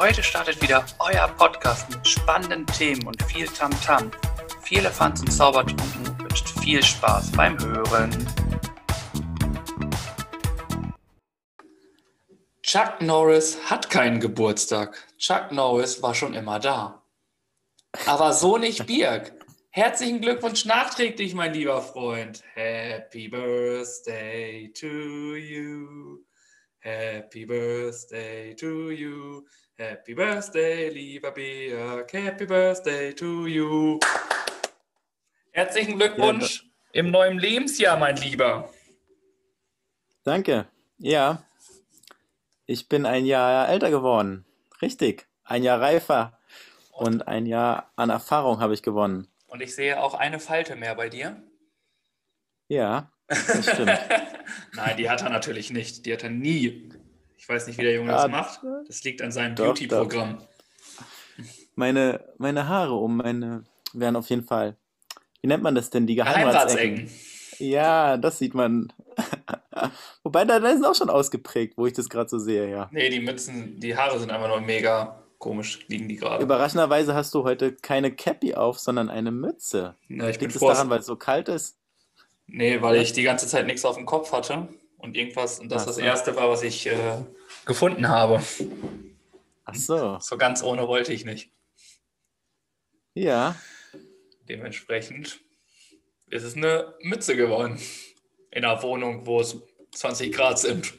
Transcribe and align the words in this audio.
Heute 0.00 0.22
startet 0.22 0.62
wieder 0.62 0.86
euer 0.98 1.28
Podcast 1.28 1.90
mit 1.90 2.08
spannenden 2.08 2.66
Themen 2.68 3.06
und 3.06 3.22
viel 3.24 3.46
Tamtam. 3.46 4.10
-Tam. 4.10 4.62
Viel 4.62 4.78
Elefanz 4.78 5.20
und 5.20 5.30
Zaubertrunken 5.30 6.18
wünscht 6.20 6.58
viel 6.58 6.82
Spaß 6.82 7.32
beim 7.32 7.58
Hören. 7.62 8.10
Chuck 12.62 13.02
Norris 13.02 13.58
hat 13.66 13.90
keinen 13.90 14.20
Geburtstag. 14.20 14.96
Chuck 15.18 15.52
Norris 15.52 16.02
war 16.02 16.14
schon 16.14 16.32
immer 16.32 16.58
da. 16.58 17.04
Aber 18.06 18.32
so 18.32 18.56
nicht 18.56 18.86
Birk. 18.86 19.34
Herzlichen 19.68 20.22
Glückwunsch 20.22 20.64
nachträglich, 20.64 21.34
mein 21.34 21.52
lieber 21.52 21.82
Freund. 21.82 22.42
Happy 22.54 23.28
Birthday 23.28 24.72
to 24.72 25.34
you. 25.36 26.24
Happy 26.78 27.44
Birthday 27.44 28.54
to 28.56 28.90
you. 28.90 29.42
Happy 29.80 30.12
Birthday, 30.12 30.90
lieber 30.90 31.30
Birk. 31.30 32.12
Happy 32.12 32.44
Birthday 32.44 33.14
to 33.14 33.46
you. 33.46 33.98
Herzlichen 35.52 35.96
Glückwunsch 35.96 36.64
ja, 36.92 37.00
im 37.00 37.10
neuen 37.10 37.38
Lebensjahr, 37.38 37.96
mein 37.96 38.18
Lieber. 38.18 38.70
Danke. 40.22 40.66
Ja, 40.98 41.46
ich 42.66 42.90
bin 42.90 43.06
ein 43.06 43.24
Jahr 43.24 43.70
älter 43.70 43.88
geworden. 43.88 44.44
Richtig. 44.82 45.26
Ein 45.44 45.62
Jahr 45.62 45.80
reifer. 45.80 46.38
Und 46.92 47.26
ein 47.26 47.46
Jahr 47.46 47.90
an 47.96 48.10
Erfahrung 48.10 48.60
habe 48.60 48.74
ich 48.74 48.82
gewonnen. 48.82 49.28
Und 49.46 49.62
ich 49.62 49.74
sehe 49.74 49.98
auch 49.98 50.12
eine 50.12 50.40
Falte 50.40 50.76
mehr 50.76 50.94
bei 50.94 51.08
dir. 51.08 51.42
Ja, 52.68 53.10
das 53.28 53.66
stimmt. 53.66 53.98
Nein, 54.74 54.98
die 54.98 55.08
hat 55.08 55.22
er 55.22 55.30
natürlich 55.30 55.70
nicht. 55.70 56.04
Die 56.04 56.12
hat 56.12 56.22
er 56.22 56.28
nie. 56.28 56.99
Ich 57.40 57.48
weiß 57.48 57.66
nicht, 57.66 57.78
wie 57.78 57.84
der 57.84 57.94
Junge 57.94 58.12
ja, 58.12 58.28
das 58.28 58.30
macht. 58.30 58.60
Das 58.86 59.02
liegt 59.02 59.22
an 59.22 59.32
seinem 59.32 59.54
Beauty-Programm. 59.54 60.42
Meine, 61.74 62.22
meine 62.36 62.68
Haare 62.68 62.94
um 62.94 63.16
meine 63.16 63.64
werden 63.94 64.16
auf 64.16 64.28
jeden 64.28 64.44
Fall. 64.44 64.76
Wie 65.40 65.48
nennt 65.48 65.62
man 65.62 65.74
das 65.74 65.88
denn? 65.88 66.06
Die 66.06 66.16
Geheimratsecken. 66.16 67.10
Ja, 67.58 68.18
das 68.18 68.38
sieht 68.38 68.52
man. 68.52 68.92
Wobei, 70.22 70.44
da 70.44 70.60
sind 70.60 70.84
auch 70.84 70.94
schon 70.94 71.08
ausgeprägt, 71.08 71.78
wo 71.78 71.86
ich 71.86 71.94
das 71.94 72.10
gerade 72.10 72.28
so 72.28 72.38
sehe, 72.38 72.70
ja. 72.70 72.90
Nee, 72.92 73.08
die 73.08 73.20
Mützen, 73.20 73.80
die 73.80 73.96
Haare 73.96 74.20
sind 74.20 74.30
einfach 74.30 74.48
nur 74.48 74.60
mega 74.60 75.22
komisch, 75.38 75.78
liegen 75.88 76.08
die 76.08 76.16
gerade. 76.16 76.44
Überraschenderweise 76.44 77.14
hast 77.14 77.34
du 77.34 77.44
heute 77.44 77.72
keine 77.72 78.12
Cappy 78.14 78.54
auf, 78.54 78.78
sondern 78.78 79.08
eine 79.08 79.30
Mütze. 79.30 79.96
Ja, 80.08 80.28
ich 80.28 80.38
Liegt 80.38 80.54
es 80.54 80.60
daran, 80.60 80.90
weil 80.90 81.00
es 81.00 81.06
so 81.06 81.16
kalt 81.16 81.48
ist? 81.48 81.78
Nee, 82.46 82.82
weil 82.82 83.00
ich 83.00 83.14
die 83.14 83.22
ganze 83.22 83.46
Zeit 83.46 83.66
nichts 83.66 83.86
auf 83.86 83.96
dem 83.96 84.04
Kopf 84.04 84.30
hatte 84.32 84.68
und 85.00 85.16
irgendwas, 85.16 85.58
und 85.58 85.70
das 85.70 85.82
Ach 85.82 85.86
das 85.86 85.98
erste 85.98 86.36
war, 86.36 86.48
was 86.48 86.62
ich 86.62 86.86
äh, 86.86 87.24
gefunden 87.64 88.08
habe. 88.08 88.42
Ach 89.64 89.74
so. 89.74 90.18
So 90.20 90.36
ganz 90.36 90.62
ohne 90.62 90.86
wollte 90.88 91.12
ich 91.12 91.24
nicht. 91.24 91.50
Ja. 93.14 93.56
Dementsprechend 94.48 95.40
ist 96.26 96.44
es 96.44 96.56
eine 96.56 96.94
Mütze 97.00 97.36
geworden. 97.36 97.78
In 98.50 98.64
einer 98.64 98.82
Wohnung, 98.82 99.26
wo 99.26 99.40
es 99.40 99.56
20 99.92 100.32
Grad 100.32 100.58
sind. 100.58 100.94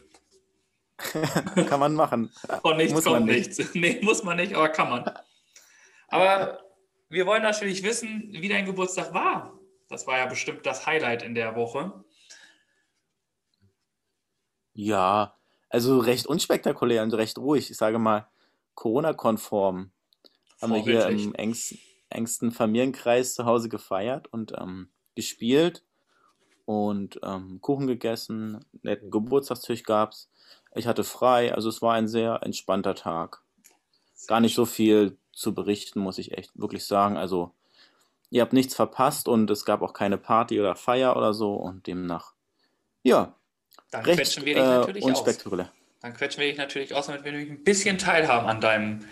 kann 1.67 1.79
man 1.79 1.93
machen. 1.93 2.31
Von 2.61 2.77
nichts 2.77 2.93
muss 2.93 3.03
kommt 3.03 3.25
nichts. 3.25 3.57
Nicht. 3.57 3.75
Nee, 3.75 3.99
muss 4.01 4.23
man 4.23 4.37
nicht, 4.37 4.53
aber 4.53 4.69
kann 4.69 4.89
man. 4.89 5.11
Aber 6.07 6.59
wir 7.09 7.25
wollen 7.25 7.43
natürlich 7.43 7.83
wissen, 7.83 8.29
wie 8.31 8.47
dein 8.47 8.65
Geburtstag 8.65 9.13
war. 9.13 9.57
Das 9.89 10.07
war 10.07 10.17
ja 10.17 10.25
bestimmt 10.27 10.65
das 10.65 10.85
Highlight 10.85 11.23
in 11.23 11.35
der 11.35 11.55
Woche. 11.55 12.03
Ja, 14.73 15.35
also 15.69 15.99
recht 15.99 16.27
unspektakulär 16.27 17.03
und 17.03 17.13
recht 17.13 17.37
ruhig. 17.37 17.69
Ich 17.69 17.77
sage 17.77 17.99
mal, 17.99 18.27
Corona-konform. 18.75 19.91
Haben 20.61 20.73
wir 20.73 20.81
hier 20.81 21.07
im 21.07 21.33
engsten, 21.33 21.79
engsten 22.09 22.51
Familienkreis 22.51 23.33
zu 23.33 23.45
Hause 23.45 23.69
gefeiert 23.69 24.27
und 24.27 24.53
ähm, 24.57 24.89
gespielt 25.15 25.83
und 26.65 27.19
ähm, 27.23 27.59
Kuchen 27.61 27.87
gegessen, 27.87 28.63
netten 28.83 29.11
Geburtstagstisch 29.11 29.83
gab 29.83 30.11
es. 30.11 30.29
Ich 30.75 30.87
hatte 30.87 31.03
frei, 31.03 31.53
also 31.53 31.69
es 31.69 31.81
war 31.81 31.93
ein 31.93 32.07
sehr 32.07 32.39
entspannter 32.43 32.95
Tag. 32.95 33.41
Gar 34.27 34.39
nicht 34.39 34.55
so 34.55 34.65
viel 34.65 35.17
zu 35.33 35.53
berichten, 35.53 35.99
muss 35.99 36.17
ich 36.17 36.37
echt 36.37 36.51
wirklich 36.53 36.85
sagen. 36.85 37.17
Also 37.17 37.53
ihr 38.29 38.41
habt 38.41 38.53
nichts 38.53 38.75
verpasst 38.75 39.27
und 39.27 39.49
es 39.49 39.65
gab 39.65 39.81
auch 39.81 39.93
keine 39.93 40.17
Party 40.17 40.59
oder 40.59 40.75
Feier 40.75 41.17
oder 41.17 41.33
so 41.33 41.55
und 41.55 41.87
demnach, 41.87 42.33
ja, 43.03 43.35
dann 43.91 44.05
recht, 44.05 44.17
quetschen 44.17 44.45
wir 44.45 44.55
dich 44.55 44.63
äh, 44.63 44.67
natürlich 44.67 45.03
unspektakulär. 45.03 45.65
aus. 45.65 45.71
Dann 46.01 46.13
quetschen 46.13 46.41
wir 46.41 46.47
dich 46.47 46.57
natürlich 46.57 46.95
aus, 46.95 47.07
damit 47.07 47.23
wir 47.23 47.31
nämlich 47.31 47.51
ein 47.51 47.63
bisschen 47.63 47.97
teilhaben 47.97 48.47
an 48.47 48.59
deinem 48.59 49.05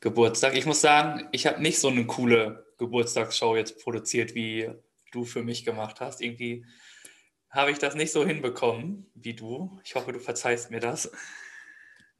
Geburtstag. 0.00 0.54
Ich 0.54 0.66
muss 0.66 0.80
sagen, 0.80 1.28
ich 1.32 1.46
habe 1.46 1.60
nicht 1.60 1.80
so 1.80 1.88
eine 1.88 2.06
coole 2.06 2.66
Geburtstagsshow 2.78 3.56
jetzt 3.56 3.82
produziert, 3.82 4.34
wie 4.34 4.70
du 5.10 5.24
für 5.24 5.42
mich 5.42 5.64
gemacht 5.64 6.00
hast. 6.00 6.20
Irgendwie 6.20 6.64
habe 7.50 7.70
ich 7.70 7.78
das 7.78 7.94
nicht 7.94 8.12
so 8.12 8.24
hinbekommen 8.24 9.10
wie 9.14 9.34
du. 9.34 9.80
Ich 9.84 9.94
hoffe, 9.94 10.12
du 10.12 10.20
verzeihst 10.20 10.70
mir 10.70 10.80
das. 10.80 11.10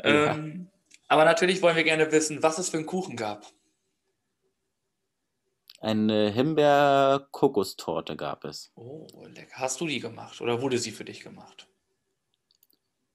Ja. 0.03 0.35
Ähm, 0.35 0.69
aber 1.09 1.25
natürlich 1.25 1.63
wollen 1.63 1.77
wir 1.77 1.85
gerne 1.85 2.11
wissen, 2.11 2.43
was 2.43 2.59
es 2.59 2.71
für 2.71 2.79
einen 2.79 2.87
Kuchen 2.87 3.17
gab. 3.17 3.47
Eine 5.79 6.31
Himbeer-Kokostorte 6.31 8.17
gab 8.17 8.45
es. 8.45 8.73
Oh, 8.75 9.07
lecker. 9.27 9.59
Hast 9.59 9.81
du 9.81 9.87
die 9.87 10.01
gemacht 10.01 10.41
oder 10.41 10.63
wurde 10.63 10.79
sie 10.79 10.91
für 10.91 11.05
dich 11.05 11.21
gemacht? 11.21 11.69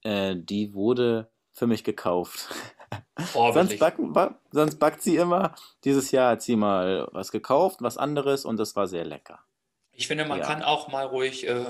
Äh, 0.04 0.36
die 0.38 0.74
wurde 0.74 1.30
für 1.54 1.68
mich 1.68 1.84
gekauft. 1.84 2.50
sonst, 3.34 3.80
backen, 3.80 4.14
ba 4.14 4.40
sonst 4.52 4.80
backt 4.80 5.02
sie 5.02 5.18
immer. 5.18 5.56
Dieses 5.84 6.12
Jahr 6.12 6.32
hat 6.32 6.42
sie 6.42 6.56
mal 6.56 7.08
was 7.12 7.32
gekauft, 7.32 7.78
was 7.82 7.98
anderes 7.98 8.46
und 8.46 8.58
das 8.58 8.76
war 8.76 8.88
sehr 8.88 9.06
lecker. 9.06 9.40
Ich 9.94 10.08
finde, 10.08 10.26
man 10.26 10.40
ja. 10.40 10.46
kann 10.46 10.64
auch 10.64 10.88
mal 10.88 11.06
ruhig 11.06 11.48
äh, 11.48 11.66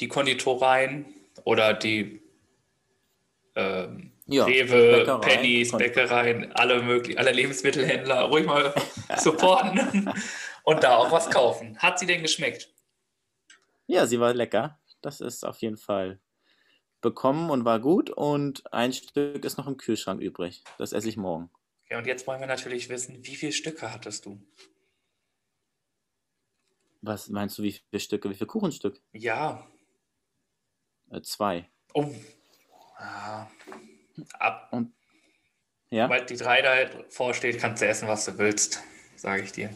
die 0.00 0.08
Konditoreien 0.08 1.06
oder 1.44 1.74
die 1.74 2.22
ähm, 3.54 4.12
ja, 4.26 4.44
Rewe, 4.44 4.98
Bäckereien, 4.98 5.20
Pennies, 5.20 5.72
Bäckereien, 5.72 6.52
alle 6.52 6.82
möglichen, 6.82 7.18
alle 7.18 7.32
Lebensmittelhändler 7.32 8.22
ruhig 8.22 8.46
mal 8.46 8.74
supporten 9.16 10.12
und 10.64 10.82
da 10.82 10.96
auch 10.96 11.10
was 11.10 11.30
kaufen. 11.30 11.78
Hat 11.78 11.98
sie 11.98 12.06
denn 12.06 12.22
geschmeckt? 12.22 12.68
Ja, 13.86 14.06
sie 14.06 14.20
war 14.20 14.34
lecker. 14.34 14.78
Das 15.00 15.20
ist 15.20 15.46
auf 15.46 15.58
jeden 15.62 15.76
Fall 15.76 16.20
bekommen 17.00 17.50
und 17.50 17.64
war 17.64 17.80
gut. 17.80 18.10
Und 18.10 18.72
ein 18.72 18.92
Stück 18.92 19.44
ist 19.44 19.58
noch 19.58 19.66
im 19.66 19.76
Kühlschrank 19.76 20.20
übrig. 20.20 20.64
Das 20.78 20.92
esse 20.92 21.08
ich 21.08 21.16
morgen. 21.16 21.50
Ja, 21.90 21.98
und 21.98 22.06
jetzt 22.06 22.26
wollen 22.26 22.40
wir 22.40 22.46
natürlich 22.46 22.88
wissen, 22.88 23.24
wie 23.24 23.36
viele 23.36 23.52
Stücke 23.52 23.92
hattest 23.92 24.26
du? 24.26 24.40
Was 27.02 27.28
meinst 27.28 27.58
du, 27.58 27.62
wie 27.62 27.72
viele 27.72 28.00
Stücke? 28.00 28.28
Wie 28.28 28.34
viele 28.34 28.46
Kuchenstück? 28.46 29.00
Ja. 29.12 29.66
Äh, 31.10 31.22
zwei. 31.22 31.68
Oh. 31.94 32.12
Ja. 32.98 33.50
Ab. 34.38 34.68
Und, 34.72 34.92
ja? 35.90 36.08
Weil 36.08 36.26
die 36.26 36.36
drei 36.36 36.62
da 36.62 36.90
vorsteht, 37.08 37.60
kannst 37.60 37.82
du 37.82 37.86
essen, 37.86 38.08
was 38.08 38.24
du 38.24 38.36
willst, 38.38 38.82
sage 39.14 39.42
ich 39.42 39.52
dir. 39.52 39.70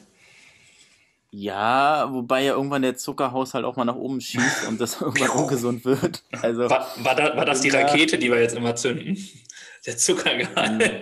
Ja, 1.32 2.12
wobei 2.12 2.42
ja 2.42 2.54
irgendwann 2.54 2.82
der 2.82 2.96
Zuckerhaushalt 2.96 3.64
auch 3.64 3.76
mal 3.76 3.84
nach 3.84 3.94
oben 3.94 4.20
schießt 4.20 4.66
und 4.66 4.80
das 4.80 5.00
irgendwann 5.00 5.30
ungesund 5.30 5.84
wird. 5.84 6.24
Also, 6.42 6.68
war, 6.68 6.86
war, 7.04 7.14
da, 7.14 7.36
war 7.36 7.44
das 7.44 7.60
die 7.60 7.70
Rakete, 7.70 8.18
die 8.18 8.30
wir 8.30 8.40
jetzt 8.40 8.56
immer 8.56 8.74
zünden? 8.74 9.16
Der 9.86 9.96
Zuckergehalt. 9.96 11.00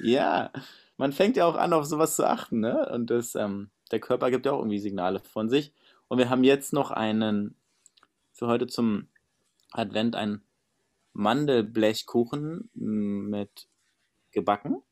Ja, 0.00 0.50
man 0.96 1.12
fängt 1.12 1.36
ja 1.36 1.44
auch 1.46 1.54
an, 1.54 1.72
auf 1.72 1.84
sowas 1.84 2.16
zu 2.16 2.26
achten, 2.26 2.60
ne? 2.60 2.88
Und 2.92 3.10
das, 3.10 3.34
ähm, 3.36 3.70
der 3.92 4.00
Körper 4.00 4.30
gibt 4.30 4.44
ja 4.44 4.52
auch 4.52 4.58
irgendwie 4.58 4.80
Signale 4.80 5.20
von 5.20 5.48
sich. 5.48 5.72
Und 6.08 6.18
wir 6.18 6.30
haben 6.30 6.42
jetzt 6.42 6.72
noch 6.72 6.90
einen, 6.90 7.54
für 8.32 8.48
heute 8.48 8.66
zum 8.66 9.08
Advent, 9.70 10.16
einen 10.16 10.42
Mandelblechkuchen 11.12 12.70
mit 12.74 13.68
gebacken. 14.32 14.82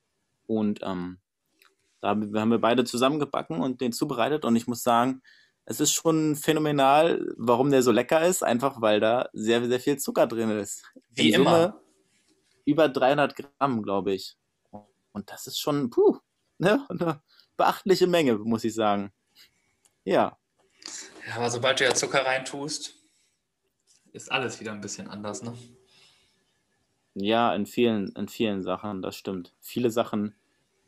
Und 0.46 0.80
ähm, 0.82 1.18
da 2.00 2.10
haben 2.10 2.50
wir 2.50 2.58
beide 2.60 2.84
zusammen 2.84 3.18
gebacken 3.18 3.60
und 3.60 3.80
den 3.80 3.92
zubereitet. 3.92 4.44
Und 4.44 4.56
ich 4.56 4.66
muss 4.66 4.82
sagen, 4.82 5.22
es 5.64 5.80
ist 5.80 5.92
schon 5.92 6.36
phänomenal, 6.36 7.34
warum 7.36 7.70
der 7.70 7.82
so 7.82 7.90
lecker 7.90 8.26
ist. 8.26 8.42
Einfach 8.42 8.80
weil 8.80 9.00
da 9.00 9.28
sehr, 9.32 9.66
sehr 9.66 9.80
viel 9.80 9.98
Zucker 9.98 10.26
drin 10.26 10.50
ist. 10.50 10.84
Wie 11.10 11.28
In 11.28 11.42
immer. 11.42 11.80
über 12.64 12.88
300 12.88 13.36
Gramm, 13.36 13.82
glaube 13.82 14.12
ich. 14.14 14.36
Und 15.12 15.30
das 15.30 15.46
ist 15.46 15.58
schon, 15.58 15.90
puh, 15.90 16.18
ne, 16.58 16.86
eine 16.88 17.20
beachtliche 17.56 18.06
Menge, 18.06 18.38
muss 18.38 18.64
ich 18.64 18.74
sagen. 18.74 19.12
Ja. 20.04 20.38
Ja, 21.26 21.36
aber 21.36 21.50
sobald 21.50 21.80
du 21.80 21.84
ja 21.84 21.94
Zucker 21.94 22.24
reintust, 22.24 22.94
ist 24.12 24.32
alles 24.32 24.60
wieder 24.60 24.72
ein 24.72 24.80
bisschen 24.80 25.08
anders, 25.08 25.42
ne? 25.42 25.56
Ja, 27.14 27.54
in 27.54 27.66
vielen, 27.66 28.12
in 28.12 28.28
vielen 28.28 28.62
Sachen, 28.62 29.02
das 29.02 29.16
stimmt. 29.16 29.52
Viele 29.60 29.90
Sachen 29.90 30.34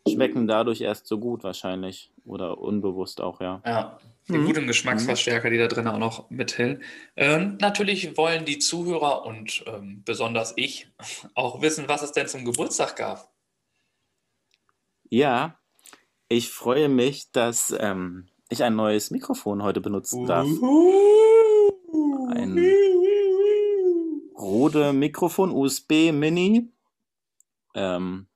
schmecken 0.08 0.46
dadurch 0.46 0.80
erst 0.80 1.06
so 1.06 1.18
gut 1.18 1.44
wahrscheinlich. 1.44 2.10
Oder 2.24 2.58
unbewusst 2.58 3.20
auch, 3.20 3.40
ja. 3.40 3.60
Ja, 3.64 3.98
Die 4.28 4.38
mhm. 4.38 4.46
guten 4.46 4.66
Geschmacksverstärker, 4.66 5.50
die 5.50 5.58
da 5.58 5.66
drin 5.66 5.88
auch 5.88 5.98
noch 5.98 6.30
mithillen. 6.30 6.82
Ähm, 7.16 7.58
natürlich 7.60 8.16
wollen 8.16 8.44
die 8.44 8.58
Zuhörer 8.58 9.26
und 9.26 9.64
ähm, 9.66 10.02
besonders 10.04 10.52
ich 10.56 10.88
auch 11.34 11.60
wissen, 11.62 11.88
was 11.88 12.02
es 12.02 12.12
denn 12.12 12.28
zum 12.28 12.44
Geburtstag 12.44 12.96
gab. 12.96 13.30
Ja, 15.08 15.58
ich 16.28 16.50
freue 16.50 16.88
mich, 16.88 17.32
dass 17.32 17.74
ähm, 17.78 18.28
ich 18.48 18.62
ein 18.62 18.76
neues 18.76 19.10
Mikrofon 19.10 19.62
heute 19.62 19.80
benutzen 19.80 20.26
darf. 20.26 20.46
Ein 22.32 22.58
Rode 24.38 24.92
Mikrofon 24.92 25.50
USB 25.50 26.12
Mini. 26.12 26.72
Ähm, 27.74 28.26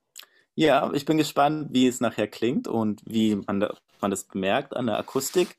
ja, 0.55 0.91
ich 0.93 1.05
bin 1.05 1.17
gespannt, 1.17 1.67
wie 1.71 1.87
es 1.87 1.99
nachher 1.99 2.27
klingt 2.27 2.67
und 2.67 3.01
wie 3.05 3.35
man, 3.35 3.59
da, 3.59 3.75
man 4.01 4.11
das 4.11 4.23
bemerkt 4.23 4.75
an 4.75 4.87
der 4.87 4.97
Akustik. 4.97 5.57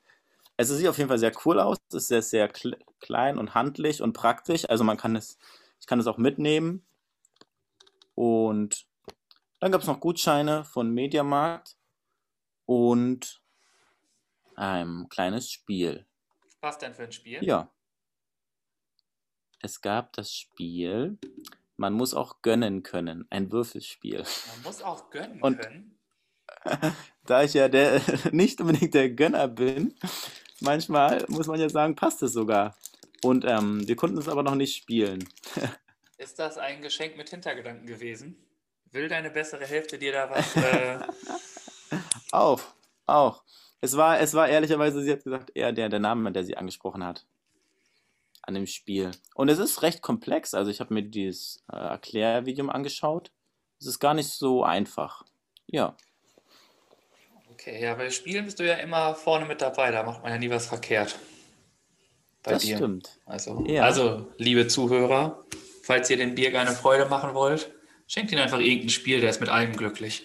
Also, 0.57 0.73
es 0.73 0.81
sieht 0.81 0.89
auf 0.89 0.97
jeden 0.97 1.09
Fall 1.09 1.19
sehr 1.19 1.33
cool 1.45 1.61
aus. 1.61 1.77
Es 1.89 1.95
ist 1.95 2.09
sehr, 2.09 2.23
sehr 2.23 2.51
klein 3.01 3.39
und 3.39 3.55
handlich 3.55 4.01
und 4.03 4.15
praktisch. 4.15 4.69
Also 4.69 4.85
man 4.85 4.97
kann 4.97 5.15
es, 5.15 5.39
ich 5.81 5.87
kann 5.87 6.01
es 6.01 6.07
auch 6.07 6.17
mitnehmen. 6.17 6.87
Und 8.15 8.87
dann 9.61 9.71
gab 9.71 9.83
es 9.83 9.87
noch 9.87 10.01
Gutscheine 10.01 10.65
von 10.65 10.91
Mediamarkt 10.91 11.77
und 12.65 13.43
ein 14.55 15.07
kleines 15.11 15.51
Spiel. 15.51 16.07
Was 16.61 16.79
denn 16.79 16.95
für 16.95 17.05
ein 17.05 17.13
Spiel? 17.13 17.45
Ja. 17.45 17.71
Es 19.61 19.81
gab 19.81 20.13
das 20.15 20.33
Spiel, 20.33 21.19
man 21.77 21.93
muss 21.93 22.15
auch 22.15 22.43
gönnen 22.43 22.83
können, 22.83 23.27
ein 23.31 23.53
Würfelspiel. 23.53 24.19
Man 24.19 24.63
muss 24.65 24.83
auch 24.83 25.11
gönnen 25.11 25.41
und 25.43 25.61
können. 25.61 25.99
da 27.27 27.43
ich 27.43 27.55
ja 27.55 27.69
der 27.69 28.01
nicht 28.33 28.61
unbedingt 28.61 28.95
der 28.95 29.11
Gönner 29.11 29.49
bin, 29.49 29.95
manchmal 30.61 31.25
muss 31.29 31.47
man 31.47 31.61
ja 31.61 31.69
sagen, 31.69 31.95
passt 31.95 32.23
es 32.23 32.33
sogar. 32.33 32.77
Und 33.23 33.45
ähm, 33.47 33.87
wir 33.87 33.97
konnten 33.97 34.19
es 34.19 34.29
aber 34.29 34.43
noch 34.43 34.55
nicht 34.55 34.77
spielen. 34.77 35.29
Ist 36.19 36.39
das 36.39 36.57
ein 36.59 36.81
Geschenk 36.81 37.17
mit 37.17 37.29
Hintergedanken 37.29 37.87
gewesen? 37.87 38.37
Will 38.93 39.09
deine 39.09 39.31
bessere 39.31 39.67
Hälfte 39.67 39.99
dir 39.99 40.13
da 40.13 40.31
was? 40.31 40.57
Äh... 40.57 40.99
auch, 42.33 42.63
auch. 43.05 43.43
Es 43.81 43.97
war, 43.97 44.19
es 44.21 44.33
war 44.33 44.49
ehrlicherweise, 44.49 45.03
sie 45.03 45.13
hat 45.13 45.25
gesagt, 45.25 45.51
eher 45.55 45.73
der, 45.73 45.91
der 45.91 45.99
Name, 45.99 46.33
der 46.33 46.45
sie 46.45 46.57
angesprochen 46.57 47.05
hat. 47.05 47.27
An 48.47 48.55
dem 48.55 48.67
Spiel. 48.67 49.11
Und 49.35 49.49
es 49.49 49.59
ist 49.59 49.83
recht 49.83 50.03
komplex. 50.03 50.55
Also, 50.55 50.71
ich 50.71 50.81
habe 50.81 50.95
mir 50.95 51.03
dieses 51.03 51.65
äh, 51.71 51.77
Erklärvideo 51.77 52.69
angeschaut. 52.69 53.33
Es 53.79 53.87
ist 53.87 53.99
gar 53.99 54.15
nicht 54.15 54.29
so 54.29 54.63
einfach. 54.63 55.25
Ja. 55.67 55.97
Okay, 57.53 57.83
ja, 57.83 57.95
bei 57.95 58.11
Spielen 58.11 58.45
bist 58.45 58.61
du 58.61 58.67
ja 58.67 58.75
immer 58.75 59.15
vorne 59.15 59.47
mit 59.47 59.61
dabei, 59.61 59.91
da 59.91 60.03
macht 60.03 60.23
man 60.23 60.31
ja 60.31 60.39
nie 60.39 60.51
was 60.51 60.67
verkehrt. 60.67 61.19
Bei 62.43 62.53
das 62.53 62.63
dir. 62.63 62.77
stimmt. 62.77 63.19
Also, 63.27 63.65
ja. 63.67 63.83
also, 63.83 64.33
liebe 64.37 64.69
Zuhörer, 64.69 65.43
falls 65.83 66.09
ihr 66.11 66.17
den 66.17 66.35
Bier 66.35 66.59
eine 66.59 66.71
Freude 66.71 67.07
machen 67.07 67.35
wollt, 67.35 67.73
schenkt 68.07 68.31
ihn 68.31 68.39
einfach 68.39 68.61
irgendein 68.61 68.91
Spiel, 68.91 69.21
der 69.21 69.31
ist 69.31 69.41
mit 69.41 69.49
allem 69.49 69.75
glücklich. 69.75 70.25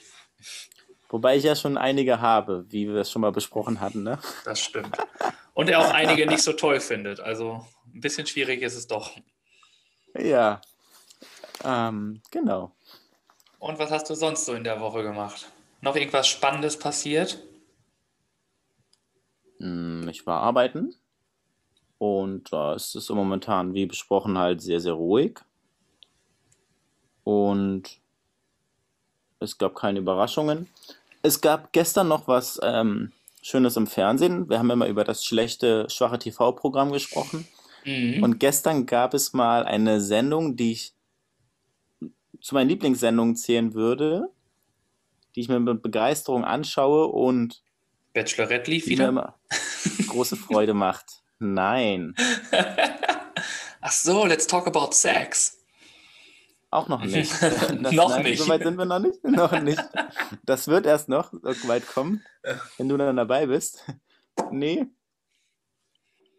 Wobei 1.09 1.35
ich 1.35 1.43
ja 1.43 1.55
schon 1.55 1.77
einige 1.77 2.21
habe, 2.21 2.65
wie 2.69 2.87
wir 2.87 3.01
es 3.01 3.11
schon 3.11 3.21
mal 3.21 3.31
besprochen 3.31 3.81
hatten, 3.81 4.03
ne? 4.03 4.19
Das 4.45 4.61
stimmt. 4.61 4.97
Und 5.53 5.69
er 5.69 5.79
auch 5.79 5.91
einige 5.91 6.25
nicht 6.25 6.41
so 6.41 6.53
toll 6.53 6.79
findet. 6.79 7.19
Also 7.19 7.65
ein 7.93 8.01
bisschen 8.01 8.27
schwierig 8.27 8.61
ist 8.61 8.75
es 8.75 8.87
doch. 8.87 9.11
Ja. 10.17 10.61
Ähm, 11.63 12.21
genau. 12.31 12.71
Und 13.59 13.77
was 13.79 13.91
hast 13.91 14.09
du 14.09 14.15
sonst 14.15 14.45
so 14.45 14.53
in 14.53 14.63
der 14.63 14.79
Woche 14.79 15.03
gemacht? 15.03 15.51
Noch 15.81 15.95
irgendwas 15.95 16.27
Spannendes 16.27 16.77
passiert? 16.77 17.39
Hm, 19.59 20.07
ich 20.09 20.25
war 20.25 20.41
arbeiten 20.41 20.95
und 22.01 22.51
äh, 22.51 22.73
es 22.73 22.95
ist 22.95 23.09
momentan, 23.11 23.75
wie 23.75 23.85
besprochen, 23.85 24.37
halt 24.37 24.61
sehr, 24.61 24.79
sehr 24.79 24.93
ruhig. 24.93 25.39
Und 27.23 27.99
es 29.39 29.59
gab 29.59 29.75
keine 29.75 29.99
Überraschungen. 29.99 30.67
Es 31.21 31.41
gab 31.41 31.71
gestern 31.71 32.07
noch 32.07 32.27
was 32.27 32.59
ähm, 32.63 33.11
Schönes 33.43 33.77
im 33.77 33.85
Fernsehen. 33.85 34.49
Wir 34.49 34.57
haben 34.57 34.71
immer 34.71 34.87
über 34.87 35.03
das 35.03 35.23
schlechte, 35.23 35.87
schwache 35.91 36.17
TV-Programm 36.17 36.91
gesprochen. 36.91 37.47
Mhm. 37.85 38.23
Und 38.23 38.39
gestern 38.39 38.85
gab 38.85 39.13
es 39.13 39.33
mal 39.33 39.65
eine 39.65 40.01
Sendung, 40.01 40.55
die 40.55 40.71
ich 40.73 40.93
zu 42.41 42.55
meinen 42.55 42.69
Lieblingssendungen 42.69 43.35
zählen 43.35 43.73
würde 43.73 44.29
die 45.35 45.41
ich 45.41 45.49
mir 45.49 45.59
mit 45.59 45.81
Begeisterung 45.81 46.43
anschaue 46.43 47.07
und 47.07 47.63
Bachelorette 48.13 48.69
lief 48.69 48.87
wieder? 48.87 49.07
Immer 49.07 49.35
große 50.07 50.35
Freude 50.35 50.73
macht. 50.73 51.23
Nein. 51.39 52.13
Ach 53.81 53.91
so, 53.91 54.25
let's 54.25 54.45
talk 54.45 54.67
about 54.67 54.91
sex. 54.91 55.59
Auch 56.69 56.87
noch 56.87 57.03
nicht. 57.03 57.31
Das, 57.41 57.91
noch 57.93 58.09
nein, 58.09 58.23
nicht. 58.23 58.41
So 58.41 58.49
weit 58.49 58.63
sind 58.63 58.77
wir 58.77 58.85
noch 58.85 58.99
nicht. 58.99 59.23
noch 59.23 59.59
nicht. 59.61 59.81
Das 60.43 60.67
wird 60.67 60.85
erst 60.85 61.09
noch 61.09 61.31
so 61.31 61.67
weit 61.67 61.87
kommen, 61.87 62.23
wenn 62.77 62.89
du 62.89 62.97
dann 62.97 63.15
dabei 63.15 63.45
bist. 63.45 63.85
Nee. 64.51 64.85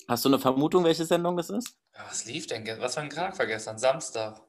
Hast 0.08 0.24
du 0.24 0.28
eine 0.28 0.38
Vermutung, 0.38 0.84
welche 0.84 1.04
Sendung 1.04 1.36
das 1.36 1.50
ist? 1.50 1.76
Ja, 1.94 2.04
was 2.08 2.24
lief 2.26 2.46
denn? 2.46 2.66
Was 2.80 2.94
für 2.94 3.00
ein 3.00 3.10
Tag 3.10 3.38
war 3.38 3.46
gestern? 3.46 3.78
Samstag. 3.78 4.40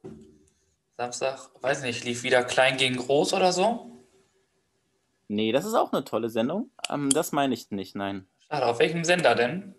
Samstag, 0.97 1.49
weiß 1.61 1.83
nicht, 1.83 2.03
lief 2.05 2.23
wieder 2.23 2.43
klein 2.43 2.77
gegen 2.77 2.97
groß 2.97 3.33
oder 3.33 3.51
so? 3.51 4.05
Nee, 5.27 5.51
das 5.51 5.65
ist 5.65 5.73
auch 5.73 5.91
eine 5.91 6.03
tolle 6.03 6.29
Sendung. 6.29 6.69
Ähm, 6.89 7.09
das 7.09 7.31
meine 7.31 7.53
ich 7.53 7.71
nicht, 7.71 7.95
nein. 7.95 8.27
Schade, 8.47 8.65
auf 8.65 8.79
welchem 8.79 9.03
Sender 9.03 9.35
denn? 9.35 9.73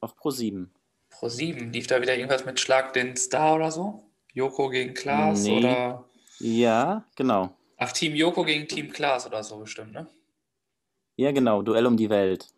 Auf 0.00 0.16
Pro7. 0.16 0.68
Pro7? 1.12 1.72
Lief 1.72 1.86
da 1.86 2.00
wieder 2.00 2.14
irgendwas 2.14 2.44
mit 2.44 2.60
Schlag 2.60 2.92
den 2.92 3.16
Star 3.16 3.56
oder 3.56 3.70
so? 3.70 4.04
Joko 4.32 4.68
gegen 4.68 4.94
Klaas 4.94 5.42
nee. 5.42 5.58
oder? 5.58 6.04
Ja, 6.38 7.04
genau. 7.16 7.50
Ach, 7.76 7.92
Team 7.92 8.14
Joko 8.14 8.44
gegen 8.44 8.68
Team 8.68 8.90
Klaas 8.90 9.26
oder 9.26 9.42
so 9.42 9.58
bestimmt, 9.58 9.92
ne? 9.92 10.06
Ja, 11.16 11.32
genau. 11.32 11.62
Duell 11.62 11.86
um 11.86 11.96
die 11.96 12.10
Welt. 12.10 12.48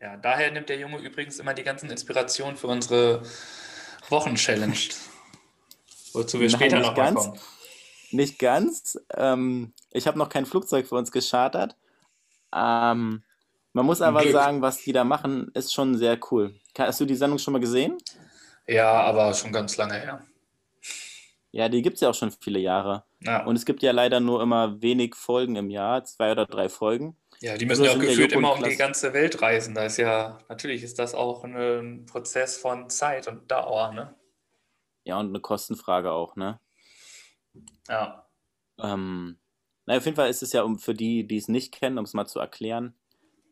Ja, 0.00 0.16
daher 0.16 0.50
nimmt 0.50 0.68
der 0.68 0.78
Junge 0.78 0.98
übrigens 0.98 1.38
immer 1.38 1.54
die 1.54 1.62
ganzen 1.62 1.90
Inspirationen 1.90 2.56
für 2.56 2.66
unsere 2.66 3.22
Wochenchallenge. 4.08 4.76
Wozu 6.12 6.40
wir 6.40 6.48
Nein, 6.48 6.56
später 6.56 6.78
noch 6.80 6.94
ganz. 6.94 7.24
kommen. 7.24 7.38
Nicht 8.10 8.38
ganz. 8.38 8.98
Ähm, 9.14 9.72
ich 9.90 10.06
habe 10.06 10.18
noch 10.18 10.28
kein 10.28 10.46
Flugzeug 10.46 10.86
für 10.86 10.94
uns 10.94 11.10
geschartert. 11.10 11.76
Ähm, 12.54 13.22
man 13.72 13.84
muss 13.86 14.00
aber 14.00 14.22
Glück. 14.22 14.32
sagen, 14.32 14.62
was 14.62 14.78
die 14.78 14.92
da 14.92 15.04
machen, 15.04 15.50
ist 15.54 15.74
schon 15.74 15.96
sehr 15.96 16.18
cool. 16.30 16.54
Hast 16.78 17.00
du 17.00 17.04
die 17.04 17.14
Sendung 17.14 17.38
schon 17.38 17.52
mal 17.52 17.60
gesehen? 17.60 17.98
Ja, 18.66 18.90
aber 19.02 19.34
schon 19.34 19.52
ganz 19.52 19.76
lange 19.76 19.94
her. 19.94 20.22
Ja, 21.52 21.68
die 21.68 21.82
gibt 21.82 21.96
es 21.96 22.00
ja 22.00 22.10
auch 22.10 22.14
schon 22.14 22.30
viele 22.30 22.58
Jahre. 22.58 23.04
Ja. 23.20 23.44
Und 23.44 23.56
es 23.56 23.64
gibt 23.64 23.82
ja 23.82 23.92
leider 23.92 24.20
nur 24.20 24.42
immer 24.42 24.80
wenig 24.82 25.14
Folgen 25.14 25.56
im 25.56 25.70
Jahr, 25.70 26.04
zwei 26.04 26.32
oder 26.32 26.46
drei 26.46 26.68
Folgen. 26.68 27.16
Ja, 27.40 27.56
die 27.56 27.66
müssen 27.66 27.84
ja 27.84 27.92
auch 27.92 27.98
gefühlt 27.98 28.32
immer 28.32 28.54
um 28.54 28.62
die 28.62 28.76
ganze 28.76 29.12
Welt 29.12 29.40
reisen. 29.42 29.74
Da 29.74 29.84
ist 29.84 29.98
ja, 29.98 30.38
natürlich 30.48 30.82
ist 30.82 30.98
das 30.98 31.14
auch 31.14 31.44
ein 31.44 32.06
Prozess 32.06 32.56
von 32.56 32.88
Zeit 32.88 33.28
und 33.28 33.50
Dauer, 33.50 33.92
ne? 33.92 34.14
Ja, 35.04 35.20
und 35.20 35.28
eine 35.28 35.40
Kostenfrage 35.40 36.12
auch, 36.12 36.36
ne? 36.36 36.60
Ja. 37.88 38.26
Ähm, 38.78 39.38
naja, 39.86 39.98
auf 39.98 40.04
jeden 40.04 40.16
Fall 40.16 40.30
ist 40.30 40.42
es 40.42 40.52
ja, 40.52 40.62
um 40.62 40.78
für 40.78 40.94
die, 40.94 41.26
die 41.26 41.36
es 41.36 41.48
nicht 41.48 41.72
kennen, 41.72 41.98
um 41.98 42.04
es 42.04 42.14
mal 42.14 42.26
zu 42.26 42.38
erklären. 42.38 42.94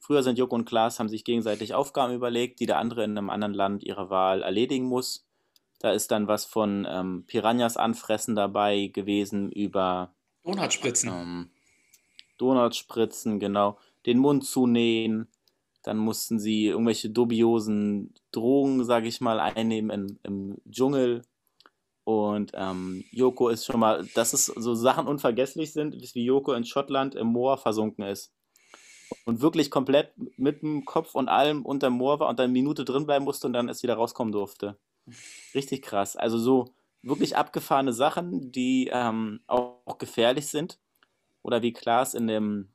Früher 0.00 0.22
sind 0.22 0.38
Joko 0.38 0.54
und 0.54 0.66
Klaas, 0.66 0.98
haben 0.98 1.08
sich 1.08 1.24
gegenseitig 1.24 1.74
Aufgaben 1.74 2.12
überlegt, 2.12 2.60
die 2.60 2.66
der 2.66 2.78
andere 2.78 3.04
in 3.04 3.16
einem 3.16 3.30
anderen 3.30 3.54
Land 3.54 3.84
ihrer 3.84 4.10
Wahl 4.10 4.42
erledigen 4.42 4.84
muss. 4.84 5.26
Da 5.78 5.92
ist 5.92 6.10
dann 6.10 6.28
was 6.28 6.44
von 6.44 6.86
ähm, 6.88 7.24
Piranhas 7.26 7.76
anfressen 7.76 8.34
dabei 8.34 8.88
gewesen 8.88 9.50
über 9.50 10.14
Donutspritzen. 10.42 11.10
Ähm, 11.10 11.50
Donutspritzen, 12.38 13.38
genau. 13.38 13.78
Den 14.06 14.18
Mund 14.18 14.44
zunähen. 14.44 15.28
Dann 15.82 15.98
mussten 15.98 16.38
sie 16.38 16.66
irgendwelche 16.66 17.10
dubiosen 17.10 18.14
Drogen, 18.32 18.84
sage 18.84 19.06
ich 19.06 19.20
mal, 19.20 19.38
einnehmen 19.38 19.90
im, 19.90 20.18
im 20.22 20.56
Dschungel. 20.70 21.22
Und 22.04 22.52
ähm, 22.54 23.04
Joko 23.12 23.48
ist 23.48 23.64
schon 23.64 23.80
mal, 23.80 24.06
dass 24.14 24.32
es 24.32 24.46
so 24.46 24.74
Sachen 24.74 25.06
unvergesslich 25.06 25.72
sind, 25.72 25.94
wie 26.14 26.24
Joko 26.24 26.52
in 26.52 26.64
Schottland 26.64 27.14
im 27.14 27.28
Moor 27.28 27.56
versunken 27.58 28.04
ist. 28.04 28.32
Und 29.24 29.40
wirklich 29.40 29.70
komplett 29.70 30.12
mit 30.38 30.62
dem 30.62 30.84
Kopf 30.84 31.14
und 31.14 31.28
allem 31.28 31.64
unter 31.64 31.88
dem 31.88 31.94
Moor 31.94 32.20
war 32.20 32.28
und 32.28 32.38
dann 32.38 32.44
eine 32.44 32.52
Minute 32.52 32.84
drin 32.84 33.06
bleiben 33.06 33.24
musste 33.24 33.46
und 33.46 33.52
dann 33.52 33.68
erst 33.68 33.82
wieder 33.82 33.94
rauskommen 33.94 34.32
durfte. 34.32 34.78
Richtig 35.54 35.82
krass. 35.82 36.16
Also 36.16 36.38
so 36.38 36.74
wirklich 37.02 37.36
abgefahrene 37.36 37.92
Sachen, 37.92 38.50
die 38.52 38.90
ähm, 38.92 39.40
auch, 39.46 39.98
gefährlich 39.98 40.48
sind. 40.48 40.78
Oder 41.44 41.62
wie 41.62 41.72
Klaas 41.72 42.14
in 42.14 42.26
dem 42.26 42.68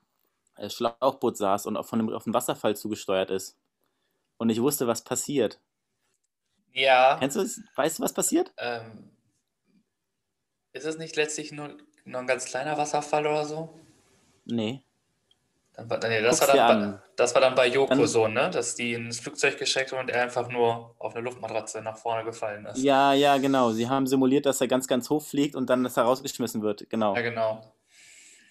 äh, 0.56 0.70
Schlauchboot 0.70 1.36
saß 1.36 1.66
und 1.66 1.84
von 1.84 2.00
dem, 2.00 2.10
auf 2.14 2.24
den 2.24 2.34
Wasserfall 2.34 2.76
zugesteuert 2.76 3.32
ist. 3.32 3.58
Und 4.38 4.50
ich 4.50 4.62
wusste, 4.62 4.88
was 4.88 5.04
passiert. 5.04 5.60
Ja. 6.72 7.18
Kennst 7.20 7.36
du? 7.36 7.46
Weißt 7.76 8.00
du, 8.00 8.04
was 8.04 8.14
passiert? 8.14 8.54
Ähm, 8.58 9.10
ist 10.72 10.86
es 10.86 10.98
nicht 10.98 11.16
letztlich 11.16 11.52
nur, 11.52 11.76
nur 12.06 12.22
ein 12.22 12.28
ganz 12.28 12.46
kleiner 12.46 12.78
Wasserfall 12.78 13.26
oder 13.26 13.44
so? 13.44 13.70
Nee. 14.46 14.84
Nee, 15.78 16.22
das, 16.22 16.42
war 16.42 16.56
dann 16.56 16.92
bei, 16.92 17.00
das 17.16 17.34
war 17.34 17.42
dann 17.42 17.56
bei 17.56 17.68
Joko 17.68 17.96
dann, 17.96 18.06
so, 18.06 18.28
ne? 18.28 18.50
Dass 18.50 18.76
die 18.76 18.94
ins 18.94 19.22
Flugzeug 19.22 19.58
gesteckt 19.58 19.94
und 19.94 20.10
er 20.10 20.24
einfach 20.24 20.50
nur 20.50 20.94
auf 21.00 21.16
eine 21.16 21.24
Luftmatratze 21.24 21.82
nach 21.82 21.98
vorne 21.98 22.26
gefallen 22.26 22.66
ist. 22.66 22.84
Ja, 22.84 23.14
ja, 23.14 23.38
genau. 23.38 23.72
Sie 23.72 23.88
haben 23.88 24.06
simuliert, 24.06 24.46
dass 24.46 24.60
er 24.60 24.68
ganz, 24.68 24.88
ganz 24.88 25.10
hoch 25.10 25.24
fliegt 25.24 25.56
und 25.56 25.70
dann, 25.70 25.84
dass 25.84 25.96
er 25.96 26.04
rausgeschmissen 26.04 26.62
wird. 26.62 26.90
Genau. 26.90 27.16
Ja, 27.16 27.22
genau. 27.22 27.62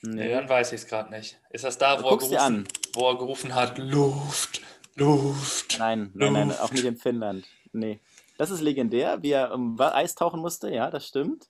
Nee, 0.02 0.24
nee 0.24 0.32
dann 0.32 0.48
weiß 0.48 0.72
ich 0.72 0.82
es 0.82 0.86
gerade 0.86 1.10
nicht. 1.10 1.38
Ist 1.50 1.64
das 1.64 1.78
da, 1.78 2.02
wo 2.02 2.08
er, 2.08 2.18
gerufen, 2.18 2.68
wo 2.94 3.10
er, 3.10 3.18
gerufen, 3.18 3.54
hat, 3.54 3.78
Luft, 3.78 4.60
Luft? 4.94 5.78
Nein, 5.78 6.10
nein, 6.14 6.32
Luft. 6.32 6.32
nein, 6.32 6.58
auch 6.58 6.70
nicht 6.72 6.84
in 6.84 6.96
Finnland. 6.96 7.44
Nee. 7.72 8.00
Das 8.36 8.50
ist 8.50 8.60
legendär, 8.60 9.22
wie 9.22 9.32
er 9.32 9.52
im 9.52 9.78
Eis 9.80 10.14
tauchen 10.14 10.40
musste, 10.40 10.72
ja, 10.72 10.90
das 10.90 11.06
stimmt. 11.06 11.48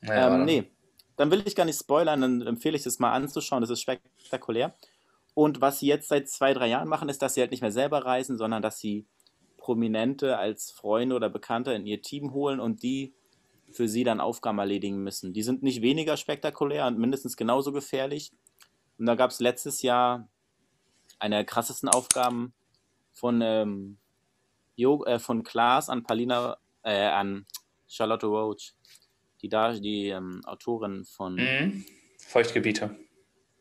Naja, 0.00 0.34
ähm, 0.34 0.44
nee, 0.44 0.70
dann 1.16 1.30
will 1.32 1.42
ich 1.44 1.56
gar 1.56 1.64
nicht 1.64 1.78
spoilern, 1.78 2.20
dann 2.20 2.42
empfehle 2.42 2.76
ich 2.76 2.86
es 2.86 3.00
mal 3.00 3.12
anzuschauen, 3.12 3.60
das 3.60 3.70
ist 3.70 3.80
spektakulär. 3.80 4.74
Und 5.34 5.60
was 5.60 5.80
sie 5.80 5.86
jetzt 5.86 6.08
seit 6.08 6.28
zwei, 6.28 6.54
drei 6.54 6.68
Jahren 6.68 6.88
machen, 6.88 7.08
ist, 7.08 7.22
dass 7.22 7.34
sie 7.34 7.40
halt 7.40 7.50
nicht 7.50 7.60
mehr 7.60 7.72
selber 7.72 8.04
reisen, 8.04 8.38
sondern 8.38 8.62
dass 8.62 8.78
sie 8.78 9.06
Prominente 9.56 10.38
als 10.38 10.70
Freunde 10.70 11.16
oder 11.16 11.28
Bekannte 11.28 11.72
in 11.72 11.86
ihr 11.86 12.00
Team 12.00 12.32
holen 12.32 12.60
und 12.60 12.82
die 12.82 13.14
für 13.70 13.88
sie 13.88 14.04
dann 14.04 14.20
Aufgaben 14.20 14.58
erledigen 14.58 15.02
müssen. 15.02 15.32
Die 15.32 15.42
sind 15.42 15.62
nicht 15.62 15.82
weniger 15.82 16.16
spektakulär 16.16 16.86
und 16.86 16.98
mindestens 16.98 17.36
genauso 17.36 17.72
gefährlich. 17.72 18.32
Und 18.98 19.06
da 19.06 19.14
gab 19.14 19.30
es 19.30 19.40
letztes 19.40 19.82
Jahr 19.82 20.28
eine 21.18 21.36
der 21.36 21.44
krassesten 21.44 21.88
Aufgaben 21.88 22.52
von, 23.12 23.40
ähm, 23.42 23.98
jo 24.76 25.04
äh, 25.04 25.18
von 25.18 25.42
Klaas 25.42 25.88
an 25.88 26.02
Palina, 26.02 26.58
äh, 26.82 27.06
an 27.06 27.46
Charlotte 27.86 28.26
Roach 28.26 28.74
die, 29.42 29.48
da, 29.48 29.72
die 29.72 30.08
ähm, 30.08 30.42
Autorin 30.44 31.04
von 31.04 31.34
mhm. 31.34 31.84
Feuchtgebiete. 32.18 32.96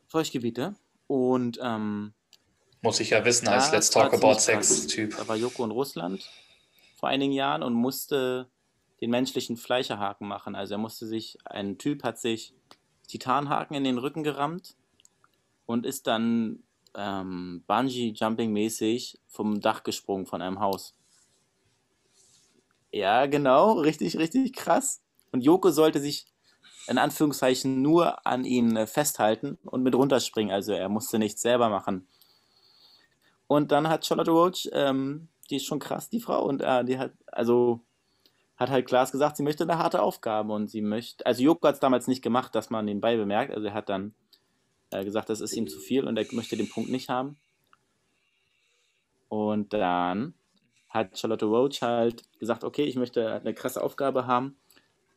Feuchtgebiete. 0.08 0.76
Und 1.08 1.60
ähm, 1.62 2.14
muss 2.82 3.00
ich 3.00 3.12
ja 3.12 3.24
wissen 3.26 3.48
als 3.48 3.72
Let's 3.72 3.90
Talk 3.90 4.14
About 4.14 4.40
Sex-Typ. 4.40 5.16
Da 5.18 5.28
war 5.28 5.36
Joko 5.36 5.64
in 5.64 5.72
Russland 5.72 6.30
vor 6.96 7.10
einigen 7.10 7.32
Jahren 7.32 7.64
und 7.64 7.74
musste 7.74 8.50
den 9.02 9.12
menschlichen 9.12 9.58
Fleischerhaken 9.58 10.28
machen. 10.28 10.56
Also 10.56 10.76
er 10.76 10.80
musste 10.80 11.06
sich, 11.06 11.38
ein 11.46 11.78
Typ 11.78 12.04
hat 12.04 12.20
sich 12.20 12.54
Titanhaken 13.08 13.76
in 13.76 13.84
den 13.84 13.98
Rücken 13.98 14.24
gerammt 14.24 14.76
und 15.66 15.86
ist 15.86 16.08
dann 16.08 16.64
ähm, 16.96 17.64
Bungee-Jumping-mäßig 17.68 19.20
vom 19.28 19.62
Dach 19.62 19.84
gesprungen 19.84 20.26
von 20.26 20.42
einem 20.42 20.60
Haus. 20.60 20.96
Ja, 22.92 23.26
genau, 23.28 23.74
richtig, 23.74 24.18
richtig 24.18 24.54
krass. 24.54 25.02
Und 25.32 25.42
Joko 25.42 25.70
sollte 25.70 26.00
sich 26.00 26.26
in 26.88 26.98
Anführungszeichen 26.98 27.82
nur 27.82 28.26
an 28.26 28.46
ihn 28.46 28.76
äh, 28.76 28.88
festhalten 28.88 29.58
und 29.66 29.84
mit 29.84 29.94
runterspringen. 29.94 30.54
Also 30.54 30.74
er 30.74 30.90
musste 30.90 31.20
nichts 31.20 31.42
selber 31.42 31.70
machen. 31.70 32.08
Und 33.46 33.72
dann 33.72 33.90
hat 33.90 34.06
Charlotte 34.06 34.32
Roach, 34.32 34.70
ähm, 34.72 35.28
die 35.50 35.58
ist 35.58 35.66
schon 35.66 35.80
krass, 35.80 36.10
die 36.10 36.20
Frau, 36.20 36.44
und 36.44 36.62
äh, 36.62 36.84
die 36.84 36.98
hat, 36.98 37.12
also 37.28 37.82
hat 38.58 38.70
halt 38.70 38.88
Klaas 38.88 39.12
gesagt, 39.12 39.38
sie 39.38 39.44
möchte 39.44 39.64
eine 39.64 39.78
harte 39.78 40.02
Aufgabe 40.02 40.52
und 40.52 40.70
sie 40.70 40.82
möchte, 40.82 41.26
also 41.26 41.44
Joko 41.44 41.68
hat 41.68 41.76
es 41.76 41.80
damals 41.80 42.08
nicht 42.08 42.24
gemacht, 42.24 42.56
dass 42.56 42.70
man 42.70 42.86
nebenbei 42.86 43.16
bemerkt, 43.16 43.54
also 43.54 43.68
er 43.68 43.74
hat 43.74 43.90
dann 43.90 44.14
äh, 44.90 45.06
gesagt, 45.06 45.30
das 45.30 45.42
ist 45.42 45.54
ihm 45.54 45.68
zu 45.68 45.80
viel 45.80 46.06
und 46.08 46.18
er 46.18 46.26
möchte 46.32 46.58
den 46.58 46.70
Punkt 46.70 46.90
nicht 46.90 47.10
haben. 47.10 47.38
Und 49.30 49.74
dann 49.74 50.34
hat 50.90 51.20
Charlotte 51.20 51.46
Roach 51.46 51.82
halt 51.82 52.24
gesagt, 52.40 52.64
okay, 52.64 52.86
ich 52.86 52.96
möchte 52.96 53.32
eine 53.32 53.54
krasse 53.54 53.84
Aufgabe 53.84 54.26
haben 54.26 54.58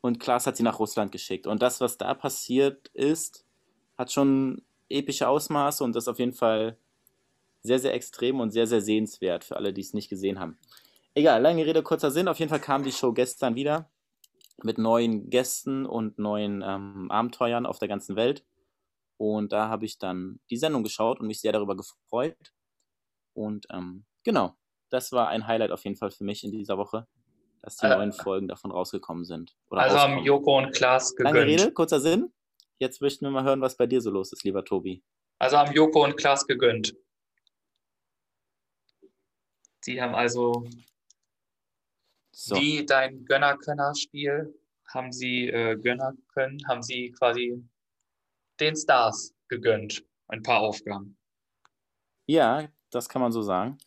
und 0.00 0.20
Klaas 0.20 0.46
hat 0.46 0.56
sie 0.56 0.62
nach 0.62 0.78
Russland 0.78 1.12
geschickt. 1.12 1.46
Und 1.46 1.62
das, 1.62 1.80
was 1.80 1.96
da 1.96 2.12
passiert 2.14 2.88
ist, 2.88 3.46
hat 3.96 4.12
schon 4.12 4.62
epische 4.88 5.28
Ausmaße 5.28 5.82
und 5.84 5.94
das 5.94 6.04
ist 6.04 6.08
auf 6.08 6.18
jeden 6.18 6.32
Fall 6.32 6.76
sehr, 7.62 7.78
sehr 7.78 7.94
extrem 7.94 8.40
und 8.40 8.50
sehr, 8.50 8.66
sehr 8.66 8.80
sehenswert 8.80 9.44
für 9.44 9.56
alle, 9.56 9.72
die 9.72 9.82
es 9.82 9.94
nicht 9.94 10.08
gesehen 10.08 10.40
haben. 10.40 10.58
Egal, 11.20 11.42
lange 11.42 11.66
Rede, 11.66 11.82
kurzer 11.82 12.10
Sinn. 12.10 12.28
Auf 12.28 12.38
jeden 12.38 12.48
Fall 12.48 12.60
kam 12.60 12.82
die 12.82 12.92
Show 12.92 13.12
gestern 13.12 13.54
wieder 13.54 13.92
mit 14.62 14.78
neuen 14.78 15.28
Gästen 15.28 15.84
und 15.84 16.18
neuen 16.18 16.62
ähm, 16.66 17.10
Abenteuern 17.10 17.66
auf 17.66 17.78
der 17.78 17.88
ganzen 17.88 18.16
Welt. 18.16 18.42
Und 19.18 19.52
da 19.52 19.68
habe 19.68 19.84
ich 19.84 19.98
dann 19.98 20.40
die 20.48 20.56
Sendung 20.56 20.82
geschaut 20.82 21.20
und 21.20 21.26
mich 21.26 21.42
sehr 21.42 21.52
darüber 21.52 21.76
gefreut. 21.76 22.54
Und 23.34 23.66
ähm, 23.70 24.06
genau, 24.24 24.56
das 24.88 25.12
war 25.12 25.28
ein 25.28 25.46
Highlight 25.46 25.72
auf 25.72 25.84
jeden 25.84 25.96
Fall 25.96 26.10
für 26.10 26.24
mich 26.24 26.42
in 26.42 26.52
dieser 26.52 26.78
Woche 26.78 27.06
dass 27.60 27.76
die 27.76 27.84
äh, 27.84 27.90
neuen 27.90 28.14
Folgen 28.14 28.48
davon 28.48 28.70
rausgekommen 28.70 29.26
sind. 29.26 29.54
also 29.68 29.98
haben 29.98 30.24
Joko 30.24 30.56
und 30.56 30.72
Klaas 30.72 31.14
gegönnt. 31.14 31.36
Lange 31.36 31.46
Rede, 31.46 31.70
kurzer 31.70 32.00
Sinn. 32.00 32.32
Jetzt 32.78 33.02
möchten 33.02 33.26
wir 33.26 33.30
mal 33.30 33.44
hören, 33.44 33.60
was 33.60 33.76
bei 33.76 33.86
dir 33.86 34.00
so 34.00 34.10
los 34.10 34.32
ist, 34.32 34.42
lieber 34.44 34.64
Tobi. 34.64 35.02
Also 35.38 35.58
haben 35.58 35.74
Joko 35.74 36.02
und 36.02 36.16
Klaas 36.16 36.46
gegönnt. 36.46 36.96
Sie 39.82 40.00
haben 40.00 40.14
also 40.14 40.64
so. 42.32 42.56
wie 42.56 42.86
dein 42.86 43.24
Gönner-Könner-Spiel 43.24 44.54
haben 44.88 45.12
sie 45.12 45.48
äh, 45.48 45.76
Gönner 45.76 46.14
können, 46.34 46.58
haben 46.68 46.82
sie 46.82 47.12
quasi 47.12 47.62
den 48.58 48.76
Stars 48.76 49.34
gegönnt. 49.48 50.04
Ein 50.28 50.42
paar 50.42 50.60
Aufgaben. 50.60 51.16
Ja, 52.26 52.68
das 52.90 53.08
kann 53.08 53.22
man 53.22 53.32
so 53.32 53.42
sagen. 53.42 53.78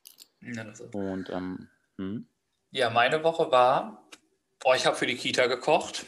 Ja, 0.42 0.66
und 0.94 1.30
ähm, 1.30 1.70
hm. 1.98 2.28
Ja, 2.72 2.90
meine 2.90 3.24
Woche 3.24 3.52
war, 3.52 4.04
oh, 4.66 4.74
ich 4.74 4.86
habe 4.86 4.96
für 4.96 5.06
die 5.06 5.16
Kita 5.16 5.48
gekocht. 5.48 6.06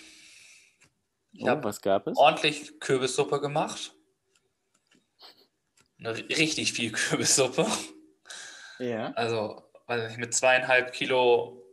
Ich 1.32 1.48
oh, 1.48 1.64
was 1.64 1.82
gab 1.82 2.08
es? 2.08 2.18
Ordentlich 2.18 2.80
Kürbissuppe 2.80 3.40
gemacht. 3.40 3.94
Eine, 6.00 6.18
richtig 6.18 6.74
viel 6.74 6.92
Kürbissuppe. 6.94 7.66
Ja. 8.80 9.12
Also, 9.14 9.64
weiß 9.88 10.10
nicht, 10.10 10.20
mit 10.20 10.34
zweieinhalb 10.34 10.92
Kilo 10.92 11.65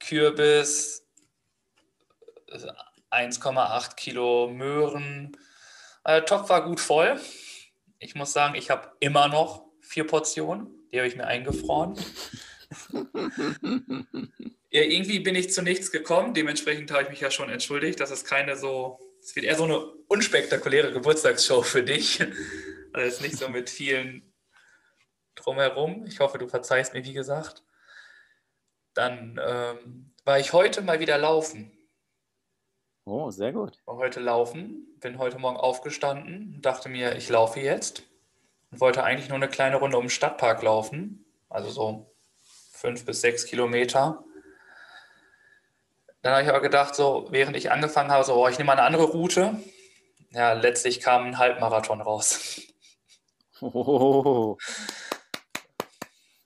Kürbis, 0.00 1.06
1,8 3.10 3.94
Kilo 3.96 4.48
Möhren. 4.48 5.36
Der 6.06 6.24
Topf 6.24 6.48
war 6.48 6.64
gut 6.64 6.80
voll. 6.80 7.20
Ich 7.98 8.14
muss 8.14 8.32
sagen, 8.32 8.54
ich 8.54 8.70
habe 8.70 8.92
immer 9.00 9.28
noch 9.28 9.64
vier 9.80 10.06
Portionen. 10.06 10.68
Die 10.92 10.98
habe 10.98 11.08
ich 11.08 11.16
mir 11.16 11.26
eingefroren. 11.26 11.96
ja, 14.70 14.82
irgendwie 14.82 15.20
bin 15.20 15.34
ich 15.34 15.52
zu 15.52 15.62
nichts 15.62 15.90
gekommen. 15.90 16.34
Dementsprechend 16.34 16.90
habe 16.90 17.04
ich 17.04 17.10
mich 17.10 17.20
ja 17.20 17.30
schon 17.30 17.50
entschuldigt. 17.50 18.00
Das 18.00 18.10
ist 18.10 18.26
keine 18.26 18.56
so, 18.56 18.98
es 19.20 19.34
wird 19.36 19.46
eher 19.46 19.56
so 19.56 19.64
eine 19.64 19.78
unspektakuläre 20.08 20.92
Geburtstagsshow 20.92 21.62
für 21.62 21.82
dich. 21.82 22.24
Also 22.90 23.06
jetzt 23.06 23.20
nicht 23.20 23.36
so 23.36 23.50
mit 23.50 23.68
vielen 23.68 24.32
drumherum. 25.34 26.06
Ich 26.06 26.20
hoffe, 26.20 26.38
du 26.38 26.48
verzeihst 26.48 26.94
mir, 26.94 27.04
wie 27.04 27.12
gesagt. 27.12 27.62
Dann 28.98 29.40
ähm, 29.46 30.10
war 30.24 30.40
ich 30.40 30.52
heute 30.52 30.82
mal 30.82 30.98
wieder 30.98 31.18
laufen. 31.18 31.70
Oh, 33.04 33.30
sehr 33.30 33.52
gut. 33.52 33.80
War 33.86 33.94
heute 33.94 34.18
laufen, 34.18 34.88
bin 34.98 35.18
heute 35.18 35.38
Morgen 35.38 35.56
aufgestanden 35.56 36.54
und 36.56 36.62
dachte 36.62 36.88
mir, 36.88 37.14
ich 37.14 37.28
laufe 37.28 37.60
jetzt 37.60 38.02
und 38.72 38.80
wollte 38.80 39.04
eigentlich 39.04 39.28
nur 39.28 39.36
eine 39.36 39.46
kleine 39.46 39.76
Runde 39.76 39.98
um 39.98 40.06
den 40.06 40.10
Stadtpark 40.10 40.64
laufen. 40.64 41.24
Also 41.48 41.70
so 41.70 42.12
fünf 42.72 43.04
bis 43.04 43.20
sechs 43.20 43.46
Kilometer. 43.46 44.24
Dann 46.22 46.32
habe 46.32 46.42
ich 46.42 46.48
aber 46.48 46.60
gedacht, 46.60 46.96
so 46.96 47.28
während 47.30 47.56
ich 47.56 47.70
angefangen 47.70 48.10
habe, 48.10 48.24
so, 48.24 48.34
oh, 48.34 48.48
ich 48.48 48.58
nehme 48.58 48.66
mal 48.66 48.72
eine 48.72 48.82
andere 48.82 49.04
Route. 49.04 49.62
Ja, 50.30 50.54
letztlich 50.54 50.98
kam 50.98 51.24
ein 51.24 51.38
Halbmarathon 51.38 52.00
raus. 52.00 52.62
Oh, 53.60 54.56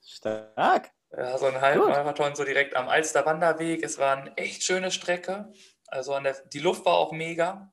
stark. 0.03 0.93
Ja, 1.15 1.37
so 1.37 1.45
ein 1.45 1.61
Halbmarathon 1.61 2.35
so 2.35 2.45
direkt 2.45 2.75
am 2.75 2.89
Alster 2.89 3.27
Wanderweg. 3.27 3.83
Es 3.83 3.99
war 3.99 4.17
eine 4.17 4.37
echt 4.39 4.63
schöne 4.63 4.91
Strecke. 4.91 5.53
Also 5.87 6.19
der, 6.21 6.41
die 6.49 6.59
Luft 6.59 6.87
war 6.87 6.95
auch 6.95 7.13
mega. 7.13 7.71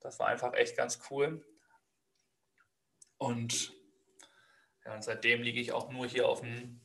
Das 0.00 0.18
war 0.18 0.28
einfach 0.28 0.52
echt 0.52 0.76
ganz 0.76 1.00
cool. 1.10 1.42
Und, 3.16 3.72
ja, 4.84 4.94
und 4.94 5.02
seitdem 5.02 5.42
liege 5.42 5.60
ich 5.60 5.72
auch 5.72 5.90
nur 5.90 6.06
hier 6.06 6.28
auf 6.28 6.42
dem 6.42 6.78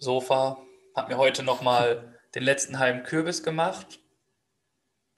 Sofa. 0.00 0.60
Habe 0.96 1.12
mir 1.12 1.18
heute 1.18 1.44
nochmal 1.44 2.18
den 2.34 2.42
letzten 2.42 2.80
halben 2.80 3.04
Kürbis 3.04 3.44
gemacht. 3.44 4.00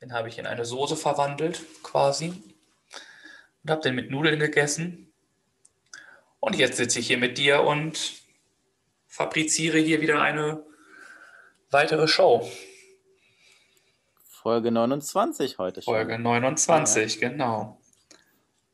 Den 0.03 0.13
habe 0.13 0.29
ich 0.29 0.39
in 0.39 0.47
eine 0.47 0.67
Soße 0.67 0.97
verwandelt, 0.97 1.63
quasi. 1.83 2.43
Und 3.63 3.71
habe 3.71 3.81
den 3.81 3.95
mit 3.95 4.11
Nudeln 4.11 4.39
gegessen. 4.39 5.15
Und 6.41 6.57
jetzt 6.57 6.77
sitze 6.77 6.99
ich 6.99 7.07
hier 7.07 7.19
mit 7.19 7.39
dir 7.39 7.63
und 7.63 8.22
fabriziere 9.13 9.77
hier 9.77 10.01
wieder 10.01 10.23
eine 10.23 10.65
weitere 11.71 12.09
Show. 12.09 12.51
Folge 14.25 14.71
29 14.73 15.59
heute 15.59 15.83
schon. 15.83 15.93
Folge 15.93 16.19
29, 16.19 17.21
ja. 17.21 17.29
genau. 17.29 17.79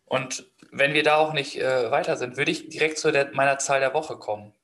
Und 0.05 0.49
wenn 0.71 0.95
wir 0.95 1.03
da 1.03 1.17
auch 1.17 1.33
nicht 1.33 1.57
äh, 1.57 1.91
weiter 1.91 2.17
sind, 2.17 2.37
würde 2.37 2.53
ich 2.53 2.69
direkt 2.69 2.99
zu 2.99 3.11
der, 3.11 3.35
meiner 3.35 3.59
Zahl 3.59 3.81
der 3.81 3.93
Woche 3.95 4.17
kommen. 4.17 4.55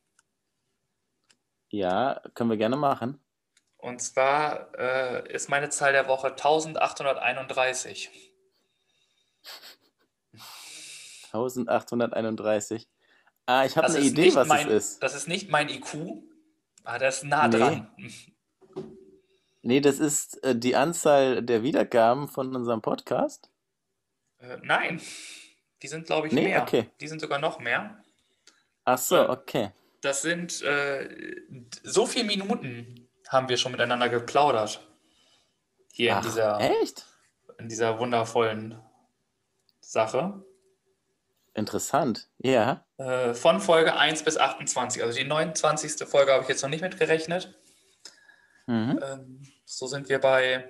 Ja, 1.71 2.23
können 2.35 2.50
wir 2.50 2.57
gerne 2.57 2.76
machen. 2.76 3.21
Und 3.76 4.00
zwar 4.00 4.73
äh, 4.78 5.28
ist 5.33 5.50
meine 5.50 5.71
Zahl 5.71 5.93
der 5.93 6.07
Woche 6.07 6.28
1831. 6.28 8.11
1831. 11.33 12.88
Ah, 13.46 13.64
ich 13.64 13.76
habe 13.76 13.88
eine 13.88 14.00
Idee, 14.00 14.34
was 14.34 14.48
mein, 14.48 14.68
es 14.68 14.92
ist. 14.92 15.02
Das 15.02 15.14
ist 15.14 15.28
nicht 15.28 15.50
mein 15.50 15.68
IQ, 15.68 16.22
aber 16.84 16.98
das 16.98 17.18
ist 17.18 17.24
nah 17.24 17.48
nee. 17.48 17.58
dran. 17.58 17.90
Nee, 19.66 19.80
das 19.80 19.98
ist 19.98 20.44
äh, 20.44 20.54
die 20.54 20.76
Anzahl 20.76 21.42
der 21.42 21.62
Wiedergaben 21.62 22.28
von 22.28 22.54
unserem 22.54 22.82
Podcast. 22.82 23.48
Äh, 24.36 24.58
nein, 24.62 25.00
die 25.80 25.88
sind, 25.88 26.04
glaube 26.04 26.26
ich, 26.26 26.34
nee, 26.34 26.48
mehr. 26.48 26.60
Okay. 26.60 26.90
Die 27.00 27.08
sind 27.08 27.18
sogar 27.18 27.38
noch 27.38 27.60
mehr. 27.60 27.98
Ach 28.84 28.98
so, 28.98 29.16
äh, 29.16 29.28
okay. 29.30 29.72
Das 30.02 30.20
sind 30.20 30.60
äh, 30.60 31.08
so 31.82 32.04
viele 32.04 32.26
Minuten 32.26 33.08
haben 33.30 33.48
wir 33.48 33.56
schon 33.56 33.72
miteinander 33.72 34.10
geplaudert. 34.10 34.86
Hier 35.92 36.14
Ach, 36.14 36.22
in 36.22 36.28
dieser. 36.28 36.60
Echt? 36.60 37.06
In 37.58 37.68
dieser 37.68 37.98
wundervollen 37.98 38.78
Sache. 39.80 40.44
Interessant, 41.54 42.28
ja. 42.38 42.84
Äh, 42.99 43.32
von 43.32 43.61
Folge 43.61 43.96
1 43.96 44.25
bis 44.25 44.37
28. 44.37 45.02
Also 45.02 45.18
die 45.18 45.25
29. 45.25 46.06
Folge 46.06 46.32
habe 46.32 46.42
ich 46.42 46.49
jetzt 46.49 46.62
noch 46.62 46.68
nicht 46.68 46.82
mitgerechnet. 46.82 47.54
Mhm. 48.66 49.00
Ähm, 49.02 49.49
so 49.64 49.87
sind 49.87 50.08
wir 50.08 50.20
bei 50.20 50.68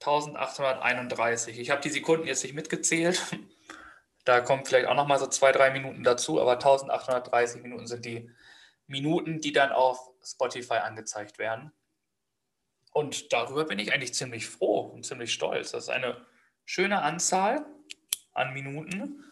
1831. 0.00 1.58
Ich 1.58 1.70
habe 1.70 1.80
die 1.80 1.90
Sekunden 1.90 2.26
jetzt 2.26 2.42
nicht 2.42 2.54
mitgezählt. 2.54 3.20
Da 4.24 4.42
kommen 4.42 4.66
vielleicht 4.66 4.88
auch 4.88 4.94
noch 4.94 5.06
mal 5.06 5.18
so 5.18 5.26
zwei, 5.26 5.52
drei 5.52 5.70
Minuten 5.70 6.04
dazu, 6.04 6.38
aber 6.38 6.52
1830 6.52 7.62
Minuten 7.62 7.86
sind 7.86 8.04
die 8.04 8.30
Minuten, 8.86 9.40
die 9.40 9.52
dann 9.52 9.72
auf 9.72 10.10
Spotify 10.22 10.74
angezeigt 10.74 11.38
werden. 11.38 11.72
Und 12.92 13.32
darüber 13.32 13.64
bin 13.64 13.78
ich 13.78 13.90
eigentlich 13.90 14.12
ziemlich 14.12 14.46
froh 14.46 14.80
und 14.80 15.06
ziemlich 15.06 15.32
stolz. 15.32 15.70
Das 15.70 15.84
ist 15.84 15.88
eine 15.88 16.26
schöne 16.66 17.00
Anzahl 17.00 17.64
an 18.34 18.52
Minuten. 18.52 19.24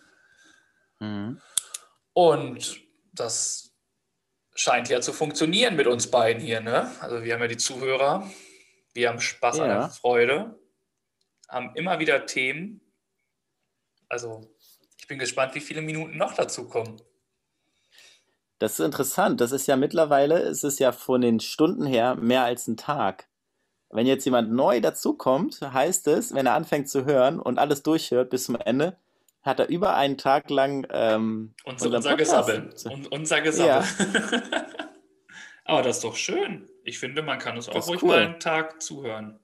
Mhm. 1.01 1.41
Und 2.13 2.81
das 3.13 3.75
scheint 4.55 4.89
ja 4.89 5.01
zu 5.01 5.13
funktionieren 5.13 5.77
mit 5.77 5.87
uns 5.87 6.11
beiden 6.11 6.43
hier. 6.43 6.61
Ne? 6.61 6.91
Also 7.01 7.23
wir 7.23 7.35
haben 7.35 7.43
ja 7.43 7.49
die 7.49 7.57
Zuhörer, 7.57 8.31
wir 8.95 9.09
haben 9.09 9.21
Spaß 9.21 9.59
ja. 9.59 9.65
an 9.65 9.69
der 9.69 9.89
Freude, 9.91 10.59
haben 11.49 11.73
immer 11.75 11.99
wieder 11.99 12.27
Themen. 12.27 12.81
Also 14.09 14.51
ich 14.99 15.07
bin 15.07 15.19
gespannt, 15.19 15.55
wie 15.55 15.61
viele 15.61 15.83
Minuten 15.83 16.17
noch 16.17 16.35
dazu 16.35 16.69
kommen. 16.69 17.01
Das 18.59 18.79
ist 18.79 18.85
interessant. 18.85 19.41
Das 19.41 19.53
ist 19.53 19.67
ja 19.67 19.77
mittlerweile, 19.77 20.39
es 20.39 20.65
ist 20.65 20.79
ja 20.79 20.93
von 20.93 21.21
den 21.21 21.41
Stunden 21.41 21.85
her 21.85 22.15
mehr 22.15 22.45
als 22.45 22.67
ein 22.67 22.79
Tag. 22.79 23.29
Wenn 23.91 24.07
jetzt 24.07 24.25
jemand 24.25 24.51
neu 24.51 24.81
dazukommt, 24.81 25.61
heißt 25.61 26.09
es, 26.09 26.35
wenn 26.35 26.47
er 26.47 26.55
anfängt 26.55 26.89
zu 26.89 27.05
hören 27.05 27.39
und 27.39 27.59
alles 27.59 27.83
durchhört 27.83 28.31
bis 28.31 28.45
zum 28.45 28.57
Ende, 28.57 28.99
hat 29.47 29.61
er 29.61 29.69
über 29.69 29.95
einen 29.97 30.19
Tag 30.19 30.51
lang 30.51 30.87
ähm, 30.91 31.55
unser, 31.65 31.95
unser 31.95 32.17
Gesabbel. 32.17 32.71
Un, 32.85 33.07
unser 33.07 33.41
Gesabbel. 33.41 33.69
Ja. 33.69 34.43
Aber 35.65 35.83
das 35.83 35.97
ist 35.97 36.05
doch 36.05 36.17
schön. 36.17 36.69
Ich 36.85 36.99
finde, 36.99 37.23
man 37.23 37.39
kann 37.39 37.57
es 37.57 37.69
auch 37.69 37.89
ruhig 37.89 38.03
cool. 38.03 38.09
mal 38.09 38.19
einen 38.25 38.41
Tag 38.41 38.83
zuhören. 38.83 39.41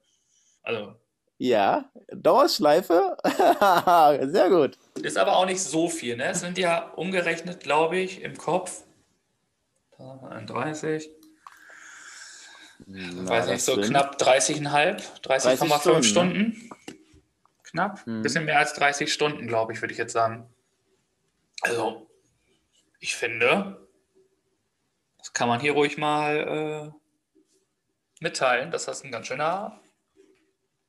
Also. 0.61 0.95
Ja, 1.37 1.89
Dauerschleife. 2.13 3.17
Sehr 4.31 4.49
gut. 4.49 4.77
Ist 5.01 5.17
aber 5.17 5.35
auch 5.35 5.45
nicht 5.45 5.61
so 5.61 5.89
viel, 5.89 6.15
ne? 6.15 6.25
Es 6.27 6.39
sind 6.39 6.57
ja 6.57 6.89
umgerechnet, 6.91 7.59
glaube 7.59 7.97
ich, 7.97 8.21
im 8.21 8.37
Kopf 8.37 8.83
31. 10.29 11.09
Na, 12.85 13.29
weiß 13.29 13.47
nicht, 13.47 13.63
so 13.63 13.75
knapp 13.77 14.21
30,5, 14.21 15.21
30,5 15.21 15.21
30 15.21 15.81
Stunden. 15.81 16.03
Stunden. 16.03 16.69
Knapp. 17.73 18.05
Hm. 18.05 18.21
Bisschen 18.21 18.45
mehr 18.45 18.59
als 18.59 18.73
30 18.73 19.11
Stunden, 19.11 19.47
glaube 19.47 19.73
ich, 19.73 19.81
würde 19.81 19.91
ich 19.91 19.97
jetzt 19.97 20.13
sagen. 20.13 20.47
Also, 21.61 22.07
ich 22.99 23.15
finde, 23.15 23.87
das 25.17 25.33
kann 25.33 25.49
man 25.49 25.59
hier 25.59 25.73
ruhig 25.73 25.97
mal 25.97 26.93
äh, 26.93 28.23
mitteilen, 28.23 28.71
dass 28.71 28.85
das 28.85 29.03
ein 29.03 29.11
ganz 29.11 29.27
schöner 29.27 29.79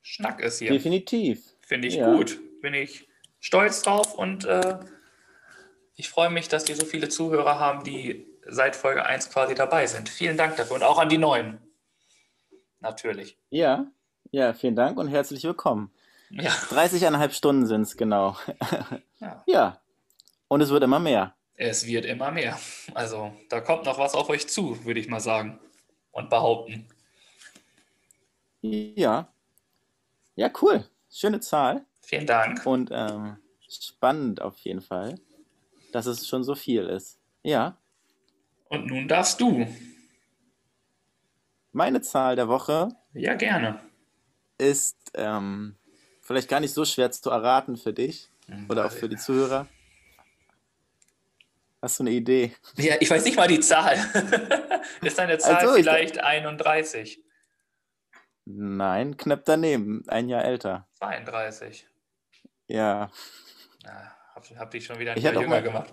Schnack 0.03 0.41
ist 0.41 0.59
hier. 0.59 0.71
Definitiv. 0.71 1.57
Finde 1.61 1.89
ich 1.89 1.95
ja. 1.95 2.13
gut. 2.13 2.39
Bin 2.61 2.75
ich 2.75 3.09
stolz 3.41 3.83
drauf 3.83 4.15
und 4.15 4.45
äh, 4.45 4.79
ich 5.97 6.11
freue 6.11 6.31
mich, 6.31 6.49
dass 6.49 6.69
wir 6.69 6.77
so 6.77 6.85
viele 6.85 7.09
Zuhörer 7.09 7.59
haben, 7.59 7.83
die 7.85 8.27
seit 8.47 8.77
Folge 8.77 9.07
1 9.07 9.31
quasi 9.31 9.55
dabei 9.55 9.87
sind. 9.87 10.09
Vielen 10.09 10.37
Dank 10.37 10.57
dafür 10.57 10.77
und 10.77 10.83
auch 10.83 10.99
an 10.99 11.09
die 11.09 11.19
Neuen. 11.19 11.59
Natürlich. 12.81 13.39
Ja, 13.49 13.87
ja, 14.31 14.53
vielen 14.53 14.77
Dank 14.77 14.99
und 14.99 15.09
herzlich 15.09 15.45
willkommen. 15.45 15.91
Ja. 16.37 16.51
30,5 16.51 17.31
Stunden 17.33 17.67
sind 17.67 17.83
es 17.83 17.97
genau. 17.97 18.37
Ja. 19.21 19.45
ja. 19.47 19.81
Und 20.49 20.61
es 20.61 20.71
wird 20.71 20.83
immer 20.83 20.99
mehr. 20.99 21.35
Es 21.57 21.87
wird 21.87 22.05
immer 22.05 22.31
mehr. 22.31 22.59
Also 22.95 23.33
da 23.49 23.61
kommt 23.61 23.85
noch 23.85 23.99
was 23.99 24.15
auf 24.15 24.29
euch 24.29 24.49
zu, 24.49 24.85
würde 24.85 25.01
ich 25.01 25.09
mal 25.09 25.21
sagen 25.21 25.61
und 26.11 26.31
behaupten. 26.31 26.89
Ja. 28.61 29.29
Ja, 30.35 30.51
cool. 30.63 30.85
Schöne 31.11 31.41
Zahl. 31.41 31.85
Vielen 32.03 32.27
Dank. 32.27 32.67
Und 32.67 32.91
ähm, 32.93 33.37
spannend 33.69 34.43
auf 34.43 34.59
jeden 34.59 34.81
Fall, 34.81 35.15
dass 35.93 36.07
es 36.07 36.27
schon 36.27 36.43
so 36.43 36.55
viel 36.55 36.85
ist. 36.87 37.21
Ja. 37.43 37.79
Und 38.69 38.87
nun 38.87 39.07
darfst 39.07 39.41
du. 39.41 39.67
Meine 41.73 42.01
Zahl 42.01 42.37
der 42.37 42.49
Woche. 42.49 42.89
Ja, 43.13 43.35
gerne. 43.35 43.81
Ist 44.59 44.97
ähm, 45.15 45.77
vielleicht 46.25 46.49
gar 46.49 46.61
nicht 46.61 46.75
so 46.75 46.85
schwer 46.85 47.11
zu 47.11 47.31
erraten 47.31 47.77
für 47.77 47.93
dich 47.93 48.31
hm, 48.47 48.67
oder 48.69 48.87
auch 48.87 48.91
für 48.91 49.09
die 49.09 49.17
Zuhörer. 49.17 49.69
Hast 51.81 51.99
du 51.99 52.05
eine 52.05 52.13
Idee? 52.13 52.53
Ja, 52.77 52.95
ich 52.99 53.11
weiß 53.11 53.25
nicht 53.25 53.37
mal 53.37 53.47
die 53.47 53.61
Zahl. 53.61 53.95
ist 55.03 55.19
deine 55.19 55.37
Zahl 55.37 55.57
also, 55.57 55.75
vielleicht 55.75 56.19
31? 56.19 57.21
Nein, 58.47 59.17
knapp 59.19 59.45
daneben. 59.45 60.03
Ein 60.09 60.31
Jahr 60.31 60.45
älter. 60.45 60.89
32. 60.95 61.87
Ja. 62.69 63.11
ja 63.85 64.17
hab, 64.35 64.49
hab 64.59 64.71
dich 64.71 64.87
schon 64.87 64.99
wieder 64.99 65.13
ein 65.13 65.21
Jahr 65.21 65.35
jünger 65.35 65.61
gemacht. 65.61 65.93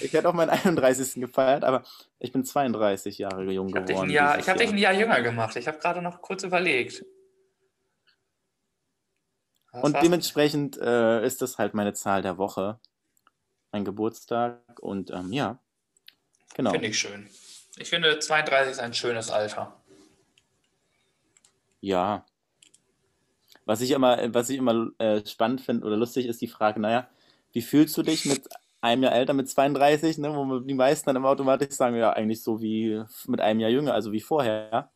Ich 0.00 0.12
hätte 0.12 0.28
auch 0.28 0.32
meinen 0.32 0.50
31. 0.50 1.20
gefeiert, 1.20 1.64
aber 1.64 1.84
ich 2.18 2.32
bin 2.32 2.44
32 2.44 3.18
Jahre 3.18 3.44
jung 3.44 3.68
geworden. 3.68 3.90
Ich 3.90 3.96
habe 3.96 4.06
dich, 4.06 4.14
Jahr, 4.14 4.38
hab 4.38 4.56
dich 4.56 4.70
ein 4.70 4.78
Jahr 4.78 4.94
jünger 4.94 5.20
gemacht. 5.22 5.54
Ich 5.56 5.68
habe 5.68 5.78
gerade 5.78 6.02
noch 6.02 6.22
kurz 6.22 6.42
überlegt. 6.44 7.04
Und 9.82 9.96
dementsprechend 10.02 10.78
äh, 10.78 11.24
ist 11.24 11.42
das 11.42 11.58
halt 11.58 11.74
meine 11.74 11.92
Zahl 11.92 12.22
der 12.22 12.38
Woche. 12.38 12.78
Mein 13.72 13.84
Geburtstag 13.84 14.60
und 14.80 15.10
ähm, 15.10 15.32
ja, 15.32 15.58
genau. 16.54 16.70
Finde 16.70 16.88
ich 16.88 16.98
schön. 16.98 17.28
Ich 17.76 17.90
finde 17.90 18.18
32 18.18 18.72
ist 18.72 18.78
ein 18.78 18.94
schönes 18.94 19.30
Alter. 19.30 19.76
Ja. 21.80 22.24
Was 23.64 23.80
ich 23.80 23.90
immer, 23.90 24.32
was 24.32 24.48
ich 24.48 24.58
immer 24.58 24.90
äh, 24.98 25.26
spannend 25.26 25.60
finde 25.60 25.86
oder 25.86 25.96
lustig 25.96 26.26
ist 26.26 26.40
die 26.40 26.48
Frage, 26.48 26.80
naja, 26.80 27.08
wie 27.52 27.62
fühlst 27.62 27.96
du 27.96 28.02
dich 28.02 28.24
mit 28.24 28.48
einem 28.80 29.02
Jahr 29.02 29.14
älter 29.14 29.32
mit 29.32 29.48
32, 29.48 30.18
ne, 30.18 30.34
wo 30.34 30.60
die 30.60 30.74
meisten 30.74 31.06
dann 31.06 31.16
immer 31.16 31.28
automatisch 31.28 31.74
sagen, 31.74 31.96
ja, 31.96 32.12
eigentlich 32.12 32.42
so 32.42 32.60
wie 32.60 33.02
mit 33.26 33.40
einem 33.40 33.60
Jahr 33.60 33.70
jünger, 33.70 33.94
also 33.94 34.12
wie 34.12 34.20
vorher. 34.20 34.90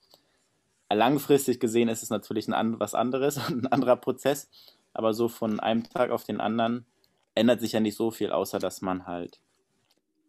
Langfristig 0.93 1.61
gesehen 1.61 1.89
ist 1.89 2.03
es 2.03 2.11
natürlich 2.11 2.53
ein, 2.53 2.81
was 2.81 2.95
anderes 2.95 3.37
und 3.49 3.65
ein 3.65 3.73
anderer 3.73 3.97
Prozess, 3.97 4.49
aber 4.93 5.15
so 5.15 5.29
von 5.29 5.61
einem 5.61 5.85
Tag 5.85 6.11
auf 6.11 6.25
den 6.25 6.41
anderen 6.41 6.87
ändert 7.35 7.61
sich 7.61 7.73
ja 7.73 7.81
nicht 7.81 7.97
so 7.97 8.11
viel, 8.11 8.33
außer 8.33 8.59
dass 8.59 8.83
man 8.83 9.07
halt 9.07 9.41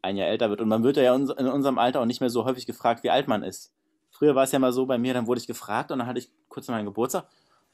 ein 0.02 0.18
Jahr 0.18 0.28
älter 0.28 0.50
wird. 0.50 0.62
Und 0.62 0.70
man 0.70 0.84
wird 0.84 0.98
ja 0.98 1.16
in 1.16 1.30
unserem 1.30 1.78
Alter 1.78 2.02
auch 2.02 2.06
nicht 2.06 2.22
mehr 2.22 2.30
so 2.30 2.46
häufig 2.46 2.66
gefragt, 2.66 3.04
wie 3.04 3.10
alt 3.10 3.28
man 3.28 3.44
ist. 3.44 3.74
Früher 4.12 4.36
war 4.36 4.44
es 4.44 4.52
ja 4.52 4.60
mal 4.60 4.74
so 4.74 4.86
bei 4.86 4.98
mir, 4.98 5.14
dann 5.14 5.28
wurde 5.28 5.40
ich 5.42 5.48
gefragt 5.48 5.92
und 5.92 6.00
dann 6.00 6.08
hatte 6.08 6.20
ich 6.20 6.30
kurz 6.48 6.68
meinen 6.68 6.86
Geburtstag 6.86 7.28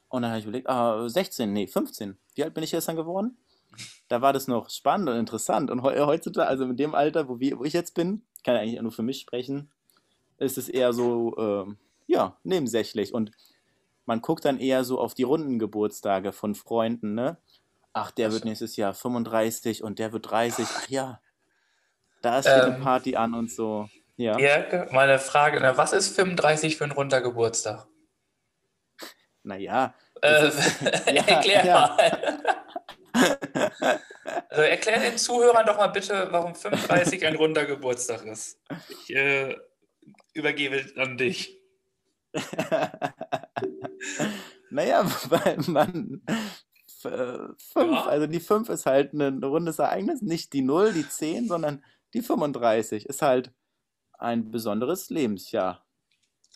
und 0.08 0.22
dann 0.22 0.30
habe 0.30 0.40
ich 0.40 0.46
überlegt, 0.46 0.68
ah, 0.68 1.08
16, 1.08 1.52
nee, 1.52 1.66
15. 1.66 2.16
Wie 2.34 2.44
alt 2.44 2.54
bin 2.54 2.64
ich 2.64 2.70
dann 2.70 2.96
geworden? 2.96 3.36
da 4.08 4.22
war 4.22 4.32
das 4.32 4.48
noch 4.48 4.70
spannend 4.70 5.08
und 5.08 5.16
interessant. 5.16 5.70
Und 5.70 5.82
heutzutage, 5.82 6.48
also 6.48 6.64
in 6.64 6.76
dem 6.76 6.94
Alter, 6.94 7.28
wo, 7.28 7.40
wir, 7.40 7.58
wo 7.58 7.64
ich 7.64 7.72
jetzt 7.72 7.94
bin, 7.94 8.22
kann 8.44 8.56
ich 8.56 8.62
eigentlich 8.62 8.80
nur 8.80 8.92
für 8.92 9.02
mich 9.02 9.20
sprechen, 9.20 9.70
ist 10.38 10.58
es 10.58 10.68
eher 10.68 10.92
so, 10.92 11.36
äh, 11.36 11.74
ja, 12.08 12.36
nebensächlich. 12.42 13.14
Und 13.14 13.30
man 14.06 14.20
guckt 14.20 14.44
dann 14.44 14.58
eher 14.58 14.82
so 14.82 14.98
auf 14.98 15.14
die 15.14 15.22
runden 15.22 15.58
Geburtstage 15.58 16.32
von 16.32 16.56
Freunden, 16.56 17.14
ne? 17.14 17.36
Ach, 17.92 18.10
der 18.10 18.32
wird 18.32 18.44
nächstes 18.44 18.76
Jahr 18.76 18.94
35 18.94 19.82
und 19.82 19.98
der 19.98 20.12
wird 20.12 20.30
30. 20.30 20.66
Ach 20.76 20.88
ja, 20.88 21.20
da 22.22 22.42
steht 22.42 22.52
ähm, 22.54 22.74
eine 22.74 22.82
Party 22.82 23.16
an 23.16 23.34
und 23.34 23.50
so. 23.50 23.88
Ja. 24.16 24.38
ja, 24.38 24.86
meine 24.90 25.18
Frage, 25.18 25.60
ne, 25.60 25.76
was 25.76 25.92
ist 25.92 26.16
35 26.16 26.76
für 26.76 26.84
ein 26.84 26.90
runder 26.90 27.20
Geburtstag? 27.20 27.86
Naja. 29.44 29.94
Äh, 30.22 30.50
ja, 31.12 31.22
erklär 31.26 31.64
ja. 31.64 31.96
mal. 31.96 32.42
Also 34.48 34.62
erklär 34.62 35.00
den 35.00 35.18
Zuhörern 35.18 35.66
doch 35.66 35.76
mal 35.76 35.86
bitte, 35.88 36.28
warum 36.30 36.54
35 36.54 37.26
ein 37.26 37.36
runder 37.36 37.64
Geburtstag 37.64 38.24
ist. 38.24 38.60
Ich 38.88 39.14
äh, 39.14 39.56
übergebe 40.32 40.84
an 40.96 41.16
dich. 41.16 41.57
naja, 44.70 45.04
weil 45.28 45.58
man 45.66 46.22
äh, 47.04 47.54
5. 47.56 47.58
Ja. 47.74 48.06
Also 48.06 48.26
die 48.26 48.40
5 48.40 48.68
ist 48.68 48.86
halt 48.86 49.12
ein 49.12 49.42
rundes 49.42 49.78
Ereignis. 49.78 50.22
Nicht 50.22 50.52
die 50.52 50.62
0, 50.62 50.92
die 50.92 51.08
10, 51.08 51.48
sondern 51.48 51.84
die 52.14 52.22
35. 52.22 53.06
Ist 53.06 53.22
halt 53.22 53.52
ein 54.18 54.50
besonderes 54.50 55.10
Lebensjahr. 55.10 55.86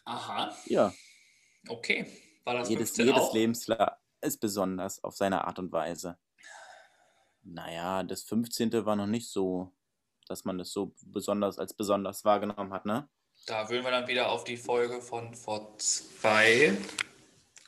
Aha. 0.04 0.54
Ja. 0.66 0.92
Okay. 1.68 2.06
War 2.44 2.54
das 2.54 2.68
jedes, 2.68 2.96
jedes 2.96 3.32
Lebensjahr 3.32 4.00
ist 4.20 4.40
besonders 4.40 5.02
auf 5.04 5.16
seine 5.16 5.44
Art 5.44 5.58
und 5.58 5.72
Weise. 5.72 6.18
Naja, 7.42 8.02
das 8.02 8.22
15. 8.22 8.85
war 8.85 8.96
noch 8.96 9.06
nicht 9.06 9.28
so, 9.28 9.72
dass 10.28 10.44
man 10.44 10.58
das 10.58 10.72
so 10.72 10.94
besonders 11.04 11.58
als 11.58 11.74
besonders 11.74 12.24
wahrgenommen 12.24 12.72
hat, 12.72 12.87
ne? 12.87 13.08
Da 13.46 13.68
würden 13.68 13.85
wir 13.85 13.90
dann 13.90 14.07
wieder 14.07 14.31
auf 14.31 14.44
die 14.44 14.57
Folge 14.57 15.00
von 15.00 15.35
vor 15.35 15.76
zwei 15.78 16.76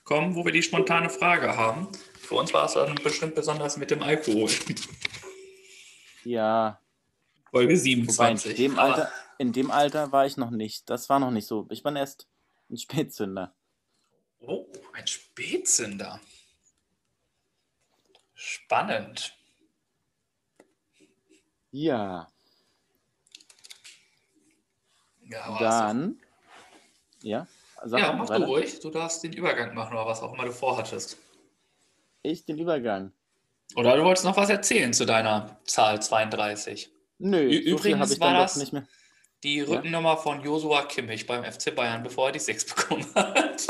kommen, 0.05 0.37
wo 0.37 0.45
wir 0.45 0.53
die 0.53 0.63
spontane 0.63 1.11
Frage 1.11 1.57
haben. 1.57 1.89
Für 2.21 2.37
uns 2.37 2.55
war 2.55 2.67
es 2.67 2.75
dann 2.75 2.95
bestimmt 2.97 3.35
besonders 3.35 3.77
mit 3.77 3.91
dem 3.91 4.03
Alkohol. 4.03 4.51
Ja. 6.25 6.81
Folge 7.51 7.77
27. 7.77 8.51
in, 8.51 8.57
dem 8.57 8.79
Alter, 8.79 9.13
in 9.39 9.53
dem 9.53 9.71
Alter 9.71 10.13
war 10.13 10.27
ich 10.27 10.37
noch 10.37 10.51
nicht. 10.51 10.89
Das 10.89 11.09
war 11.09 11.19
noch 11.19 11.31
nicht 11.31 11.47
so. 11.47 11.67
Ich 11.71 11.85
war 11.85 11.95
erst 11.95 12.29
ein 12.71 12.77
Spätzünder. 12.77 13.55
Oh, 14.41 14.67
ein 14.93 15.07
Spätzünder. 15.07 16.21
Spannend. 18.35 19.37
Ja. 21.71 22.29
Ja, 25.29 25.59
Dann. 25.59 26.19
Ja, 27.23 27.47
sag 27.85 28.01
ja 28.01 28.13
mach 28.13 28.29
weiter. 28.29 28.47
du 28.47 28.53
ruhig. 28.53 28.81
Du 28.81 28.91
darfst 28.91 29.23
den 29.23 29.33
Übergang 29.33 29.75
machen 29.75 29.95
oder 29.95 30.07
was 30.07 30.23
auch 30.23 30.33
immer 30.35 30.45
du 30.45 30.53
vorhattest. 30.53 31.17
Ich 32.23 32.45
den 32.45 32.59
Übergang. 32.59 33.13
Oder 33.77 33.97
du 33.97 34.05
wolltest 34.05 34.25
noch 34.25 34.37
was 34.37 34.51
erzählen 34.51 34.93
zu 34.93 35.05
deiner 35.07 35.59
Zahl 35.65 36.01
32. 36.03 36.91
Nö, 37.19 37.49
übrigens 37.49 38.11
so 38.11 38.21
war 38.21 38.35
das 38.35 38.73
die 39.45 39.61
Rückennummer 39.61 40.11
ja? 40.11 40.17
von 40.17 40.43
Josua 40.43 40.85
Kimmich 40.87 41.27
beim 41.27 41.45
FC 41.45 41.75
Bayern, 41.75 42.03
bevor 42.03 42.29
er 42.29 42.33
die 42.33 42.39
6 42.39 42.65
bekommen 42.75 43.07
hat. 43.15 43.67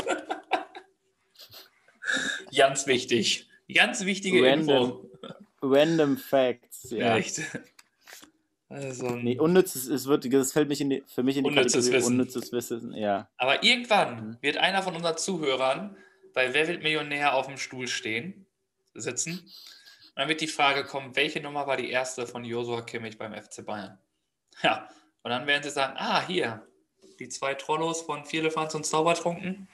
Ganz 2.55 2.87
wichtig. 2.87 3.47
Ganz 3.73 4.05
wichtige 4.05 4.43
Random, 4.43 4.85
Info. 4.85 5.09
Random 5.61 6.17
Facts, 6.17 6.91
ja. 6.91 7.17
Echt. 7.17 7.41
Also, 8.75 9.09
nee, 9.11 9.39
unnützes, 9.39 9.87
es 9.87 10.05
wird, 10.05 10.31
das 10.33 10.51
fällt 10.51 10.67
mich 10.67 10.81
in 10.81 10.89
die, 10.89 11.03
für 11.07 11.23
mich 11.23 11.37
in 11.37 11.45
die 11.45 11.49
unnützes 11.49 11.85
Kategorie 11.85 11.97
Wissen. 11.97 12.11
unnützes 12.11 12.51
Wissen, 12.51 12.93
ja. 12.93 13.29
Aber 13.37 13.63
irgendwann 13.63 14.15
mhm. 14.15 14.37
wird 14.41 14.57
einer 14.57 14.83
von 14.83 14.95
unseren 14.95 15.17
Zuhörern 15.17 15.95
bei 16.33 16.53
Wer 16.53 16.67
wird 16.67 16.83
Millionär 16.83 17.35
auf 17.35 17.47
dem 17.47 17.57
Stuhl 17.57 17.87
stehen, 17.87 18.45
sitzen. 18.93 19.39
Und 19.39 20.17
dann 20.17 20.27
wird 20.27 20.41
die 20.41 20.47
Frage 20.47 20.83
kommen, 20.83 21.15
welche 21.15 21.39
Nummer 21.39 21.67
war 21.67 21.77
die 21.77 21.89
erste 21.89 22.27
von 22.27 22.43
Josua 22.43 22.81
Kimmich 22.81 23.17
beim 23.17 23.33
FC 23.33 23.65
Bayern? 23.65 23.97
Ja, 24.61 24.89
und 25.23 25.31
dann 25.31 25.47
werden 25.47 25.63
sie 25.63 25.69
sagen, 25.69 25.95
ah, 25.97 26.25
hier, 26.27 26.67
die 27.19 27.29
zwei 27.29 27.53
Trollos 27.53 28.01
von 28.01 28.25
Vierlefanz 28.25 28.75
und 28.75 28.85
Zaubertrunken, 28.85 29.69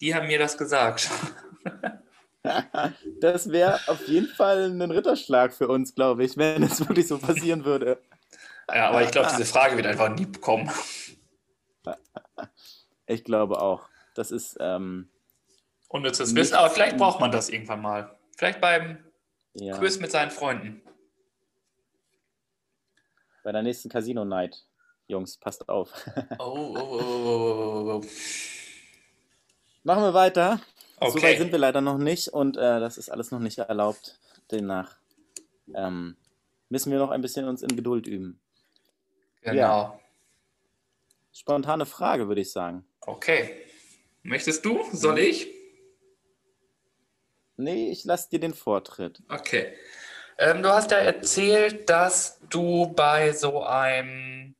die 0.00 0.12
haben 0.12 0.26
mir 0.26 0.40
das 0.40 0.58
gesagt. 0.58 1.08
Das 3.20 3.50
wäre 3.50 3.78
auf 3.86 4.08
jeden 4.08 4.28
Fall 4.28 4.70
ein 4.70 4.90
Ritterschlag 4.90 5.52
für 5.52 5.68
uns, 5.68 5.94
glaube 5.94 6.24
ich, 6.24 6.36
wenn 6.36 6.62
es 6.62 6.80
wirklich 6.80 7.06
so 7.06 7.18
passieren 7.18 7.64
würde. 7.64 8.00
Ja, 8.68 8.88
aber 8.88 9.02
ich 9.02 9.10
glaube, 9.10 9.28
diese 9.30 9.44
Frage 9.44 9.76
wird 9.76 9.86
einfach 9.86 10.14
nie 10.14 10.26
kommen. 10.26 10.70
Ich 13.06 13.24
glaube 13.24 13.60
auch. 13.60 13.88
Das 14.14 14.30
ist. 14.30 14.56
Ähm, 14.60 15.10
Unnützes 15.88 16.32
Wissen, 16.36 16.54
aber 16.54 16.70
vielleicht 16.70 16.96
braucht 16.96 17.18
man 17.18 17.32
das 17.32 17.48
irgendwann 17.48 17.82
mal. 17.82 18.16
Vielleicht 18.36 18.60
beim 18.60 19.04
ja. 19.54 19.76
Quiz 19.76 19.98
mit 19.98 20.12
seinen 20.12 20.30
Freunden. 20.30 20.80
Bei 23.42 23.50
der 23.50 23.62
nächsten 23.62 23.88
Casino-Night. 23.88 24.64
Jungs, 25.08 25.36
passt 25.38 25.68
auf. 25.68 25.92
Oh, 26.38 26.44
oh, 26.44 26.76
oh, 26.78 27.00
oh, 27.00 27.92
oh. 27.96 28.04
Machen 29.82 30.02
wir 30.04 30.14
weiter. 30.14 30.60
Okay. 31.00 31.18
So 31.18 31.22
weit 31.22 31.38
sind 31.38 31.52
wir 31.52 31.58
leider 31.58 31.80
noch 31.80 31.98
nicht 31.98 32.28
und 32.28 32.56
äh, 32.56 32.78
das 32.78 32.98
ist 32.98 33.10
alles 33.10 33.30
noch 33.30 33.40
nicht 33.40 33.58
erlaubt. 33.58 34.20
Demnach 34.50 34.98
ähm, 35.74 36.16
müssen 36.68 36.92
wir 36.92 36.98
noch 36.98 37.10
ein 37.10 37.22
bisschen 37.22 37.48
uns 37.48 37.62
in 37.62 37.74
Geduld 37.74 38.06
üben. 38.06 38.40
Genau. 39.42 39.56
Ja. 39.56 40.00
Spontane 41.32 41.86
Frage, 41.86 42.28
würde 42.28 42.42
ich 42.42 42.52
sagen. 42.52 42.84
Okay. 43.00 43.64
Möchtest 44.22 44.64
du? 44.64 44.84
Soll 44.92 45.18
ich? 45.18 45.48
Nee, 47.56 47.90
ich 47.90 48.04
lasse 48.04 48.28
dir 48.30 48.40
den 48.40 48.54
Vortritt. 48.54 49.22
Okay. 49.28 49.74
Ähm, 50.38 50.62
du 50.62 50.70
hast 50.70 50.90
ja 50.90 50.98
erzählt, 50.98 51.88
dass 51.88 52.40
du 52.48 52.88
bei 52.88 53.32
so 53.32 53.62
einem 53.62 54.54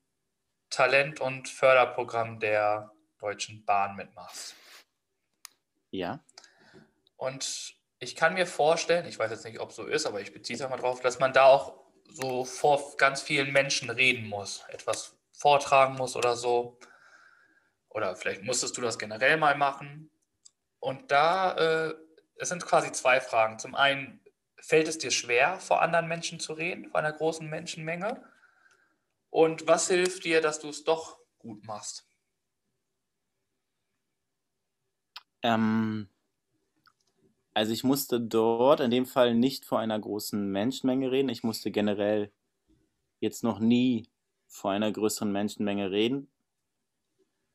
Talent- 0.71 1.21
und 1.21 1.49
Förderprogramm 1.49 2.39
der 2.39 2.93
Deutschen 3.19 3.65
Bahn 3.65 3.97
mitmachst. 3.97 4.55
Ja. 5.91 6.23
Und 7.21 7.75
ich 7.99 8.17
kann 8.17 8.33
mir 8.33 8.47
vorstellen, 8.47 9.05
ich 9.05 9.19
weiß 9.19 9.31
jetzt 9.31 9.45
nicht, 9.45 9.61
ob 9.61 9.73
so 9.73 9.85
ist, 9.85 10.07
aber 10.07 10.23
ich 10.23 10.33
beziehe 10.33 10.57
es 10.57 10.63
einmal 10.63 10.79
drauf, 10.79 11.01
dass 11.01 11.19
man 11.19 11.35
da 11.35 11.45
auch 11.45 11.85
so 12.05 12.47
vor 12.47 12.97
ganz 12.97 13.21
vielen 13.21 13.53
Menschen 13.53 13.91
reden 13.91 14.27
muss, 14.27 14.65
etwas 14.69 15.19
vortragen 15.31 15.97
muss 15.97 16.17
oder 16.17 16.35
so. 16.35 16.79
Oder 17.91 18.17
vielleicht 18.17 18.43
musstest 18.43 18.79
du 18.79 18.81
das 18.81 18.99
generell 18.99 19.37
mal 19.37 19.55
machen. 19.55 20.11
Und 20.79 21.11
da, 21.11 21.89
äh, 21.91 21.95
es 22.37 22.49
sind 22.49 22.65
quasi 22.65 22.91
zwei 22.93 23.21
Fragen. 23.21 23.59
Zum 23.59 23.75
einen, 23.75 24.25
fällt 24.57 24.89
es 24.89 24.97
dir 24.97 25.11
schwer, 25.11 25.61
vor 25.61 25.83
anderen 25.83 26.09
Menschen 26.09 26.41
zu 26.41 26.55
reden, 26.55 26.89
vor 26.89 27.01
einer 27.01 27.13
großen 27.13 27.47
Menschenmenge? 27.47 28.25
Und 29.29 29.67
was 29.67 29.89
hilft 29.89 30.25
dir, 30.25 30.41
dass 30.41 30.59
du 30.59 30.71
es 30.71 30.85
doch 30.85 31.19
gut 31.37 31.67
machst? 31.67 32.09
Ähm, 35.43 36.09
also 37.61 37.75
ich 37.75 37.85
musste 37.85 38.19
dort 38.23 38.81
in 38.81 38.91
dem 38.91 39.05
Fall 39.05 39.35
nicht 39.35 39.67
vor 39.67 39.81
einer 39.81 40.01
großen 40.01 40.51
Menschenmenge 40.51 41.11
reden. 41.11 41.29
Ich 41.29 41.43
musste 41.43 41.71
generell 41.71 42.33
jetzt 43.21 43.45
noch 43.45 43.59
nie 43.59 44.09
vor 44.47 44.71
einer 44.71 44.91
größeren 44.91 45.31
Menschenmenge 45.31 45.91
reden 45.91 46.31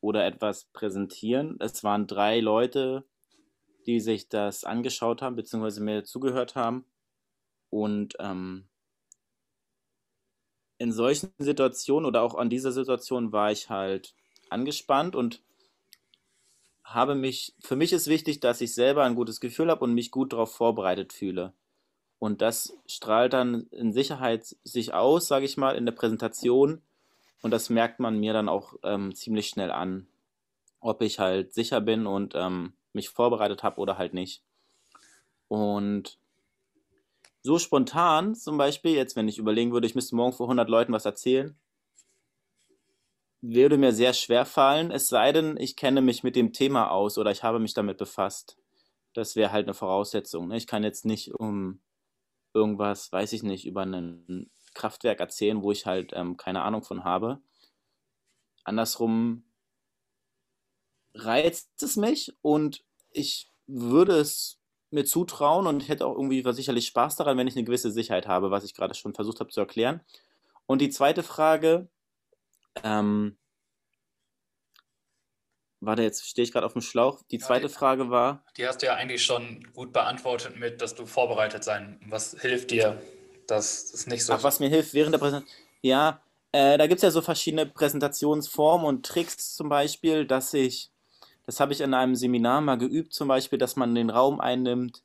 oder 0.00 0.24
etwas 0.24 0.66
präsentieren. 0.66 1.56
Es 1.58 1.82
waren 1.82 2.06
drei 2.06 2.38
Leute, 2.38 3.04
die 3.86 3.98
sich 3.98 4.28
das 4.28 4.62
angeschaut 4.62 5.22
haben, 5.22 5.34
beziehungsweise 5.34 5.82
mir 5.82 6.04
zugehört 6.04 6.54
haben. 6.54 6.84
Und 7.68 8.14
ähm, 8.20 8.68
in 10.78 10.92
solchen 10.92 11.32
Situationen 11.38 12.06
oder 12.06 12.22
auch 12.22 12.36
an 12.36 12.48
dieser 12.48 12.70
Situation 12.70 13.32
war 13.32 13.50
ich 13.50 13.70
halt 13.70 14.14
angespannt 14.50 15.16
und 15.16 15.42
habe 16.86 17.16
mich, 17.16 17.54
für 17.60 17.76
mich 17.76 17.92
ist 17.92 18.06
wichtig, 18.06 18.40
dass 18.40 18.60
ich 18.60 18.72
selber 18.72 19.04
ein 19.04 19.16
gutes 19.16 19.40
Gefühl 19.40 19.70
habe 19.70 19.84
und 19.84 19.92
mich 19.92 20.12
gut 20.12 20.32
darauf 20.32 20.54
vorbereitet 20.54 21.12
fühle. 21.12 21.52
Und 22.18 22.40
das 22.40 22.78
strahlt 22.86 23.32
dann 23.32 23.66
in 23.70 23.92
Sicherheit 23.92 24.56
sich 24.62 24.94
aus, 24.94 25.26
sage 25.26 25.44
ich 25.44 25.56
mal, 25.56 25.76
in 25.76 25.84
der 25.84 25.92
Präsentation. 25.92 26.80
Und 27.42 27.50
das 27.50 27.70
merkt 27.70 28.00
man 28.00 28.18
mir 28.18 28.32
dann 28.32 28.48
auch 28.48 28.74
ähm, 28.84 29.14
ziemlich 29.14 29.48
schnell 29.48 29.70
an, 29.70 30.06
ob 30.80 31.02
ich 31.02 31.18
halt 31.18 31.52
sicher 31.52 31.80
bin 31.80 32.06
und 32.06 32.34
ähm, 32.36 32.72
mich 32.92 33.10
vorbereitet 33.10 33.62
habe 33.62 33.80
oder 33.80 33.98
halt 33.98 34.14
nicht. 34.14 34.42
Und 35.48 36.18
so 37.42 37.58
spontan 37.58 38.34
zum 38.34 38.56
Beispiel, 38.58 38.92
jetzt 38.92 39.16
wenn 39.16 39.28
ich 39.28 39.38
überlegen 39.38 39.72
würde, 39.72 39.86
ich 39.86 39.94
müsste 39.94 40.16
morgen 40.16 40.32
vor 40.32 40.46
100 40.46 40.68
Leuten 40.68 40.92
was 40.92 41.04
erzählen, 41.04 41.56
würde 43.54 43.78
mir 43.78 43.92
sehr 43.92 44.12
schwer 44.12 44.44
fallen, 44.44 44.90
es 44.90 45.08
sei 45.08 45.32
denn, 45.32 45.56
ich 45.58 45.76
kenne 45.76 46.00
mich 46.00 46.22
mit 46.22 46.36
dem 46.36 46.52
Thema 46.52 46.90
aus 46.90 47.18
oder 47.18 47.30
ich 47.30 47.42
habe 47.42 47.58
mich 47.58 47.74
damit 47.74 47.98
befasst. 47.98 48.56
Das 49.14 49.36
wäre 49.36 49.52
halt 49.52 49.66
eine 49.66 49.74
Voraussetzung. 49.74 50.48
Ne? 50.48 50.56
Ich 50.56 50.66
kann 50.66 50.84
jetzt 50.84 51.04
nicht 51.04 51.34
um 51.34 51.80
irgendwas, 52.54 53.12
weiß 53.12 53.32
ich 53.32 53.42
nicht, 53.42 53.66
über 53.66 53.82
ein 53.82 54.50
Kraftwerk 54.74 55.20
erzählen, 55.20 55.62
wo 55.62 55.72
ich 55.72 55.86
halt 55.86 56.12
ähm, 56.14 56.36
keine 56.36 56.62
Ahnung 56.62 56.82
von 56.82 57.04
habe. 57.04 57.40
Andersrum 58.64 59.44
reizt 61.14 61.82
es 61.82 61.96
mich 61.96 62.36
und 62.42 62.84
ich 63.10 63.50
würde 63.66 64.18
es 64.18 64.58
mir 64.90 65.04
zutrauen 65.04 65.66
und 65.66 65.88
hätte 65.88 66.06
auch 66.06 66.14
irgendwie 66.14 66.44
sicherlich 66.52 66.86
Spaß 66.86 67.16
daran, 67.16 67.36
wenn 67.38 67.48
ich 67.48 67.56
eine 67.56 67.64
gewisse 67.64 67.90
Sicherheit 67.90 68.26
habe, 68.28 68.50
was 68.50 68.64
ich 68.64 68.74
gerade 68.74 68.94
schon 68.94 69.14
versucht 69.14 69.40
habe 69.40 69.50
zu 69.50 69.60
erklären. 69.60 70.00
Und 70.66 70.80
die 70.80 70.90
zweite 70.90 71.22
Frage, 71.22 71.88
ähm, 72.84 73.36
warte, 75.80 76.02
jetzt 76.02 76.28
stehe 76.28 76.44
ich 76.44 76.52
gerade 76.52 76.66
auf 76.66 76.72
dem 76.72 76.82
Schlauch. 76.82 77.22
Die 77.30 77.38
zweite 77.38 77.62
ja, 77.62 77.68
die, 77.68 77.74
Frage 77.74 78.10
war. 78.10 78.44
Die 78.56 78.66
hast 78.66 78.82
du 78.82 78.86
ja 78.86 78.94
eigentlich 78.94 79.24
schon 79.24 79.66
gut 79.74 79.92
beantwortet 79.92 80.56
mit, 80.58 80.80
dass 80.80 80.94
du 80.94 81.06
vorbereitet 81.06 81.64
sein. 81.64 82.00
Was 82.08 82.36
hilft 82.40 82.70
dir, 82.70 83.00
dass 83.46 83.92
das 83.92 84.06
nicht 84.06 84.24
so. 84.24 84.32
Ach, 84.32 84.42
was 84.42 84.60
mir 84.60 84.68
hilft 84.68 84.94
während 84.94 85.14
der 85.14 85.18
Präsentation. 85.18 85.56
Ja, 85.82 86.20
äh, 86.52 86.78
da 86.78 86.86
gibt 86.86 86.98
es 86.98 87.02
ja 87.02 87.10
so 87.10 87.22
verschiedene 87.22 87.66
Präsentationsformen 87.66 88.86
und 88.86 89.04
Tricks 89.04 89.54
zum 89.54 89.68
Beispiel, 89.68 90.26
dass 90.26 90.54
ich, 90.54 90.90
das 91.44 91.60
habe 91.60 91.72
ich 91.72 91.80
in 91.80 91.94
einem 91.94 92.14
Seminar 92.14 92.60
mal 92.60 92.78
geübt, 92.78 93.12
zum 93.12 93.28
Beispiel, 93.28 93.58
dass 93.58 93.76
man 93.76 93.94
den 93.94 94.10
Raum 94.10 94.40
einnimmt, 94.40 95.02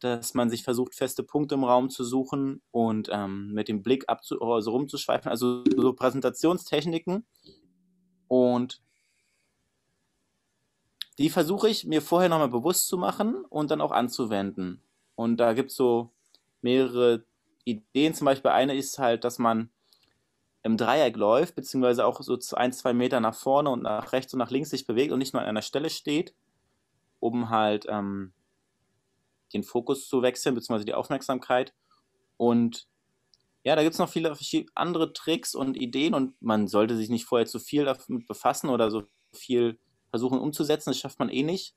dass 0.00 0.34
man 0.34 0.50
sich 0.50 0.62
versucht, 0.62 0.94
feste 0.94 1.22
Punkte 1.22 1.54
im 1.54 1.64
Raum 1.64 1.90
zu 1.90 2.04
suchen 2.04 2.62
und 2.70 3.08
ähm, 3.12 3.52
mit 3.52 3.68
dem 3.68 3.82
Blick 3.82 4.04
abzu 4.08 4.40
also 4.40 4.70
rumzuschweifen, 4.70 5.30
also 5.30 5.64
so 5.76 5.92
Präsentationstechniken. 5.92 7.26
Und 8.28 8.80
die 11.18 11.30
versuche 11.30 11.68
ich 11.68 11.84
mir 11.84 12.00
vorher 12.00 12.28
nochmal 12.28 12.48
bewusst 12.48 12.86
zu 12.86 12.96
machen 12.96 13.44
und 13.48 13.70
dann 13.70 13.80
auch 13.80 13.90
anzuwenden. 13.90 14.82
Und 15.16 15.38
da 15.38 15.52
gibt 15.52 15.70
es 15.70 15.76
so 15.76 16.12
mehrere 16.62 17.24
Ideen. 17.64 18.14
Zum 18.14 18.24
Beispiel 18.26 18.52
eine 18.52 18.76
ist 18.76 18.98
halt, 18.98 19.24
dass 19.24 19.38
man 19.38 19.70
im 20.62 20.76
Dreieck 20.76 21.16
läuft, 21.16 21.54
beziehungsweise 21.56 22.04
auch 22.04 22.20
so 22.22 22.38
ein, 22.56 22.72
zwei 22.72 22.92
Meter 22.92 23.20
nach 23.20 23.34
vorne 23.34 23.70
und 23.70 23.82
nach 23.82 24.12
rechts 24.12 24.32
und 24.32 24.38
nach 24.38 24.50
links 24.50 24.70
sich 24.70 24.86
bewegt 24.86 25.12
und 25.12 25.18
nicht 25.18 25.32
nur 25.32 25.42
an 25.42 25.48
einer 25.48 25.62
Stelle 25.62 25.90
steht, 25.90 26.34
um 27.20 27.50
halt 27.50 27.86
ähm, 27.88 28.32
den 29.52 29.62
Fokus 29.62 30.08
zu 30.08 30.22
wechseln, 30.22 30.54
beziehungsweise 30.54 30.84
die 30.84 30.94
Aufmerksamkeit. 30.94 31.74
Und 32.36 32.86
ja, 33.64 33.76
da 33.76 33.82
gibt 33.82 33.94
es 33.94 33.98
noch 33.98 34.08
viele 34.08 34.34
andere 34.74 35.12
Tricks 35.12 35.54
und 35.54 35.76
Ideen 35.76 36.14
und 36.14 36.40
man 36.40 36.68
sollte 36.68 36.96
sich 36.96 37.10
nicht 37.10 37.24
vorher 37.24 37.46
zu 37.46 37.58
viel 37.58 37.84
damit 37.84 38.26
befassen 38.26 38.70
oder 38.70 38.90
so 38.90 39.04
viel 39.32 39.78
versuchen 40.10 40.38
umzusetzen. 40.38 40.90
Das 40.90 40.98
schafft 40.98 41.18
man 41.18 41.28
eh 41.28 41.42
nicht. 41.42 41.74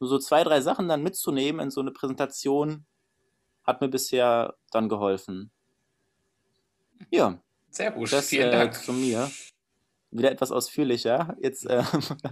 Nur 0.00 0.08
so 0.08 0.18
zwei, 0.18 0.44
drei 0.44 0.60
Sachen 0.60 0.88
dann 0.88 1.02
mitzunehmen 1.02 1.60
in 1.60 1.70
so 1.70 1.80
eine 1.80 1.90
Präsentation 1.90 2.86
hat 3.64 3.80
mir 3.80 3.88
bisher 3.88 4.54
dann 4.70 4.88
geholfen. 4.88 5.50
Ja. 7.10 7.38
Sehr 7.70 7.90
gut. 7.90 8.12
Das, 8.12 8.28
Vielen 8.28 8.48
äh, 8.48 8.52
Dank. 8.52 8.74
Zu 8.74 8.92
mir. 8.92 9.30
Wieder 10.10 10.30
etwas 10.30 10.52
ausführlicher. 10.52 11.36
Jetzt 11.40 11.66
äh, 11.66 11.82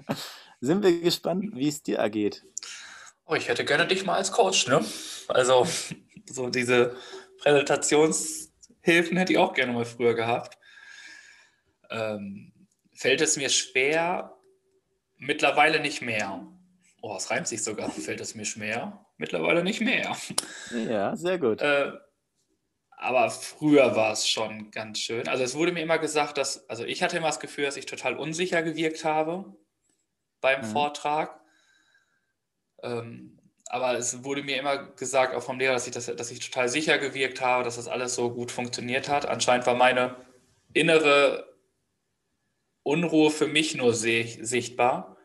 sind 0.61 0.83
wir 0.83 1.01
gespannt, 1.01 1.55
wie 1.55 1.69
es 1.69 1.83
dir 1.83 1.99
ergeht. 1.99 2.45
Oh, 3.27 3.35
ich 3.35 3.49
hätte 3.49 3.65
gerne 3.65 3.87
dich 3.87 4.05
mal 4.05 4.15
als 4.15 4.31
Coach, 4.31 4.69
ne? 4.69 4.85
Also, 5.29 5.67
so 6.27 6.49
diese 6.49 6.97
Präsentationshilfen 7.39 9.17
hätte 9.17 9.33
ich 9.33 9.39
auch 9.39 9.53
gerne 9.53 9.73
mal 9.73 9.85
früher 9.85 10.15
gehabt. 10.15 10.57
Ähm, 11.91 12.53
fällt 12.95 13.21
es 13.21 13.37
mir 13.37 13.49
schwer? 13.49 14.33
Mittlerweile 15.19 15.81
nicht 15.81 16.03
mehr. 16.03 16.47
Oh, 17.03 17.17
es 17.17 17.31
reimt 17.31 17.49
sich 17.49 17.63
sogar. 17.63 17.91
Fällt 17.91 18.21
es 18.21 18.35
mir 18.35 18.45
schwer? 18.45 19.07
Mittlerweile 19.17 19.65
nicht 19.65 19.81
mehr. 19.81 20.17
Ja, 20.89 21.17
sehr 21.17 21.39
gut. 21.39 21.61
Äh, 21.61 21.93
aber 22.99 23.31
früher 23.31 23.95
war 23.95 24.13
es 24.13 24.29
schon 24.29 24.71
ganz 24.71 24.99
schön. 24.99 25.29
Also 25.29 25.45
es 25.45 25.55
wurde 25.55 25.73
mir 25.73 25.83
immer 25.83 25.99
gesagt, 25.99 26.39
dass, 26.39 26.69
also 26.69 26.85
ich 26.85 27.03
hatte 27.03 27.17
immer 27.17 27.27
das 27.27 27.41
Gefühl, 27.41 27.65
dass 27.65 27.77
ich 27.77 27.87
total 27.87 28.17
unsicher 28.17 28.63
gewirkt 28.63 29.05
habe 29.05 29.57
beim 30.41 30.63
mhm. 30.63 30.73
Vortrag. 30.73 31.41
Ähm, 32.87 33.39
aber 33.69 33.99
es 33.99 34.23
wurde 34.23 34.43
mir 34.43 34.59
immer 34.59 34.93
gesagt, 34.93 35.35
auch 35.35 35.43
vom 35.43 35.59
Lehrer, 35.59 35.75
dass 35.75 35.87
ich, 35.87 35.93
das, 35.93 36.07
dass 36.07 36.31
ich 36.31 36.39
total 36.39 36.69
sicher 36.69 36.99
gewirkt 36.99 37.41
habe, 37.41 37.65
dass 37.65 37.77
das 37.77 37.89
alles 37.89 38.15
so 38.15 38.31
gut 38.31 38.53
funktioniert 38.53 39.09
hat. 39.09 39.27
Anscheinend 39.27 39.67
war 39.67 39.75
meine 39.75 40.17
innere 40.73 41.53
Unruhe 42.85 43.31
für 43.31 43.49
mich 43.49 43.75
nur 43.75 43.93
sichtbar. 43.93 45.17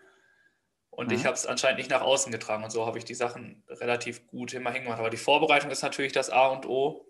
Und 0.89 1.09
mhm. 1.09 1.13
ich 1.13 1.25
habe 1.25 1.35
es 1.35 1.45
anscheinend 1.45 1.77
nicht 1.77 1.91
nach 1.91 2.01
außen 2.01 2.31
getragen. 2.31 2.63
Und 2.63 2.71
so 2.71 2.87
habe 2.87 2.97
ich 2.97 3.05
die 3.05 3.13
Sachen 3.13 3.63
relativ 3.69 4.27
gut 4.27 4.53
immer 4.53 4.71
hingemacht. 4.71 4.99
Aber 4.99 5.11
die 5.11 5.17
Vorbereitung 5.17 5.69
ist 5.69 5.83
natürlich 5.83 6.11
das 6.11 6.31
A 6.31 6.47
und 6.47 6.65
O. 6.65 7.05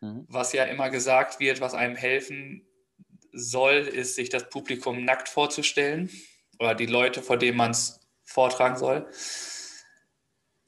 Mhm. 0.00 0.26
Was 0.28 0.52
ja 0.52 0.64
immer 0.64 0.90
gesagt 0.90 1.38
wird, 1.38 1.60
was 1.60 1.74
einem 1.74 1.94
helfen 1.94 2.66
soll, 3.32 3.76
ist, 3.76 4.16
sich 4.16 4.28
das 4.28 4.50
Publikum 4.50 5.04
nackt 5.04 5.28
vorzustellen. 5.28 6.10
Oder 6.58 6.74
die 6.74 6.86
Leute, 6.86 7.22
vor 7.22 7.38
denen 7.38 7.56
man 7.56 7.70
es 7.70 8.00
vortragen 8.24 8.76
soll. 8.76 9.06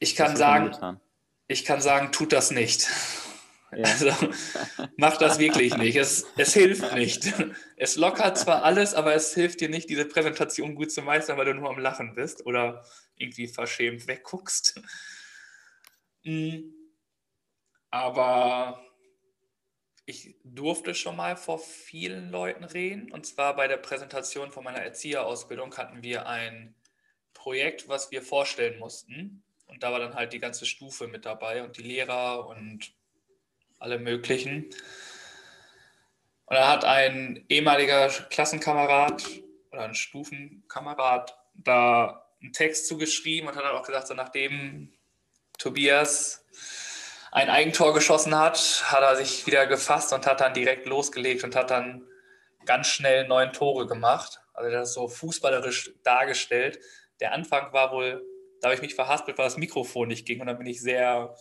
Ich 0.05 0.17
kann 0.17 0.37
sagen, 0.37 1.01
ich 1.49 1.65
kann 1.65 1.81
sagen, 1.81 2.13
tut 2.13 2.35
das 2.35 2.51
nicht. 2.51 2.87
Ja. 3.73 3.85
Also 3.85 4.11
mach 4.99 5.17
das 5.17 5.39
wirklich 5.39 5.75
nicht. 5.79 5.97
Es, 5.97 6.27
es 6.37 6.53
hilft 6.53 6.93
nicht. 6.95 7.33
Es 7.79 7.97
lockert 7.97 8.37
zwar 8.37 8.65
alles, 8.65 8.93
aber 8.93 9.15
es 9.15 9.33
hilft 9.33 9.63
dir 9.63 9.71
nicht, 9.71 9.89
diese 9.89 10.05
Präsentation 10.05 10.75
gut 10.75 10.93
zu 10.93 11.01
meistern, 11.01 11.39
weil 11.39 11.47
du 11.47 11.55
nur 11.55 11.71
am 11.71 11.79
Lachen 11.79 12.15
bist 12.15 12.45
oder 12.45 12.85
irgendwie 13.17 13.49
verschämt 13.49 14.07
wegguckst. 14.07 14.83
Mm. 16.25 16.71
Aber 17.91 18.85
ich 20.05 20.37
durfte 20.45 20.95
schon 20.95 21.17
mal 21.17 21.37
vor 21.37 21.59
vielen 21.59 22.31
Leuten 22.31 22.65
reden. 22.65 23.11
Und 23.11 23.25
zwar 23.25 23.57
bei 23.57 23.69
der 23.69 23.79
Präsentation 23.79 24.53
von 24.53 24.65
meiner 24.65 24.83
Erzieherausbildung 24.83 25.75
hatten 25.79 26.03
wir 26.03 26.27
ein 26.27 26.75
Projekt, 27.33 27.89
was 27.89 28.11
wir 28.11 28.21
vorstellen 28.21 28.79
mussten. 28.79 29.44
Und 29.75 29.83
da 29.83 29.91
war 29.91 29.99
dann 29.99 30.15
halt 30.15 30.33
die 30.33 30.39
ganze 30.39 30.67
Stufe 30.67 31.09
mit 31.09 31.27
dabei 31.27 31.65
und 31.65 31.77
die 31.77 31.83
Lehrer 31.83 32.47
und 32.47 32.93
alle 33.81 33.99
möglichen. 33.99 34.67
Und 36.47 36.57
da 36.57 36.69
hat 36.71 36.85
ein 36.85 37.45
ehemaliger 37.49 38.09
Klassenkamerad 38.09 39.25
oder 39.73 39.83
ein 39.83 39.97
Stufenkamerad 39.97 41.37
da 41.55 42.25
einen 42.41 42.53
Text 42.53 42.87
zugeschrieben 42.87 43.49
und 43.49 43.57
hat 43.57 43.65
dann 43.65 43.75
auch 43.75 43.85
gesagt, 43.85 44.07
so 44.07 44.15
nachdem 44.15 44.93
Tobias 45.59 46.47
ein 47.33 47.51
Eigentor 47.51 47.95
geschossen 47.95 48.39
hat, 48.39 48.85
hat 48.93 49.03
er 49.03 49.17
sich 49.17 49.45
wieder 49.45 49.67
gefasst 49.67 50.13
und 50.13 50.25
hat 50.25 50.41
dann 50.41 50.55
direkt 50.55 50.87
losgelegt 50.87 51.43
und 51.43 51.57
hat 51.57 51.73
dann 51.73 52.07
ganz 52.65 52.87
schnell 52.87 53.27
neun 53.27 53.53
Tore 53.53 53.89
gemacht. 53.89 54.41
Also 54.53 54.71
das 54.71 54.95
so 54.95 55.09
fußballerisch 55.09 55.95
dargestellt. 56.05 56.79
Der 57.19 57.33
Anfang 57.33 57.73
war 57.73 57.91
wohl 57.91 58.25
da 58.65 58.69
habe 58.71 58.77
ich 58.77 58.83
mich 58.83 58.95
verhaspelt, 58.95 59.37
weil 59.37 59.45
das 59.45 59.59
Mikrofon 59.59 60.09
nicht 60.09 60.25
ging 60.25 60.41
und 60.41 60.47
dann 60.47 60.57
bin 60.57 60.67
ich 60.67 60.81
sehr 60.81 61.37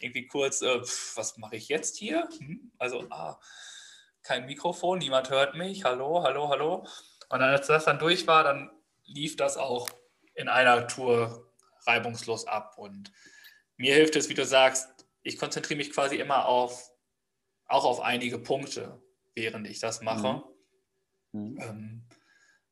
irgendwie 0.00 0.26
kurz, 0.26 0.60
äh, 0.60 0.84
pf, 0.84 1.16
was 1.16 1.38
mache 1.38 1.56
ich 1.56 1.68
jetzt 1.68 1.96
hier? 1.96 2.28
Hm? 2.38 2.70
Also, 2.76 3.06
ah, 3.08 3.40
kein 4.22 4.44
Mikrofon, 4.44 4.98
niemand 4.98 5.30
hört 5.30 5.54
mich, 5.54 5.84
hallo, 5.84 6.22
hallo, 6.22 6.50
hallo. 6.50 6.86
Und 7.30 7.40
dann, 7.40 7.50
als 7.50 7.68
das 7.68 7.86
dann 7.86 7.98
durch 7.98 8.26
war, 8.26 8.44
dann 8.44 8.70
lief 9.06 9.36
das 9.36 9.56
auch 9.56 9.88
in 10.34 10.48
einer 10.50 10.86
Tour 10.86 11.50
reibungslos 11.86 12.46
ab. 12.46 12.76
Und 12.76 13.12
mir 13.78 13.94
hilft 13.94 14.16
es, 14.16 14.28
wie 14.28 14.34
du 14.34 14.44
sagst, 14.44 15.06
ich 15.22 15.38
konzentriere 15.38 15.78
mich 15.78 15.90
quasi 15.90 16.16
immer 16.16 16.44
auf, 16.44 16.90
auch 17.64 17.86
auf 17.86 18.00
einige 18.00 18.38
Punkte, 18.38 19.02
während 19.34 19.66
ich 19.66 19.78
das 19.78 20.02
mache. 20.02 20.42
Mhm. 21.32 21.40
Mhm. 21.40 21.60
Ähm, 21.62 22.08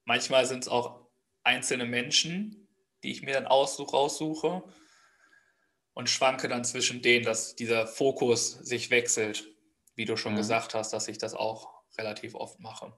manchmal 0.05 0.45
sind 0.45 0.65
es 0.65 0.69
auch 0.69 1.09
einzelne 1.45 1.87
Menschen, 1.87 2.66
die 3.03 3.11
ich 3.11 3.23
mir 3.23 3.35
dann 3.35 3.47
aussuche, 3.47 3.97
raussuche 3.97 4.63
und 5.95 6.11
schwanke 6.11 6.49
dann 6.49 6.65
zwischen 6.65 7.03
denen, 7.03 7.25
dass 7.25 7.57
dieser 7.57 7.87
Fokus 7.87 8.53
sich 8.53 8.91
wechselt, 8.91 9.49
wie 9.95 10.05
du 10.05 10.17
schon 10.17 10.33
mhm. 10.33 10.39
gesagt 10.39 10.75
hast, 10.75 10.93
dass 10.93 11.09
ich 11.09 11.19
das 11.19 11.35
auch 11.35 11.83
relativ 11.99 12.35
oft 12.35 12.61
mache. 12.61 12.93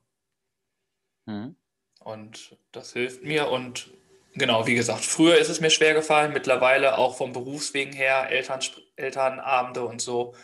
Mhm. 1.26 1.56
Und 2.00 2.56
das 2.72 2.92
hilft 2.92 3.22
mir 3.22 3.48
und 3.48 3.90
genau, 4.34 4.66
wie 4.66 4.74
gesagt, 4.74 5.04
früher 5.04 5.38
ist 5.38 5.48
es 5.48 5.60
mir 5.60 5.70
schwer 5.70 5.94
gefallen, 5.94 6.32
mittlerweile 6.32 6.98
auch 6.98 7.16
vom 7.16 7.32
Berufswegen 7.32 7.92
her, 7.92 8.30
Eltern, 8.30 8.60
Elternabende 8.96 9.84
und 9.84 10.00
so 10.00 10.34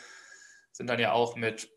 sind 0.72 0.88
dann 0.88 0.98
ja 0.98 1.12
auch 1.12 1.36
mit 1.36 1.70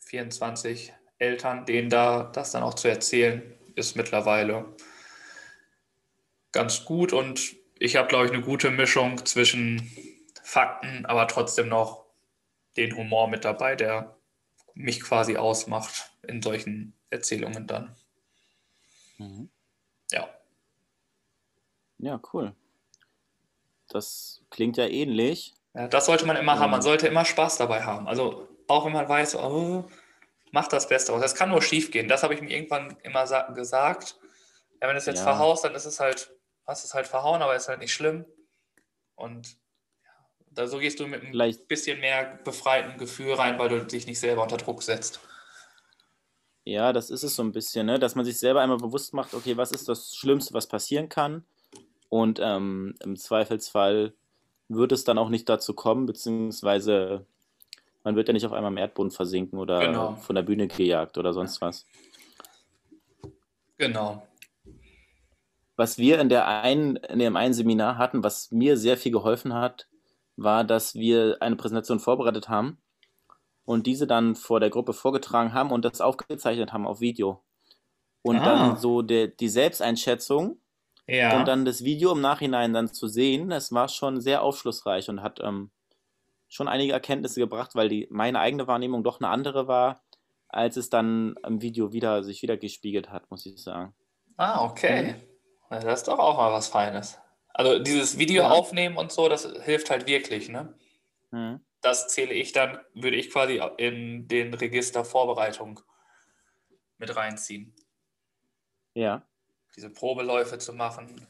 24 0.00 0.92
Eltern, 1.18 1.66
denen 1.66 1.90
da 1.90 2.24
das 2.24 2.52
dann 2.52 2.62
auch 2.62 2.74
zu 2.74 2.88
erzählen, 2.88 3.54
ist 3.74 3.96
mittlerweile 3.96 4.74
ganz 6.56 6.84
gut 6.84 7.12
und 7.12 7.54
ich 7.78 7.96
habe, 7.96 8.08
glaube 8.08 8.26
ich, 8.26 8.32
eine 8.32 8.42
gute 8.42 8.70
Mischung 8.70 9.24
zwischen 9.26 9.92
Fakten, 10.42 11.04
aber 11.04 11.28
trotzdem 11.28 11.68
noch 11.68 12.06
den 12.76 12.96
Humor 12.96 13.28
mit 13.28 13.44
dabei, 13.44 13.76
der 13.76 14.16
mich 14.74 15.02
quasi 15.02 15.36
ausmacht 15.36 16.10
in 16.22 16.40
solchen 16.42 16.94
Erzählungen 17.10 17.66
dann. 17.66 17.94
Mhm. 19.18 19.50
Ja. 20.10 20.28
Ja, 21.98 22.20
cool. 22.32 22.54
Das 23.88 24.42
klingt 24.50 24.76
ja 24.76 24.86
ähnlich. 24.86 25.54
Ja, 25.74 25.88
das 25.88 26.06
sollte 26.06 26.24
man 26.26 26.36
immer 26.36 26.54
ähm. 26.54 26.58
haben. 26.58 26.70
Man 26.70 26.82
sollte 26.82 27.06
immer 27.06 27.24
Spaß 27.24 27.58
dabei 27.58 27.84
haben. 27.84 28.08
Also 28.08 28.48
auch 28.66 28.86
wenn 28.86 28.92
man 28.92 29.08
weiß, 29.08 29.36
oh, 29.36 29.84
mach 30.52 30.68
das 30.68 30.88
Beste 30.88 31.12
aus. 31.12 31.20
Das 31.20 31.34
kann 31.34 31.50
nur 31.50 31.62
schief 31.62 31.90
gehen. 31.90 32.08
Das 32.08 32.22
habe 32.22 32.34
ich 32.34 32.40
mir 32.40 32.50
irgendwann 32.50 32.96
immer 33.02 33.26
gesagt. 33.52 34.16
Ja, 34.80 34.88
wenn 34.88 34.96
es 34.96 35.06
jetzt 35.06 35.18
ja. 35.18 35.24
verhaust, 35.24 35.64
dann 35.64 35.74
ist 35.74 35.86
es 35.86 36.00
halt 36.00 36.35
hast 36.66 36.84
es 36.84 36.94
halt 36.94 37.06
verhauen, 37.06 37.42
aber 37.42 37.56
ist 37.56 37.68
halt 37.68 37.80
nicht 37.80 37.92
schlimm. 37.92 38.24
Und 39.14 39.56
ja, 40.04 40.10
da 40.50 40.66
so 40.66 40.78
gehst 40.78 41.00
du 41.00 41.06
mit 41.06 41.22
einem 41.22 41.30
Vielleicht. 41.30 41.68
bisschen 41.68 42.00
mehr 42.00 42.38
befreiten 42.44 42.98
Gefühl 42.98 43.34
rein, 43.34 43.58
weil 43.58 43.68
du 43.68 43.84
dich 43.84 44.06
nicht 44.06 44.20
selber 44.20 44.42
unter 44.42 44.56
Druck 44.56 44.82
setzt. 44.82 45.20
Ja, 46.64 46.92
das 46.92 47.10
ist 47.10 47.22
es 47.22 47.36
so 47.36 47.44
ein 47.44 47.52
bisschen, 47.52 47.86
ne? 47.86 47.98
dass 47.98 48.16
man 48.16 48.24
sich 48.24 48.38
selber 48.38 48.60
einmal 48.60 48.78
bewusst 48.78 49.14
macht, 49.14 49.34
okay, 49.34 49.56
was 49.56 49.70
ist 49.70 49.88
das 49.88 50.16
Schlimmste, 50.16 50.52
was 50.52 50.66
passieren 50.66 51.08
kann? 51.08 51.44
Und 52.08 52.40
ähm, 52.42 52.94
im 53.04 53.16
Zweifelsfall 53.16 54.12
wird 54.68 54.90
es 54.90 55.04
dann 55.04 55.18
auch 55.18 55.28
nicht 55.28 55.48
dazu 55.48 55.74
kommen, 55.74 56.06
beziehungsweise 56.06 57.24
man 58.02 58.16
wird 58.16 58.26
ja 58.26 58.34
nicht 58.34 58.46
auf 58.46 58.52
einmal 58.52 58.72
im 58.72 58.78
Erdboden 58.78 59.12
versinken 59.12 59.60
oder 59.60 59.78
genau. 59.78 60.16
von 60.16 60.34
der 60.34 60.42
Bühne 60.42 60.66
gejagt 60.66 61.18
oder 61.18 61.32
sonst 61.32 61.60
was. 61.60 61.86
Genau 63.78 64.26
was 65.76 65.98
wir 65.98 66.18
in, 66.20 66.28
der 66.28 66.46
einen, 66.48 66.96
in 66.96 67.18
dem 67.18 67.36
einen 67.36 67.54
Seminar 67.54 67.98
hatten, 67.98 68.24
was 68.24 68.50
mir 68.50 68.76
sehr 68.76 68.96
viel 68.96 69.12
geholfen 69.12 69.54
hat, 69.54 69.88
war, 70.36 70.64
dass 70.64 70.94
wir 70.94 71.36
eine 71.40 71.56
Präsentation 71.56 72.00
vorbereitet 72.00 72.48
haben 72.48 72.78
und 73.64 73.86
diese 73.86 74.06
dann 74.06 74.34
vor 74.34 74.60
der 74.60 74.70
Gruppe 74.70 74.92
vorgetragen 74.92 75.52
haben 75.52 75.70
und 75.70 75.84
das 75.84 76.00
aufgezeichnet 76.00 76.72
haben 76.72 76.86
auf 76.86 77.00
Video. 77.00 77.42
Und 78.22 78.38
ah. 78.38 78.44
dann 78.44 78.76
so 78.76 79.02
der, 79.02 79.28
die 79.28 79.48
Selbsteinschätzung 79.48 80.60
ja. 81.06 81.38
und 81.38 81.46
dann 81.46 81.64
das 81.64 81.84
Video 81.84 82.12
im 82.12 82.20
Nachhinein 82.20 82.72
dann 82.72 82.88
zu 82.88 83.06
sehen, 83.06 83.50
das 83.50 83.72
war 83.72 83.88
schon 83.88 84.20
sehr 84.20 84.42
aufschlussreich 84.42 85.08
und 85.08 85.22
hat 85.22 85.40
ähm, 85.42 85.70
schon 86.48 86.68
einige 86.68 86.92
Erkenntnisse 86.92 87.40
gebracht, 87.40 87.74
weil 87.74 87.88
die 87.88 88.08
meine 88.10 88.40
eigene 88.40 88.66
Wahrnehmung 88.66 89.04
doch 89.04 89.20
eine 89.20 89.28
andere 89.28 89.68
war, 89.68 90.02
als 90.48 90.76
es 90.76 90.90
dann 90.90 91.36
im 91.46 91.60
Video 91.60 91.92
wieder 91.92 92.22
sich 92.22 92.42
wieder 92.42 92.56
gespiegelt 92.56 93.10
hat, 93.10 93.30
muss 93.30 93.46
ich 93.46 93.62
sagen. 93.62 93.94
Ah, 94.36 94.64
okay. 94.64 95.14
Mhm. 95.14 95.35
Das 95.70 95.84
ist 95.84 96.08
doch 96.08 96.18
auch 96.18 96.36
mal 96.36 96.52
was 96.52 96.68
Feines. 96.68 97.18
Also 97.52 97.78
dieses 97.78 98.18
Video 98.18 98.42
ja. 98.42 98.50
aufnehmen 98.50 98.96
und 98.96 99.10
so, 99.12 99.28
das 99.28 99.44
hilft 99.64 99.90
halt 99.90 100.06
wirklich, 100.06 100.48
ne? 100.48 100.74
Mhm. 101.30 101.60
Das 101.80 102.08
zähle 102.08 102.34
ich 102.34 102.52
dann, 102.52 102.80
würde 102.94 103.16
ich 103.16 103.30
quasi 103.30 103.62
in 103.76 104.28
den 104.28 104.54
Register 104.54 105.04
Vorbereitung 105.04 105.80
mit 106.98 107.14
reinziehen. 107.14 107.74
Ja. 108.94 109.26
Diese 109.76 109.90
Probeläufe 109.90 110.58
zu 110.58 110.72
machen. 110.72 111.26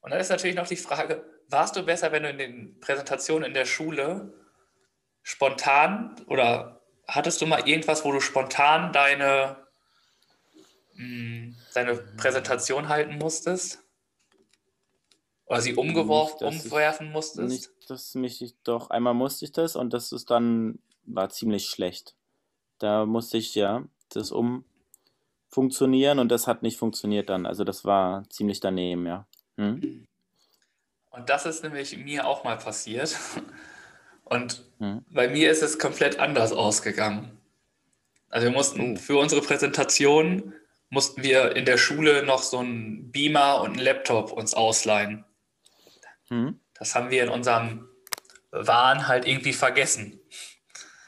Und 0.00 0.10
dann 0.10 0.20
ist 0.20 0.30
natürlich 0.30 0.56
noch 0.56 0.66
die 0.66 0.76
Frage, 0.76 1.24
warst 1.48 1.76
du 1.76 1.82
besser, 1.82 2.12
wenn 2.12 2.22
du 2.22 2.30
in 2.30 2.38
den 2.38 2.80
Präsentationen 2.80 3.48
in 3.48 3.54
der 3.54 3.66
Schule 3.66 4.32
spontan 5.22 6.16
oder 6.26 6.80
hattest 7.06 7.40
du 7.40 7.46
mal 7.46 7.68
irgendwas, 7.68 8.04
wo 8.04 8.12
du 8.12 8.20
spontan 8.20 8.92
deine, 8.92 9.56
mh, 10.94 11.02
hm, 11.04 11.56
deine 11.74 11.94
Präsentation 11.94 12.88
halten 12.88 13.18
musstest? 13.18 13.82
Oder 15.46 15.60
sie 15.60 15.74
umgeworfen, 15.74 16.48
nicht, 16.48 16.66
umwerfen 16.66 17.08
ich, 17.08 17.12
musstest? 17.12 17.48
Nicht, 17.48 17.70
dass 17.88 18.14
mich 18.14 18.40
ich, 18.40 18.54
doch, 18.62 18.90
einmal 18.90 19.14
musste 19.14 19.44
ich 19.44 19.52
das 19.52 19.74
und 19.74 19.92
das 19.92 20.12
ist 20.12 20.30
dann, 20.30 20.78
war 21.02 21.28
ziemlich 21.30 21.66
schlecht. 21.66 22.14
Da 22.78 23.04
musste 23.04 23.36
ich 23.36 23.54
ja 23.54 23.84
das 24.10 24.32
umfunktionieren 24.32 26.20
und 26.20 26.28
das 26.30 26.46
hat 26.46 26.62
nicht 26.62 26.78
funktioniert 26.78 27.28
dann. 27.28 27.46
Also 27.46 27.64
das 27.64 27.84
war 27.84 28.28
ziemlich 28.30 28.60
daneben, 28.60 29.06
ja. 29.06 29.26
Hm? 29.56 30.06
Und 31.10 31.28
das 31.28 31.46
ist 31.46 31.64
nämlich 31.64 31.96
mir 31.96 32.26
auch 32.26 32.44
mal 32.44 32.56
passiert. 32.56 33.16
Und 34.24 34.62
hm. 34.78 35.04
bei 35.10 35.28
mir 35.28 35.50
ist 35.50 35.62
es 35.62 35.80
komplett 35.80 36.20
anders 36.20 36.52
ausgegangen. 36.52 37.36
Also 38.28 38.46
wir 38.46 38.52
mussten 38.52 38.92
oh. 38.92 38.96
für 38.96 39.18
unsere 39.18 39.40
Präsentation 39.40 40.54
mussten 40.90 41.22
wir 41.22 41.56
in 41.56 41.64
der 41.64 41.78
Schule 41.78 42.24
noch 42.24 42.42
so 42.42 42.58
einen 42.58 43.10
Beamer 43.12 43.62
und 43.62 43.72
einen 43.72 43.78
Laptop 43.78 44.32
uns 44.32 44.54
ausleihen. 44.54 45.24
Hm. 46.28 46.60
Das 46.74 46.94
haben 46.94 47.10
wir 47.10 47.22
in 47.22 47.28
unserem 47.28 47.88
Wahn 48.50 49.06
halt 49.06 49.26
irgendwie 49.26 49.52
vergessen. 49.52 50.20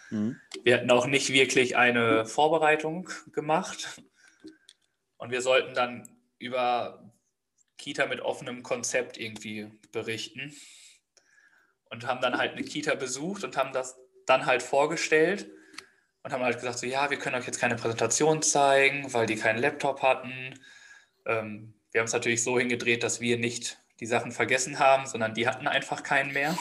Hm. 0.08 0.40
Wir 0.62 0.76
hatten 0.76 0.90
auch 0.90 1.06
nicht 1.06 1.30
wirklich 1.30 1.76
eine 1.76 2.24
Vorbereitung 2.26 3.10
gemacht. 3.32 4.00
Und 5.16 5.30
wir 5.30 5.42
sollten 5.42 5.74
dann 5.74 6.08
über 6.38 7.12
Kita 7.76 8.06
mit 8.06 8.20
offenem 8.20 8.62
Konzept 8.62 9.18
irgendwie 9.18 9.68
berichten 9.90 10.54
und 11.90 12.06
haben 12.06 12.20
dann 12.20 12.38
halt 12.38 12.52
eine 12.52 12.62
Kita 12.62 12.94
besucht 12.94 13.42
und 13.42 13.56
haben 13.56 13.72
das 13.72 13.96
dann 14.26 14.46
halt 14.46 14.62
vorgestellt 14.62 15.50
und 16.22 16.32
haben 16.32 16.42
halt 16.42 16.56
gesagt, 16.56 16.78
so 16.78 16.86
ja, 16.86 17.10
wir 17.10 17.18
können 17.18 17.36
euch 17.36 17.46
jetzt 17.46 17.60
keine 17.60 17.76
Präsentation 17.76 18.42
zeigen, 18.42 19.12
weil 19.12 19.26
die 19.26 19.36
keinen 19.36 19.58
Laptop 19.58 20.02
hatten. 20.02 20.58
Ähm, 21.26 21.74
wir 21.90 22.00
haben 22.00 22.06
es 22.06 22.12
natürlich 22.12 22.42
so 22.42 22.58
hingedreht, 22.58 23.02
dass 23.02 23.20
wir 23.20 23.38
nicht 23.38 23.78
die 24.00 24.06
Sachen 24.06 24.32
vergessen 24.32 24.78
haben, 24.78 25.06
sondern 25.06 25.34
die 25.34 25.46
hatten 25.46 25.66
einfach 25.66 26.02
keinen 26.02 26.32
mehr. 26.32 26.56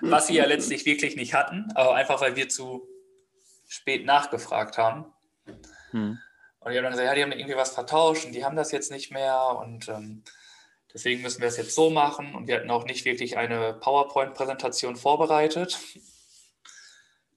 Was 0.00 0.26
sie 0.26 0.34
ja 0.34 0.46
letztlich 0.46 0.84
wirklich 0.84 1.14
nicht 1.14 1.34
hatten, 1.34 1.70
aber 1.74 1.94
einfach 1.94 2.20
weil 2.20 2.36
wir 2.36 2.48
zu 2.48 2.88
spät 3.68 4.04
nachgefragt 4.04 4.78
haben. 4.78 5.06
Hm. 5.90 6.18
Und 6.60 6.72
die 6.72 6.76
haben 6.76 6.84
dann 6.84 6.92
gesagt, 6.92 7.08
ja, 7.08 7.14
die 7.14 7.22
haben 7.22 7.32
irgendwie 7.32 7.56
was 7.56 7.70
vertauscht 7.70 8.24
und 8.24 8.32
die 8.32 8.44
haben 8.44 8.56
das 8.56 8.72
jetzt 8.72 8.90
nicht 8.90 9.12
mehr 9.12 9.56
und 9.60 9.88
ähm, 9.88 10.24
Deswegen 10.92 11.22
müssen 11.22 11.40
wir 11.40 11.48
es 11.48 11.56
jetzt 11.56 11.74
so 11.74 11.90
machen 11.90 12.34
und 12.34 12.48
wir 12.48 12.56
hatten 12.56 12.70
auch 12.70 12.84
nicht 12.84 13.04
wirklich 13.04 13.36
eine 13.36 13.74
PowerPoint-Präsentation 13.74 14.96
vorbereitet, 14.96 15.78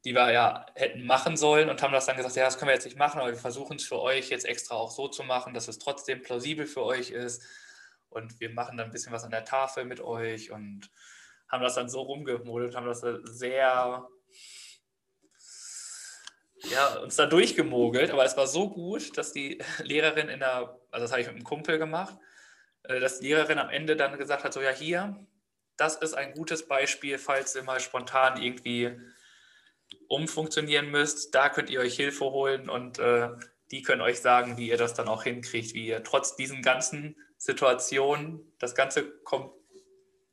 die 0.03 0.13
wir 0.13 0.31
ja 0.31 0.65
hätten 0.75 1.05
machen 1.05 1.37
sollen 1.37 1.69
und 1.69 1.81
haben 1.81 1.93
das 1.93 2.05
dann 2.05 2.17
gesagt, 2.17 2.35
ja, 2.35 2.45
das 2.45 2.57
können 2.57 2.69
wir 2.69 2.73
jetzt 2.73 2.85
nicht 2.85 2.97
machen, 2.97 3.19
aber 3.19 3.29
wir 3.29 3.37
versuchen 3.37 3.77
es 3.77 3.85
für 3.85 3.99
euch 3.99 4.29
jetzt 4.29 4.45
extra 4.45 4.75
auch 4.75 4.91
so 4.91 5.07
zu 5.07 5.23
machen, 5.23 5.53
dass 5.53 5.67
es 5.67 5.79
trotzdem 5.79 6.21
plausibel 6.21 6.65
für 6.65 6.83
euch 6.83 7.11
ist. 7.11 7.43
Und 8.09 8.39
wir 8.39 8.49
machen 8.49 8.77
dann 8.77 8.87
ein 8.87 8.91
bisschen 8.91 9.13
was 9.13 9.23
an 9.23 9.31
der 9.31 9.45
Tafel 9.45 9.85
mit 9.85 10.01
euch 10.01 10.51
und 10.51 10.89
haben 11.47 11.63
das 11.63 11.75
dann 11.75 11.89
so 11.89 12.01
rumgemodelt, 12.01 12.75
haben 12.75 12.87
das 12.87 13.01
sehr 13.23 14.07
ja, 16.69 16.99
uns 16.99 17.15
da 17.15 17.25
durchgemogelt, 17.25 18.11
aber 18.11 18.23
es 18.23 18.37
war 18.37 18.47
so 18.47 18.69
gut, 18.69 19.17
dass 19.17 19.33
die 19.33 19.61
Lehrerin 19.83 20.29
in 20.29 20.39
der, 20.39 20.79
also 20.91 21.03
das 21.03 21.11
habe 21.11 21.21
ich 21.21 21.27
mit 21.27 21.35
einem 21.35 21.43
Kumpel 21.43 21.77
gemacht, 21.77 22.15
äh, 22.83 22.99
dass 22.99 23.19
die 23.19 23.27
Lehrerin 23.27 23.59
am 23.59 23.69
Ende 23.69 23.95
dann 23.95 24.17
gesagt 24.17 24.43
hat, 24.43 24.53
so 24.53 24.61
ja 24.61 24.71
hier, 24.71 25.25
das 25.77 25.95
ist 25.95 26.13
ein 26.13 26.33
gutes 26.33 26.67
Beispiel, 26.67 27.17
falls 27.17 27.55
ihr 27.55 27.63
mal 27.63 27.79
spontan 27.79 28.41
irgendwie 28.41 28.99
umfunktionieren 30.07 30.89
müsst, 30.89 31.33
da 31.35 31.49
könnt 31.49 31.69
ihr 31.69 31.79
euch 31.79 31.95
Hilfe 31.95 32.25
holen 32.25 32.69
und 32.69 32.99
äh, 32.99 33.29
die 33.71 33.81
können 33.81 34.01
euch 34.01 34.19
sagen, 34.19 34.57
wie 34.57 34.69
ihr 34.69 34.77
das 34.77 34.93
dann 34.93 35.07
auch 35.07 35.23
hinkriegt, 35.23 35.73
wie 35.73 35.87
ihr 35.87 36.03
trotz 36.03 36.35
diesen 36.35 36.61
ganzen 36.61 37.15
Situationen, 37.37 38.53
das 38.59 38.75
ganze, 38.75 39.13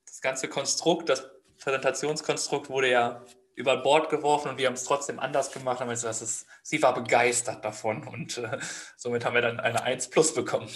das 0.06 0.20
ganze 0.20 0.48
Konstrukt, 0.48 1.08
das 1.08 1.30
Präsentationskonstrukt 1.58 2.70
wurde 2.70 2.90
ja 2.90 3.24
über 3.54 3.76
Bord 3.78 4.08
geworfen 4.08 4.50
und 4.50 4.58
wir 4.58 4.66
haben 4.66 4.74
es 4.74 4.84
trotzdem 4.84 5.18
anders 5.18 5.50
gemacht. 5.50 5.80
Aber 5.80 5.92
das 5.92 6.22
ist, 6.22 6.46
sie 6.62 6.80
war 6.82 6.94
begeistert 6.94 7.64
davon 7.64 8.06
und 8.06 8.38
äh, 8.38 8.58
somit 8.96 9.24
haben 9.24 9.34
wir 9.34 9.42
dann 9.42 9.58
eine 9.58 9.82
1 9.82 10.10
plus 10.10 10.34
bekommen. 10.34 10.68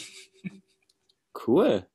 Cool. 1.47 1.87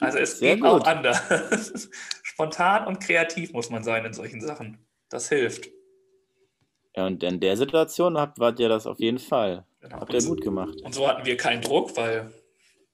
Also 0.00 0.18
es 0.18 0.38
Sehr 0.38 0.54
geht 0.54 0.64
gut. 0.64 0.82
auch 0.82 0.86
anders. 0.86 1.88
Spontan 2.22 2.86
und 2.86 3.00
kreativ 3.00 3.52
muss 3.52 3.70
man 3.70 3.84
sein 3.84 4.04
in 4.04 4.12
solchen 4.12 4.40
Sachen. 4.40 4.86
Das 5.08 5.28
hilft. 5.28 5.68
Ja, 6.96 7.06
und 7.06 7.22
in 7.22 7.40
der 7.40 7.56
Situation 7.56 8.18
habt, 8.18 8.38
wart 8.38 8.60
ihr 8.60 8.68
das 8.68 8.86
auf 8.86 9.00
jeden 9.00 9.18
Fall. 9.18 9.64
Genau. 9.80 10.00
Habt 10.00 10.12
ihr 10.12 10.22
gut 10.22 10.40
gemacht. 10.40 10.80
Und 10.82 10.94
so 10.94 11.08
hatten 11.08 11.24
wir 11.24 11.36
keinen 11.36 11.60
Druck, 11.60 11.96
weil 11.96 12.32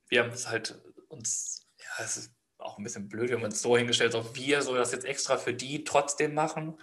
wir 0.08 0.22
haben 0.22 0.30
es 0.30 0.48
halt 0.48 0.80
uns, 1.08 1.66
ja, 1.78 2.04
es 2.04 2.16
ist 2.16 2.32
auch 2.58 2.78
ein 2.78 2.84
bisschen 2.84 3.08
blöd, 3.08 3.28
wir 3.28 3.36
haben 3.36 3.44
uns 3.44 3.62
so 3.62 3.76
hingestellt, 3.76 4.14
ob 4.14 4.34
wir 4.36 4.62
so 4.62 4.74
das 4.74 4.92
jetzt 4.92 5.04
extra 5.04 5.36
für 5.36 5.54
die 5.54 5.84
trotzdem 5.84 6.34
machen 6.34 6.80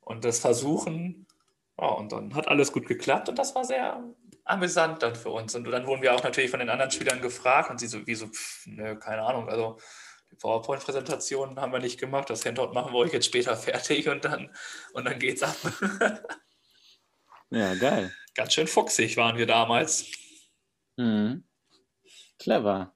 und 0.00 0.24
das 0.24 0.38
versuchen. 0.38 1.26
Ja, 1.80 1.88
und 1.88 2.12
dann 2.12 2.34
hat 2.34 2.48
alles 2.48 2.72
gut 2.72 2.86
geklappt 2.86 3.28
und 3.28 3.38
das 3.38 3.54
war 3.54 3.64
sehr, 3.64 4.02
amüsant 4.48 5.02
dann 5.02 5.14
für 5.14 5.30
uns. 5.30 5.54
Und 5.54 5.64
dann 5.64 5.86
wurden 5.86 6.02
wir 6.02 6.14
auch 6.14 6.22
natürlich 6.22 6.50
von 6.50 6.60
den 6.60 6.70
anderen 6.70 6.90
Spielern 6.90 7.20
gefragt 7.20 7.70
und 7.70 7.78
sie 7.78 7.86
so, 7.86 8.06
wie 8.06 8.14
so, 8.14 8.26
pff, 8.26 8.66
ne, 8.66 8.98
keine 8.98 9.22
Ahnung, 9.22 9.48
also 9.48 9.78
die 10.30 10.36
PowerPoint-Präsentation 10.36 11.58
haben 11.58 11.72
wir 11.72 11.78
nicht 11.78 11.98
gemacht, 11.98 12.30
das 12.30 12.44
Handout 12.44 12.72
machen 12.72 12.92
wir 12.92 12.98
euch 12.98 13.12
jetzt 13.12 13.26
später 13.26 13.56
fertig 13.56 14.08
und 14.08 14.24
dann, 14.24 14.54
und 14.92 15.04
dann 15.04 15.18
geht's 15.18 15.42
ab. 15.42 15.56
ja, 17.50 17.74
geil. 17.74 18.12
Ganz 18.34 18.54
schön 18.54 18.66
fuchsig 18.66 19.16
waren 19.16 19.36
wir 19.36 19.46
damals. 19.46 20.06
Mhm. 20.96 21.44
Clever. 22.38 22.94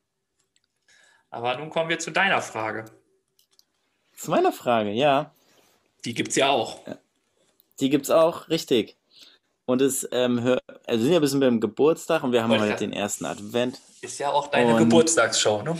Aber 1.31 1.57
nun 1.57 1.71
kommen 1.71 1.88
wir 1.88 1.99
zu 1.99 2.11
deiner 2.11 2.42
Frage. 2.42 2.85
Zu 4.16 4.31
meiner 4.31 4.53
Frage, 4.53 4.90
ja. 4.90 5.35
Die 6.05 6.14
gibt's 6.14 6.37
ja 6.37 6.51
auch. 6.51 6.81
Die 7.81 7.90
gibt's 7.90 8.11
auch, 8.11 8.49
richtig. 8.49 8.97
Und 9.64 9.81
es 9.81 10.07
ähm, 10.12 10.42
hör, 10.42 10.61
also 10.87 10.99
wir 10.99 10.99
sind 10.99 11.12
ja 11.12 11.18
ein 11.18 11.23
bisschen 11.23 11.40
beim 11.40 11.61
Geburtstag 11.61 12.23
und 12.23 12.33
wir 12.33 12.42
haben 12.42 12.51
heute 12.53 12.66
ja, 12.66 12.77
den 12.77 12.92
ersten 12.92 13.25
Advent. 13.25 13.81
Ist 14.01 14.18
ja 14.18 14.31
auch 14.31 14.49
deine 14.49 14.75
und 14.75 14.79
Geburtstagsshow, 14.79 15.62
ne? 15.62 15.77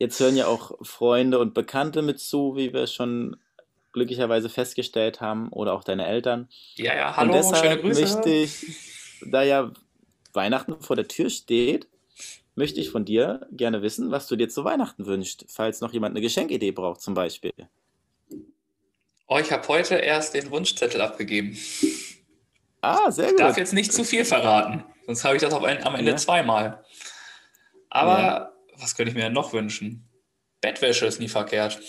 Jetzt 0.00 0.18
hören 0.18 0.34
ja 0.34 0.46
auch 0.46 0.72
Freunde 0.80 1.38
und 1.38 1.52
Bekannte 1.52 2.00
mit 2.00 2.20
zu, 2.20 2.56
wie 2.56 2.72
wir 2.72 2.86
schon 2.86 3.36
glücklicherweise 3.92 4.48
festgestellt 4.48 5.20
haben, 5.20 5.50
oder 5.50 5.74
auch 5.74 5.84
deine 5.84 6.06
Eltern. 6.06 6.48
Ja, 6.76 6.96
ja, 6.96 7.16
hallo, 7.16 7.32
und 7.32 7.36
deshalb 7.36 7.58
schöne 7.58 7.80
Grüße. 7.82 8.00
möchte 8.00 8.30
ich, 8.30 8.66
da 9.26 9.42
ja 9.42 9.70
Weihnachten 10.32 10.80
vor 10.80 10.96
der 10.96 11.06
Tür 11.06 11.28
steht, 11.28 11.86
möchte 12.54 12.80
ich 12.80 12.88
von 12.88 13.04
dir 13.04 13.46
gerne 13.52 13.82
wissen, 13.82 14.10
was 14.10 14.26
du 14.26 14.36
dir 14.36 14.48
zu 14.48 14.64
Weihnachten 14.64 15.04
wünschst, 15.04 15.44
falls 15.48 15.82
noch 15.82 15.92
jemand 15.92 16.14
eine 16.14 16.22
Geschenkidee 16.22 16.72
braucht, 16.72 17.02
zum 17.02 17.12
Beispiel. 17.12 17.52
Oh, 19.28 19.36
ich 19.38 19.52
habe 19.52 19.68
heute 19.68 19.96
erst 19.96 20.32
den 20.32 20.50
Wunschzettel 20.50 21.02
abgegeben. 21.02 21.58
Ah, 22.80 23.10
sehr 23.10 23.26
gut. 23.26 23.34
Ich 23.34 23.40
darf 23.40 23.58
jetzt 23.58 23.74
nicht 23.74 23.92
zu 23.92 24.02
viel 24.04 24.24
verraten, 24.24 24.82
sonst 25.04 25.24
habe 25.24 25.36
ich 25.36 25.42
das 25.42 25.52
ein, 25.52 25.84
am 25.84 25.94
Ende 25.94 26.12
ja. 26.12 26.16
zweimal. 26.16 26.82
Aber 27.90 28.18
ja. 28.18 28.52
Was 28.80 28.94
könnte 28.94 29.10
ich 29.10 29.16
mir 29.16 29.24
denn 29.24 29.32
noch 29.32 29.52
wünschen? 29.52 30.08
Bettwäsche 30.60 31.06
ist 31.06 31.20
nie 31.20 31.28
verkehrt. 31.28 31.80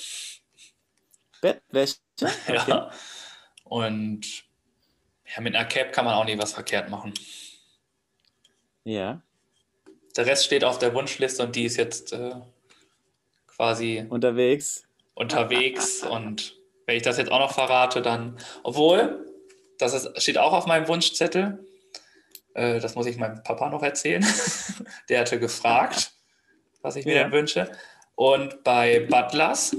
Bettwäsche? 1.42 1.98
Okay. 2.48 2.62
Ja. 2.68 2.92
Und 3.64 4.44
ja, 5.26 5.42
mit 5.42 5.56
einer 5.56 5.66
Cap 5.66 5.92
kann 5.92 6.06
man 6.06 6.14
auch 6.14 6.26
nie 6.26 6.38
was 6.38 6.54
verkehrt 6.54 6.90
machen. 6.90 7.14
Ja. 8.84 9.22
Der 10.16 10.26
Rest 10.26 10.46
steht 10.46 10.64
auf 10.64 10.78
der 10.78 10.94
Wunschliste 10.94 11.42
und 11.42 11.56
die 11.56 11.66
ist 11.66 11.78
jetzt 11.78 12.14
äh, 12.14 12.36
quasi 13.48 14.06
unterwegs. 14.10 14.84
unterwegs. 15.16 16.04
Und 16.04 16.60
wenn 16.86 16.98
ich 16.98 17.04
das 17.04 17.18
jetzt 17.18 17.32
auch 17.32 17.40
noch 17.40 17.54
verrate, 17.54 18.02
dann, 18.02 18.38
obwohl, 18.64 19.26
das 19.78 19.94
ist, 19.94 20.22
steht 20.22 20.38
auch 20.38 20.54
auf 20.54 20.68
meinem 20.68 20.88
Wunschzettel, 20.88 21.66
äh, 22.54 22.80
das 22.80 22.96
muss 22.96 23.06
ich 23.06 23.18
meinem 23.18 23.42
Papa 23.44 23.70
noch 23.70 23.84
erzählen. 23.84 24.26
Der 25.10 25.22
hatte 25.22 25.40
gefragt, 25.40 26.12
was 26.82 26.96
ich 26.96 27.06
mir 27.06 27.16
ja. 27.16 27.24
denn 27.24 27.32
wünsche. 27.32 27.72
Und 28.16 28.64
bei 28.64 29.00
Butlers, 29.02 29.76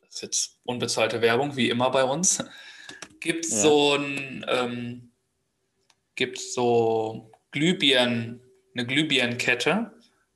das 0.00 0.14
ist 0.14 0.22
jetzt 0.22 0.58
unbezahlte 0.64 1.20
Werbung, 1.20 1.56
wie 1.56 1.70
immer 1.70 1.90
bei 1.90 2.04
uns, 2.04 2.42
gibt 3.20 3.44
es 3.44 3.52
ja. 3.52 3.58
so 3.58 3.94
ein, 3.94 4.44
ähm, 4.48 5.10
gibt 6.14 6.38
so 6.38 7.30
Glühbirnen, 7.50 8.40
eine 8.74 8.86
Glühbirnenkette, 8.86 9.92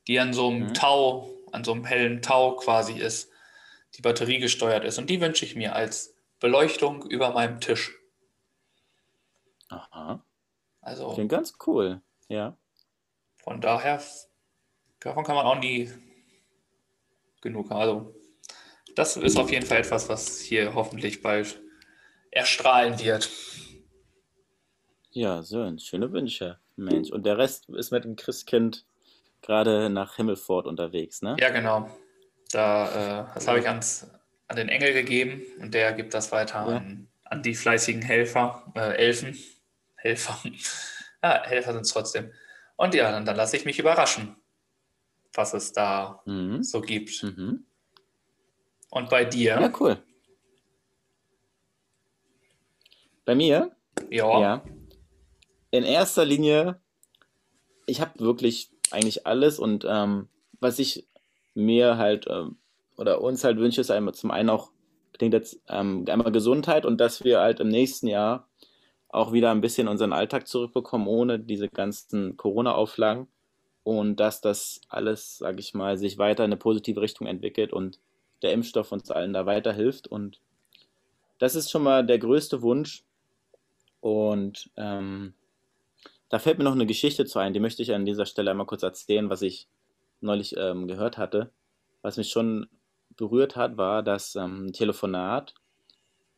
die 0.07 0.19
an 0.19 0.33
so 0.33 0.49
einem 0.49 0.69
mhm. 0.69 0.75
Tau, 0.75 1.31
an 1.53 1.65
so 1.65 1.73
einem 1.73 1.85
hellen 1.85 2.23
Tau 2.23 2.57
quasi 2.57 2.95
ist, 2.95 3.31
die 3.97 4.03
batteriegesteuert 4.03 4.85
ist. 4.85 4.99
Und 4.99 5.11
die 5.11 5.21
wünsche 5.21 5.45
ich 5.45 5.57
mir 5.57 5.75
als 5.75 6.15
Beleuchtung 6.39 7.07
über 7.07 7.33
meinem 7.33 7.61
Tisch. 7.61 7.93
Aha. 9.69 10.25
Also. 10.81 11.13
Klingt 11.13 11.31
ganz 11.31 11.55
cool, 11.67 12.01
ja. 12.29 12.57
Von 13.37 13.61
daher, 13.61 14.03
davon 15.01 15.25
kann 15.25 15.35
man 15.35 15.47
auch 15.47 15.59
nie 15.59 15.91
genug 17.41 17.71
haben. 17.71 17.81
Also, 17.81 18.15
das 18.95 19.17
ist 19.17 19.39
auf 19.39 19.51
jeden 19.51 19.67
Fall 19.67 19.79
etwas, 19.79 20.09
was 20.09 20.41
hier 20.41 20.75
hoffentlich 20.75 21.23
bald 21.23 21.61
erstrahlen 22.31 22.99
wird. 22.99 23.29
Ja, 25.11 25.43
so, 25.43 25.77
schöne 25.79 26.13
Wünsche, 26.13 26.59
Mensch. 26.77 27.11
Und 27.11 27.27
der 27.27 27.39
Rest 27.39 27.69
ist 27.71 27.91
mit 27.91 28.05
dem 28.05 28.17
Christkind 28.17 28.85
gerade 29.43 29.91
nach 29.91 30.17
Himmelfort 30.17 30.67
unterwegs, 30.67 31.23
ne? 31.23 31.37
Ja, 31.41 31.51
genau. 31.51 31.91
Da, 32.53 33.23
äh, 33.23 33.35
das 33.35 33.49
habe 33.49 33.61
ich 33.61 33.67
ans, 33.67 34.11
an 34.49 34.57
den 34.57 34.69
Engel 34.69 34.93
gegeben 34.93 35.43
und 35.61 35.75
der 35.75 35.93
gibt 35.93 36.15
das 36.15 36.33
weiter 36.33 36.67
ja. 36.69 36.77
an, 36.77 37.09
an, 37.25 37.43
die 37.43 37.55
fleißigen 37.55 38.03
Helfer, 38.03 38.71
äh, 38.75 38.97
Elfen. 38.97 39.37
Helfer. 39.97 40.39
ja, 41.23 41.43
Helfer 41.45 41.73
sind 41.73 41.83
es 41.83 41.93
trotzdem. 41.93 42.33
Und 42.77 42.95
ja, 42.95 43.11
dann, 43.11 43.25
dann 43.25 43.37
lasse 43.37 43.57
ich 43.57 43.65
mich 43.65 43.79
überraschen, 43.79 44.37
was 45.35 45.55
es 45.55 45.73
da 45.73 46.21
mhm. 46.25 46.63
so 46.63 46.81
gibt. 46.81 47.23
Mhm. 47.23 47.65
Und 48.91 49.09
bei 49.09 49.25
dir? 49.25 49.61
Ja, 49.61 49.73
cool. 49.79 49.99
Bei 53.25 53.35
mir? 53.35 53.71
Ja. 54.11 54.41
ja. 54.41 54.65
In 55.71 55.85
erster 55.85 56.25
Linie, 56.25 56.81
ich 57.87 58.01
habe 58.01 58.19
wirklich 58.19 58.71
eigentlich 58.91 59.27
alles 59.27 59.59
und 59.59 59.87
ähm, 59.89 60.29
was 60.59 60.79
ich 60.79 61.07
mir 61.55 61.97
halt 61.97 62.27
ähm, 62.29 62.57
oder 62.97 63.21
uns 63.21 63.45
halt 63.45 63.59
wünsche, 63.59 63.81
ist 63.81 63.91
einmal 63.91 64.15
zum 64.15 64.31
einen 64.31 64.51
auch, 64.51 64.73
klingt 65.13 65.35
jetzt 65.35 65.61
ähm, 65.69 66.05
einmal 66.09 66.33
Gesundheit 66.33 66.85
und 66.85 67.01
dass 67.01 67.23
wir 67.23 67.41
halt 67.41 67.61
im 67.61 67.69
nächsten 67.69 68.09
Jahr 68.09 68.49
auch 69.09 69.33
wieder 69.33 69.51
ein 69.51 69.61
bisschen 69.61 69.89
unseren 69.89 70.13
Alltag 70.13 70.49
zurückbekommen, 70.49 71.07
ohne 71.07 71.39
diese 71.39 71.69
ganzen 71.69 72.37
Corona-Auflagen 72.37 73.29
und 73.83 74.17
dass 74.17 74.41
das 74.41 74.81
alles, 74.89 75.39
sage 75.39 75.61
ich 75.61 75.75
mal, 75.75 75.97
sich 75.97 76.19
weiter 76.19 76.45
in 76.45 76.51
eine 76.51 76.57
positive 76.57 77.01
Richtung 77.01 77.27
entwickelt 77.27 77.73
und 77.73 77.99
der 78.43 78.53
Impfstoff 78.53 78.93
uns 78.93 79.11
allen 79.11 79.33
da 79.33 79.47
weiterhilft. 79.47 80.07
Und 80.07 80.41
das 81.39 81.55
ist 81.55 81.71
schon 81.71 81.83
mal 81.83 82.05
der 82.05 82.19
größte 82.19 82.63
Wunsch. 82.63 83.05
Und 84.01 84.71
ähm, 84.77 85.35
da 86.29 86.39
fällt 86.39 86.59
mir 86.59 86.65
noch 86.65 86.73
eine 86.73 86.87
Geschichte 86.87 87.25
zu 87.27 87.39
ein, 87.39 87.53
die 87.53 87.61
möchte 87.61 87.83
ich 87.83 87.93
an 87.93 88.07
dieser 88.07 88.27
Stelle 88.27 88.51
einmal 88.51 88.67
kurz 88.67 88.83
erzählen, 88.83 89.29
was 89.29 89.43
ich 89.43 89.67
neulich 90.21 90.57
ähm, 90.57 90.87
gehört 90.87 91.19
hatte. 91.19 91.51
Was 92.03 92.17
mich 92.17 92.31
schon 92.31 92.69
berührt 93.17 93.57
hat, 93.57 93.77
war 93.77 94.03
das 94.03 94.37
ähm, 94.37 94.73
Telefonat 94.73 95.55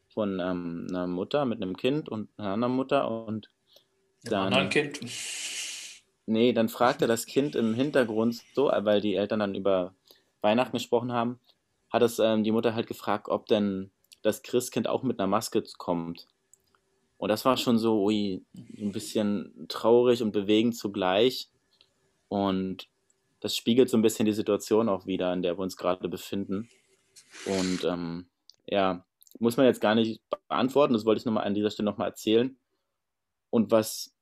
von 0.09 0.41
ähm, 0.41 0.87
einer 0.89 1.07
Mutter 1.07 1.45
mit 1.45 1.63
einem 1.63 1.77
Kind 1.77 2.09
und 2.09 2.29
einer 2.37 2.51
anderen 2.51 2.75
Mutter 2.75 3.09
und 3.11 3.51
dann. 4.25 4.53
Einem 4.53 4.71
Kind. 4.71 5.01
Nee, 6.27 6.53
dann 6.53 6.69
fragte 6.69 7.07
das 7.07 7.27
Kind 7.27 7.57
im 7.57 7.75
Hintergrund 7.75 8.41
so, 8.55 8.67
weil 8.67 9.01
die 9.01 9.17
Eltern 9.17 9.41
dann 9.41 9.55
über 9.55 9.95
Weihnachten 10.41 10.77
gesprochen 10.77 11.13
haben, 11.13 11.41
hat 11.91 12.03
es 12.03 12.19
ähm, 12.19 12.45
die 12.45 12.53
Mutter 12.53 12.75
halt 12.75 12.87
gefragt, 12.87 13.29
ob 13.29 13.47
denn 13.47 13.91
das 14.23 14.43
Christkind 14.43 14.89
auch 14.89 15.03
mit 15.03 15.19
einer 15.19 15.27
Maske 15.27 15.63
kommt. 15.79 16.29
Und 17.19 17.29
das 17.29 17.45
war 17.45 17.57
schon 17.57 17.79
so 17.79 18.03
ui, 18.05 18.45
ein 18.55 18.93
bisschen 18.93 19.67
traurig 19.69 20.23
und 20.23 20.33
bewegend 20.33 20.77
zugleich. 20.77 21.49
Und 22.29 22.89
das 23.41 23.57
spiegelt 23.57 23.91
so 23.91 23.97
ein 23.97 24.03
bisschen 24.03 24.27
die 24.27 24.33
Situation 24.33 24.89
auch 24.89 25.07
wieder, 25.07 25.33
in 25.33 25.43
der 25.43 25.59
wir 25.59 25.63
uns 25.63 25.77
gerade 25.77 26.09
befinden. 26.09 26.69
Und 27.47 27.85
ähm, 27.85 28.27
ja, 28.67 29.05
muss 29.39 29.57
man 29.57 29.67
jetzt 29.67 29.81
gar 29.81 29.95
nicht 29.95 30.21
beantworten, 30.49 30.95
das 30.95 31.05
wollte 31.05 31.21
ich 31.21 31.25
nochmal 31.25 31.45
an 31.45 31.55
dieser 31.55 31.71
Stelle 31.71 31.91
nochmal 31.91 32.09
erzählen. 32.09 32.57
Und 33.51 33.71
was 33.71 34.15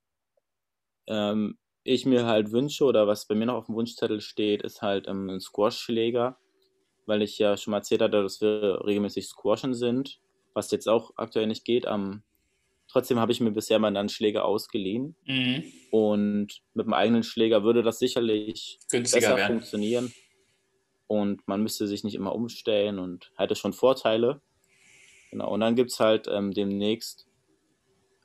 ähm, 1.06 1.56
ich 1.90 2.06
mir 2.06 2.26
halt 2.26 2.52
wünsche 2.52 2.84
oder 2.84 3.06
was 3.06 3.26
bei 3.26 3.34
mir 3.34 3.46
noch 3.46 3.54
auf 3.54 3.66
dem 3.66 3.74
Wunschzettel 3.74 4.20
steht, 4.20 4.62
ist 4.62 4.82
halt 4.82 5.08
ähm, 5.08 5.28
ein 5.28 5.40
Squash-Schläger, 5.40 6.38
weil 7.06 7.22
ich 7.22 7.38
ja 7.38 7.56
schon 7.56 7.72
mal 7.72 7.78
erzählt 7.78 8.02
hatte, 8.02 8.22
dass 8.22 8.40
wir 8.40 8.84
regelmäßig 8.84 9.26
squashen 9.26 9.74
sind, 9.74 10.20
was 10.54 10.70
jetzt 10.70 10.88
auch 10.88 11.12
aktuell 11.16 11.46
nicht 11.46 11.64
geht. 11.64 11.86
Am 11.86 12.22
Trotzdem 12.90 13.20
habe 13.20 13.30
ich 13.30 13.40
mir 13.40 13.52
bisher 13.52 13.78
mal 13.78 13.96
einen 13.96 14.08
Schläger 14.08 14.44
ausgeliehen. 14.44 15.14
Mhm. 15.24 15.62
Und 15.92 16.62
mit 16.74 16.86
dem 16.86 16.92
eigenen 16.92 17.22
Schläger 17.22 17.62
würde 17.62 17.84
das 17.84 18.00
sicherlich 18.00 18.80
Günstiger 18.90 19.20
besser 19.20 19.36
werden. 19.36 19.58
funktionieren. 19.58 20.12
Und 21.06 21.46
man 21.46 21.62
müsste 21.62 21.86
sich 21.86 22.02
nicht 22.02 22.16
immer 22.16 22.34
umstellen 22.34 22.98
und 22.98 23.30
hätte 23.36 23.54
schon 23.54 23.72
Vorteile. 23.72 24.40
Genau. 25.30 25.52
Und 25.52 25.60
dann 25.60 25.76
gibt 25.76 25.92
es 25.92 26.00
halt 26.00 26.26
ähm, 26.28 26.52
demnächst 26.52 27.28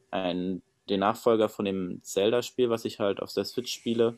einen, 0.10 0.64
den 0.90 1.00
Nachfolger 1.00 1.50
von 1.50 1.66
dem 1.66 2.00
Zelda-Spiel, 2.04 2.70
was 2.70 2.86
ich 2.86 3.00
halt 3.00 3.22
auf 3.22 3.34
der 3.34 3.46
Switch 3.46 3.74
spiele. 3.74 4.18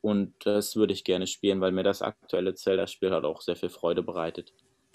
Und 0.00 0.34
das 0.46 0.76
würde 0.76 0.92
ich 0.92 1.04
gerne 1.04 1.26
spielen, 1.26 1.60
weil 1.60 1.72
mir 1.72 1.82
das 1.82 2.02
aktuelle 2.02 2.54
Zelda-Spiel 2.54 3.10
halt 3.10 3.24
auch 3.24 3.40
sehr 3.40 3.56
viel 3.56 3.68
Freude 3.68 4.02
bereitet. 4.02 4.52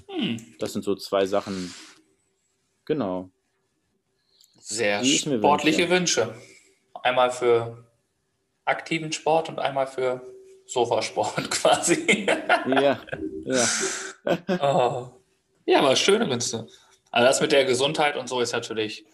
Hm. 0.07 0.55
Das 0.59 0.73
sind 0.73 0.83
so 0.83 0.95
zwei 0.95 1.25
Sachen. 1.25 1.73
Genau. 2.85 3.29
Sehr 4.59 5.03
sportliche 5.03 5.89
Wünsche. 5.89 6.33
Einmal 7.01 7.31
für 7.31 7.85
aktiven 8.65 9.11
Sport 9.11 9.49
und 9.49 9.59
einmal 9.59 9.87
für 9.87 10.21
Sofasport 10.65 11.51
quasi. 11.51 12.25
ja, 12.67 13.01
ja. 13.45 13.67
oh. 14.61 15.09
Ja, 15.65 15.79
aber 15.79 15.95
schöne 15.95 16.29
Wünsche. 16.29 16.67
Also 17.11 17.27
das 17.27 17.41
mit 17.41 17.51
der 17.51 17.65
Gesundheit 17.65 18.17
und 18.17 18.27
so 18.27 18.39
ist 18.39 18.53
natürlich 18.53 19.05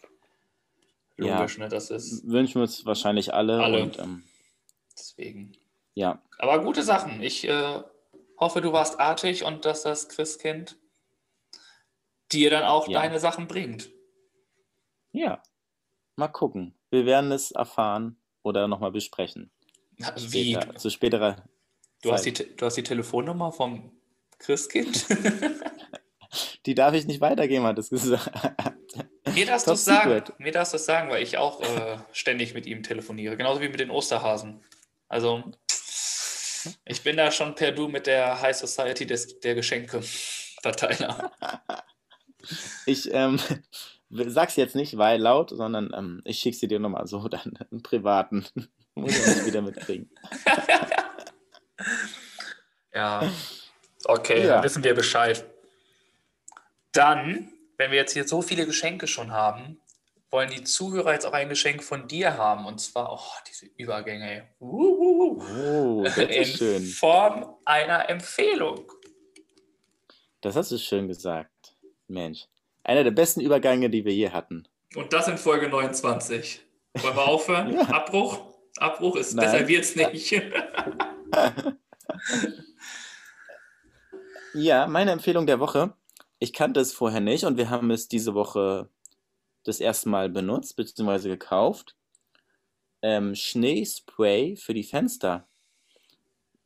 logisch, 1.20 1.57
ja, 1.57 1.63
ne? 1.63 1.70
Das 1.70 1.89
ist. 1.89 2.28
Wünschen 2.28 2.55
wir 2.55 2.61
uns 2.63 2.86
wahrscheinlich 2.86 3.34
alle. 3.34 3.61
Alle. 3.61 3.84
Und, 3.84 3.99
ähm, 3.99 4.24
Deswegen. 4.97 5.53
Ja. 5.93 6.22
Aber 6.38 6.63
gute 6.63 6.84
Sachen. 6.84 7.22
Ich 7.22 7.47
äh, 7.47 7.82
hoffe, 8.38 8.61
du 8.61 8.72
warst 8.74 8.99
artig 8.99 9.43
und 9.43 9.65
dass 9.65 9.84
das 9.84 10.09
Christkind 10.09 10.78
dir 12.32 12.49
dann 12.49 12.63
auch 12.63 12.88
ja. 12.88 13.01
deine 13.01 13.20
Sachen 13.20 13.47
bringt. 13.47 13.89
Ja, 15.11 15.41
mal 16.15 16.28
gucken. 16.28 16.76
Wir 16.89 17.05
werden 17.05 17.32
es 17.32 17.51
erfahren 17.51 18.17
oder 18.43 18.67
nochmal 18.67 18.91
besprechen. 18.91 19.51
Wie? 20.17 20.53
Später, 20.53 20.76
zu 20.76 20.89
späterer 20.89 21.43
du 22.01 22.11
hast, 22.11 22.26
die, 22.26 22.34
du 22.34 22.65
hast 22.65 22.76
die 22.76 22.84
Telefonnummer 22.84 23.51
vom 23.51 23.91
Christkind? 24.38 25.05
die 26.65 26.76
darf 26.76 26.93
ich 26.93 27.05
nicht 27.05 27.22
weitergeben, 27.22 27.65
hat 27.65 27.80
es 27.80 27.89
gesagt. 27.89 28.32
Mir 29.34 29.45
darfst 29.45 29.67
du 29.67 29.75
sagen, 29.75 30.23
mir 30.38 30.51
darfst 30.51 30.73
du 30.73 30.77
sagen, 30.77 31.09
weil 31.09 31.23
ich 31.23 31.38
auch 31.38 31.61
äh, 31.61 31.97
ständig 32.11 32.53
mit 32.53 32.65
ihm 32.65 32.84
telefoniere, 32.84 33.38
genauso 33.38 33.61
wie 33.61 33.69
mit 33.69 33.80
den 33.80 33.89
Osterhasen. 33.89 34.63
Also 35.07 35.43
ich 36.86 37.03
bin 37.03 37.17
da 37.17 37.32
schon 37.32 37.55
per 37.55 37.71
Du 37.71 37.88
mit 37.88 38.07
der 38.07 38.41
High 38.41 38.55
Society 38.55 39.05
des, 39.05 39.39
der 39.39 39.55
Geschenke-Verteiler. 39.55 41.32
Ich 42.86 43.13
ähm, 43.13 43.39
sag's 44.09 44.55
jetzt 44.55 44.75
nicht, 44.75 44.97
weil 44.97 45.19
laut, 45.21 45.49
sondern 45.51 45.91
ähm, 45.95 46.21
ich 46.25 46.39
schick's 46.39 46.59
dir 46.59 46.80
nochmal 46.80 47.07
so 47.07 47.27
dann 47.27 47.57
einen 47.71 47.84
privaten. 47.84 48.45
Muss 48.95 49.17
ich 49.17 49.36
nicht 49.36 49.45
wieder 49.45 49.61
mitkriegen. 49.61 50.09
ja. 52.93 53.32
Okay, 54.05 54.41
ja. 54.41 54.55
dann 54.55 54.63
wissen 54.63 54.84
wir 54.84 54.93
Bescheid. 54.93 55.45
Dann, 56.91 57.51
wenn 57.80 57.91
wir 57.91 57.97
jetzt 57.97 58.13
hier 58.13 58.27
so 58.27 58.41
viele 58.41 58.65
Geschenke 58.65 59.07
schon 59.07 59.32
haben, 59.32 59.80
wollen 60.30 60.51
die 60.51 60.63
Zuhörer 60.63 61.13
jetzt 61.13 61.25
auch 61.25 61.34
ein 61.34 61.49
Geschenk 61.49 61.82
von 61.82 62.07
dir 62.07 62.38
haben. 62.38 62.65
Und 62.65 62.80
zwar, 62.80 63.13
oh, 63.13 63.41
diese 63.47 63.67
Übergänge. 63.77 64.47
Uh, 64.59 65.41
oh, 65.41 66.03
das 66.03 66.17
ist 66.17 66.30
in 66.30 66.45
schön. 66.45 66.86
Form 66.86 67.55
einer 67.65 68.09
Empfehlung. 68.09 68.91
Das 70.41 70.57
hast 70.57 70.71
du 70.71 70.77
schön 70.77 71.07
gesagt. 71.07 71.73
Mensch. 72.07 72.45
Einer 72.84 73.03
der 73.03 73.11
besten 73.11 73.39
Übergänge, 73.39 73.89
die 73.89 74.03
wir 74.03 74.13
je 74.13 74.30
hatten. 74.30 74.67
Und 74.95 75.13
das 75.13 75.30
in 75.30 75.38
Folge 75.38 75.69
29. 75.69 76.61
Wollen 76.95 77.15
wir 77.15 77.27
aufhören? 77.27 77.73
ja. 77.75 77.82
Abbruch? 77.84 78.41
Abbruch 78.77 79.15
ist, 79.15 79.36
Nein. 79.36 79.51
besser 79.51 79.67
wird's 79.67 79.95
nicht. 79.95 80.34
Ja, 84.53 84.88
meine 84.88 85.11
Empfehlung 85.11 85.45
der 85.45 85.59
Woche. 85.59 85.93
Ich 86.40 86.54
kannte 86.54 86.80
es 86.80 86.94
vorher 86.94 87.20
nicht 87.20 87.44
und 87.44 87.58
wir 87.58 87.70
haben 87.70 87.92
es 87.92 88.08
diese 88.08 88.34
Woche 88.34 88.90
das 89.66 89.82
erste 89.82 90.10
Mal 90.10 90.30
benutzt 90.30 90.76
bzw. 90.78 91.28
gekauft. 91.30 91.96
Ähm, 93.02 93.36
Schneespray 93.36 94.56
für 94.56 94.74
die 94.74 94.84
Fenster. 94.84 95.48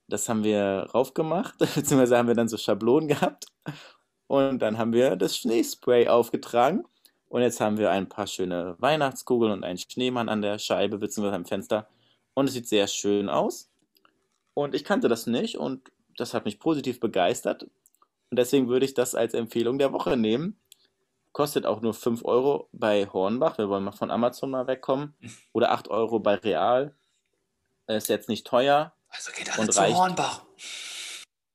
Das 0.08 0.30
haben 0.30 0.44
wir 0.44 0.90
raufgemacht, 0.94 1.58
beziehungsweise 1.76 2.18
haben 2.18 2.28
wir 2.28 2.36
dann 2.36 2.48
so 2.48 2.58
Schablonen 2.58 3.08
gehabt. 3.08 3.48
Und 4.28 4.60
dann 4.60 4.78
haben 4.78 4.94
wir 4.94 5.16
das 5.16 5.38
Schneespray 5.38 6.08
aufgetragen. 6.08 6.84
Und 7.28 7.42
jetzt 7.42 7.60
haben 7.60 7.78
wir 7.78 7.90
ein 7.90 8.08
paar 8.08 8.28
schöne 8.28 8.76
Weihnachtskugeln 8.78 9.52
und 9.52 9.64
einen 9.64 9.80
Schneemann 9.80 10.30
an 10.30 10.44
der 10.44 10.60
Scheibe 10.60 11.00
bzw. 11.00 11.30
am 11.30 11.46
Fenster. 11.46 11.88
Und 12.36 12.48
es 12.48 12.54
sieht 12.54 12.68
sehr 12.68 12.86
schön 12.88 13.28
aus. 13.28 13.72
Und 14.54 14.76
ich 14.76 14.84
kannte 14.84 15.08
das 15.08 15.26
nicht 15.26 15.58
und 15.58 15.92
das 16.16 16.36
hat 16.36 16.46
mich 16.46 16.60
positiv 16.60 17.00
begeistert. 17.00 17.68
Und 18.34 18.38
deswegen 18.38 18.68
würde 18.68 18.84
ich 18.84 18.96
das 18.96 19.14
als 19.14 19.36
Empfehlung 19.36 19.78
der 19.78 19.94
Woche 19.94 20.18
nehmen. 20.18 20.60
Kostet 21.34 21.68
auch 21.68 21.82
nur 21.82 21.94
5 21.94 22.26
Euro 22.26 22.68
bei 22.72 23.06
Hornbach. 23.06 23.60
Wir 23.60 23.70
wollen 23.70 23.84
mal 23.84 23.92
von 23.92 24.10
Amazon 24.10 24.50
mal 24.50 24.66
wegkommen. 24.66 25.16
Oder 25.52 25.70
8 25.70 25.90
Euro 25.90 26.20
bei 26.20 26.34
Real. 26.34 26.98
Ist 27.86 28.10
jetzt 28.10 28.30
nicht 28.30 28.48
teuer. 28.48 28.96
Also 29.10 29.32
geht 29.34 29.52
alle 29.52 29.62
und 29.62 29.72
zu 29.72 29.80
reicht, 29.80 29.96
Hornbach. 29.96 30.48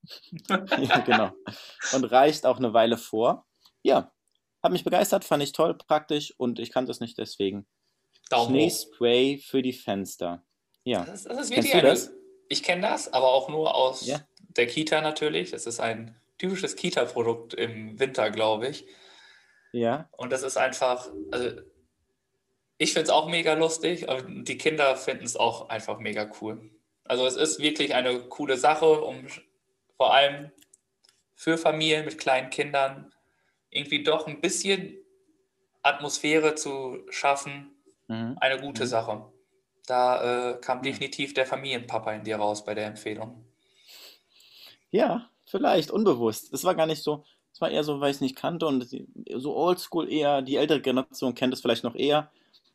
ja, 0.79 0.99
genau. 1.01 1.33
Und 1.95 2.05
reicht 2.05 2.47
auch 2.47 2.59
eine 2.59 2.73
Weile 2.75 2.97
vor. 2.97 3.45
Ja, 3.83 4.13
hat 4.63 4.71
mich 4.71 4.85
begeistert, 4.85 5.25
fand 5.25 5.43
ich 5.43 5.51
toll, 5.51 5.77
praktisch 5.77 6.33
und 6.37 6.61
ich 6.61 6.71
kannte 6.71 6.93
es 6.93 7.01
nicht 7.01 7.19
deswegen. 7.19 7.67
Daumen 8.31 8.51
Schneespray 8.51 9.39
für 9.39 9.63
die 9.63 9.73
Fenster. 9.73 10.45
Ja. 10.85 11.05
Das, 11.05 11.25
das 11.25 11.41
ist 11.41 11.51
Kennst 11.51 11.75
du 11.75 11.83
das? 11.83 12.13
Ich 12.49 12.63
kenne 12.63 12.83
das, 12.83 13.13
aber 13.13 13.33
auch 13.33 13.49
nur 13.49 13.75
aus 13.75 14.07
ja. 14.07 14.21
der 14.51 14.69
Kita 14.69 15.01
natürlich. 15.01 15.51
Das 15.51 15.67
ist 15.67 15.81
ein 15.81 16.15
typisches 16.39 16.77
Kita-Produkt 16.77 17.55
im 17.55 17.99
Winter, 17.99 18.31
glaube 18.31 18.69
ich. 18.69 18.87
Ja. 19.73 20.09
Und 20.17 20.33
das 20.33 20.43
ist 20.43 20.57
einfach, 20.57 21.11
also 21.31 21.51
ich 22.79 22.93
finde 22.93 23.05
es 23.05 23.11
auch 23.11 23.29
mega 23.29 23.55
lustig, 23.55 24.09
aber 24.09 24.23
die 24.23 24.57
Kinder 24.57 24.97
finden 24.97 25.25
es 25.25 25.37
auch 25.37 25.69
einfach 25.69 25.99
mega 25.99 26.31
cool. 26.41 26.71
Also 27.05 27.27
es 27.27 27.37
ist 27.37 27.59
wirklich 27.59 27.95
eine 27.95 28.21
coole 28.29 28.57
Sache, 28.57 29.01
um 29.01 29.27
vor 29.97 30.15
allem 30.15 30.53
für 31.35 31.59
Familien 31.59 32.05
mit 32.05 32.19
kleinen 32.19 32.51
Kindern 32.51 33.13
irgendwie 33.71 34.03
doch 34.03 34.27
ein 34.27 34.41
bisschen 34.41 34.97
Atmosphäre 35.83 36.55
zu 36.55 37.05
schaffen, 37.11 37.75
mhm. 38.07 38.37
eine 38.41 38.61
gute 38.61 38.85
mhm. 38.85 38.89
Sache. 38.89 39.33
Da 39.87 40.53
äh, 40.53 40.61
kam 40.61 40.83
definitiv 40.83 41.35
der 41.35 41.47
Familienpapa 41.47 42.13
in 42.13 42.25
dir 42.25 42.37
raus 42.37 42.65
bei 42.65 42.75
der 42.75 42.87
Empfehlung. 42.87 43.45
Ja, 44.91 45.31
vielleicht, 45.51 45.91
unbewusst. 45.91 46.53
Es 46.53 46.65
war 46.65 46.75
gar 46.75 46.87
nicht 46.87 47.03
so, 47.03 47.25
es 47.53 47.61
war 47.61 47.71
eher 47.71 47.85
so, 47.85 48.01
weil 48.01 48.11
ich 48.11 48.17
es 48.17 48.21
nicht 48.21 48.37
kannte 48.37 48.67
und 48.67 48.89
so 49.37 49.57
oldschool 49.57 50.11
eher, 50.11 50.43
die 50.43 50.57
ältere 50.57 50.81
Generation 50.81 51.35
kennt 51.35 51.53
es 51.55 51.61
vielleicht 51.61 51.85
noch 51.85 51.95
eher. 51.95 52.31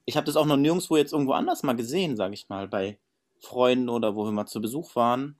Ich 0.05 0.17
habe 0.17 0.25
das 0.25 0.35
auch 0.35 0.45
noch 0.45 0.57
nirgendwo 0.57 0.97
jetzt 0.97 1.13
irgendwo 1.13 1.33
anders 1.33 1.63
mal 1.63 1.75
gesehen, 1.75 2.17
sage 2.17 2.33
ich 2.33 2.49
mal, 2.49 2.67
bei 2.67 2.97
Freunden 3.39 3.89
oder 3.89 4.15
wo 4.15 4.25
wir 4.25 4.31
mal 4.31 4.45
zu 4.45 4.61
Besuch 4.61 4.95
waren. 4.95 5.37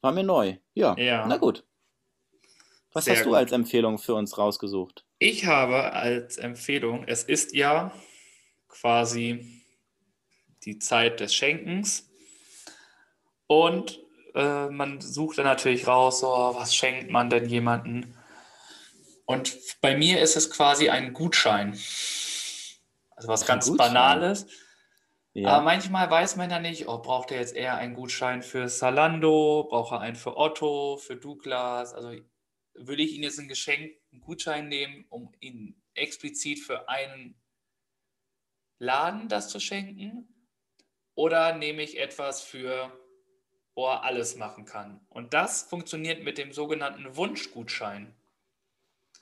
War 0.00 0.12
mir 0.12 0.22
neu. 0.22 0.56
Ja, 0.74 0.96
ja. 0.98 1.26
na 1.26 1.36
gut. 1.36 1.64
Was 2.92 3.06
Sehr 3.06 3.16
hast 3.16 3.24
du 3.24 3.30
gut. 3.30 3.38
als 3.38 3.52
Empfehlung 3.52 3.98
für 3.98 4.14
uns 4.14 4.38
rausgesucht? 4.38 5.04
Ich 5.18 5.46
habe 5.46 5.92
als 5.92 6.36
Empfehlung, 6.36 7.04
es 7.08 7.24
ist 7.24 7.54
ja 7.54 7.92
quasi 8.68 9.62
die 10.64 10.78
Zeit 10.78 11.20
des 11.20 11.34
Schenkens. 11.34 12.08
Und 13.46 14.03
äh, 14.34 14.68
man 14.68 15.00
sucht 15.00 15.38
dann 15.38 15.44
natürlich 15.44 15.86
raus, 15.86 16.20
so, 16.20 16.28
was 16.28 16.74
schenkt 16.74 17.10
man 17.10 17.30
denn 17.30 17.48
jemanden? 17.48 18.16
Und 19.26 19.56
bei 19.80 19.96
mir 19.96 20.20
ist 20.20 20.36
es 20.36 20.50
quasi 20.50 20.90
ein 20.90 21.12
Gutschein. 21.12 21.78
Also 23.16 23.28
was 23.28 23.46
ganz 23.46 23.66
Gutschein. 23.68 23.94
Banales. 23.94 24.46
Ja. 25.32 25.50
Aber 25.50 25.64
manchmal 25.64 26.10
weiß 26.10 26.36
man 26.36 26.50
ja 26.50 26.60
nicht, 26.60 26.86
oh, 26.88 26.98
braucht 26.98 27.32
er 27.32 27.40
jetzt 27.40 27.56
eher 27.56 27.76
einen 27.76 27.94
Gutschein 27.94 28.42
für 28.42 28.68
Salando, 28.68 29.66
braucht 29.68 29.92
er 29.92 30.00
einen 30.00 30.16
für 30.16 30.36
Otto, 30.36 30.96
für 30.96 31.16
Douglas? 31.16 31.92
Also 31.92 32.12
würde 32.74 33.02
ich 33.02 33.14
ihn 33.14 33.22
jetzt 33.22 33.38
ein 33.38 33.48
Geschenk, 33.48 33.92
einen 34.12 34.20
Gutschein 34.20 34.68
nehmen, 34.68 35.06
um 35.08 35.32
ihn 35.40 35.82
explizit 35.94 36.60
für 36.60 36.88
einen 36.88 37.40
Laden 38.78 39.28
das 39.28 39.48
zu 39.48 39.58
schenken? 39.58 40.28
Oder 41.16 41.56
nehme 41.56 41.82
ich 41.82 41.98
etwas 41.98 42.42
für, 42.42 42.92
wo 43.74 43.86
er 43.86 44.04
alles 44.04 44.36
machen 44.36 44.64
kann? 44.64 45.00
Und 45.08 45.34
das 45.34 45.62
funktioniert 45.62 46.22
mit 46.22 46.38
dem 46.38 46.52
sogenannten 46.52 47.16
Wunschgutschein. 47.16 48.14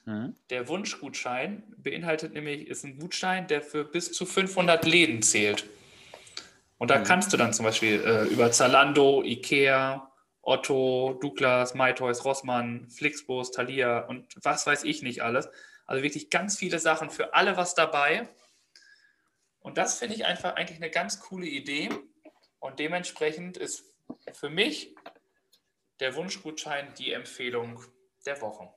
Mhm. 0.04 0.36
Der 0.50 0.68
Wunschgutschein 0.68 1.62
beinhaltet 1.76 2.32
nämlich, 2.32 2.66
ist 2.66 2.84
ein 2.84 2.98
Gutschein, 2.98 3.46
der 3.46 3.62
für 3.62 3.84
bis 3.84 4.12
zu 4.12 4.26
500 4.26 4.84
Läden 4.84 5.22
zählt. 5.22 5.66
Und 6.78 6.90
da 6.90 6.98
mhm. 6.98 7.04
kannst 7.04 7.32
du 7.32 7.36
dann 7.36 7.52
zum 7.52 7.64
Beispiel 7.64 8.02
äh, 8.04 8.24
über 8.24 8.50
Zalando, 8.50 9.22
Ikea, 9.22 10.10
Otto, 10.42 11.16
Douglas, 11.20 11.74
MyToys, 11.74 12.24
Rossmann, 12.24 12.90
Flixbus, 12.90 13.52
Thalia 13.52 14.00
und 14.00 14.34
was 14.42 14.66
weiß 14.66 14.82
ich 14.82 15.02
nicht 15.02 15.22
alles. 15.22 15.48
Also 15.86 16.02
wirklich 16.02 16.30
ganz 16.30 16.58
viele 16.58 16.80
Sachen 16.80 17.10
für 17.10 17.34
alle 17.34 17.56
was 17.56 17.76
dabei. 17.76 18.28
Und 19.60 19.78
das 19.78 19.98
finde 19.98 20.16
ich 20.16 20.24
einfach 20.24 20.56
eigentlich 20.56 20.78
eine 20.78 20.90
ganz 20.90 21.20
coole 21.20 21.46
Idee. 21.46 21.90
Und 22.58 22.80
dementsprechend 22.80 23.56
ist 23.56 23.91
für 24.32 24.50
mich 24.50 24.92
der 26.00 26.16
Wunschgutschein 26.16 26.92
die 26.98 27.12
Empfehlung 27.12 27.80
der 28.26 28.40
Woche. 28.40 28.68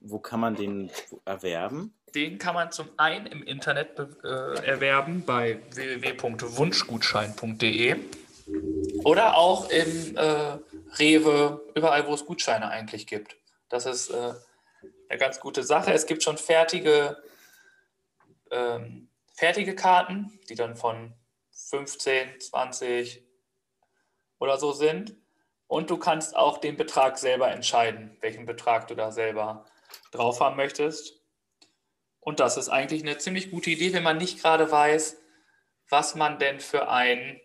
Wo 0.00 0.18
kann 0.18 0.40
man 0.40 0.54
den 0.54 0.90
erwerben? 1.24 1.94
Den 2.14 2.38
kann 2.38 2.54
man 2.54 2.72
zum 2.72 2.88
einen 2.96 3.26
im 3.26 3.42
Internet 3.42 3.98
äh, 3.98 4.64
erwerben 4.64 5.26
bei 5.26 5.60
www.wunschgutschein.de 5.74 7.96
oder 9.04 9.36
auch 9.36 9.68
im 9.68 10.16
äh, 10.16 10.56
Rewe, 10.98 11.60
überall, 11.74 12.06
wo 12.06 12.14
es 12.14 12.24
Gutscheine 12.24 12.70
eigentlich 12.70 13.06
gibt. 13.06 13.36
Das 13.68 13.84
ist 13.84 14.08
äh, 14.08 14.32
eine 15.08 15.18
ganz 15.18 15.40
gute 15.40 15.62
Sache. 15.62 15.92
Es 15.92 16.06
gibt 16.06 16.22
schon 16.22 16.38
fertige 16.38 17.22
ähm, 18.50 19.08
fertige 19.34 19.74
Karten, 19.74 20.38
die 20.48 20.54
dann 20.54 20.76
von 20.76 21.12
15, 21.58 22.40
20 22.40 23.24
oder 24.38 24.58
so 24.58 24.72
sind. 24.72 25.16
Und 25.66 25.90
du 25.90 25.98
kannst 25.98 26.34
auch 26.34 26.58
den 26.58 26.76
Betrag 26.76 27.18
selber 27.18 27.50
entscheiden, 27.50 28.16
welchen 28.20 28.46
Betrag 28.46 28.88
du 28.88 28.94
da 28.94 29.12
selber 29.12 29.66
drauf 30.12 30.40
haben 30.40 30.56
möchtest. 30.56 31.20
Und 32.20 32.40
das 32.40 32.56
ist 32.56 32.68
eigentlich 32.68 33.02
eine 33.02 33.18
ziemlich 33.18 33.50
gute 33.50 33.70
Idee, 33.70 33.92
wenn 33.92 34.02
man 34.02 34.18
nicht 34.18 34.40
gerade 34.40 34.70
weiß, 34.70 35.18
was 35.90 36.14
man 36.14 36.38
denn 36.38 36.60
für 36.60 36.88
einen 36.88 37.40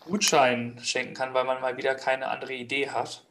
Gutschein 0.00 0.80
schenken 0.82 1.14
kann, 1.14 1.34
weil 1.34 1.44
man 1.44 1.60
mal 1.60 1.76
wieder 1.76 1.94
keine 1.94 2.28
andere 2.28 2.54
Idee 2.54 2.90
hat. 2.90 3.26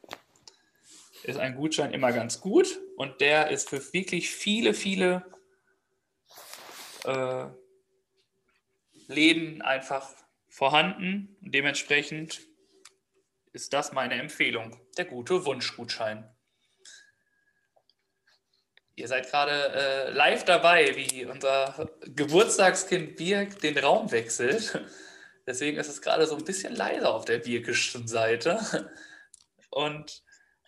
Ist 1.24 1.40
ein 1.40 1.56
Gutschein 1.56 1.94
immer 1.94 2.12
ganz 2.12 2.42
gut 2.42 2.80
und 2.98 3.22
der 3.22 3.50
ist 3.50 3.70
für 3.70 3.94
wirklich 3.94 4.32
viele, 4.32 4.74
viele 4.74 5.24
äh, 7.04 7.46
Läden 9.08 9.62
einfach 9.62 10.10
vorhanden. 10.52 11.36
Und 11.42 11.56
dementsprechend 11.56 12.42
ist 13.54 13.74
das 13.74 13.92
meine 13.92 14.16
Empfehlung. 14.16 14.80
Der 14.98 15.06
gute 15.06 15.46
Wunschgutschein. 15.46 16.30
Ihr 18.96 19.08
seid 19.08 19.32
gerade 19.32 19.74
äh, 19.74 20.12
live 20.12 20.46
dabei, 20.46 20.96
wie 20.96 21.26
unser 21.26 21.90
Geburtstagskind 22.02 23.16
Birk 23.16 23.60
den 23.62 23.78
Raum 23.80 24.12
wechselt. 24.12 24.80
Deswegen 25.48 25.80
ist 25.80 25.88
es 25.88 26.02
gerade 26.02 26.28
so 26.28 26.36
ein 26.36 26.46
bisschen 26.46 26.76
leiser 26.76 27.12
auf 27.12 27.26
der 27.26 27.40
birkischen 27.40 28.08
Seite. 28.08 28.92
Und 29.72 30.24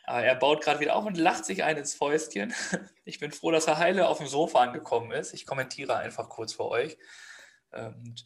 aber 0.06 0.24
er 0.24 0.36
baut 0.36 0.62
gerade 0.62 0.82
wieder 0.82 0.96
auf 0.96 1.06
und 1.06 1.18
lacht 1.18 1.46
sich 1.46 1.64
ein 1.64 1.78
ins 1.78 1.94
Fäustchen. 1.94 2.54
Ich 3.06 3.20
bin 3.20 3.34
froh, 3.34 3.52
dass 3.52 3.68
er 3.68 3.80
heile 3.80 4.08
auf 4.08 4.20
dem 4.20 4.28
Sofa 4.28 4.62
angekommen 4.62 5.12
ist. 5.12 5.34
Ich 5.34 5.46
kommentiere 5.46 5.98
einfach 5.98 6.30
kurz 6.30 6.54
für 6.54 6.64
euch. 6.70 6.98
Und 7.72 8.24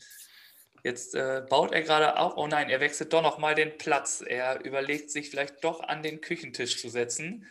jetzt 0.88 1.13
äh, 1.13 1.43
baut 1.47 1.71
er 1.71 1.83
gerade 1.83 2.17
auf. 2.17 2.38
Oh 2.38 2.47
nein, 2.47 2.69
er 2.69 2.79
wechselt 2.79 3.13
doch 3.13 3.21
noch 3.21 3.38
mal 3.38 3.53
den 3.53 3.77
Platz. 3.77 4.23
Er 4.25 4.63
überlegt 4.65 5.11
sich 5.11 5.29
vielleicht 5.29 5.63
doch 5.63 5.81
an 5.81 6.01
den 6.01 6.21
Küchentisch 6.21 6.81
zu 6.81 6.89
setzen. 6.89 7.45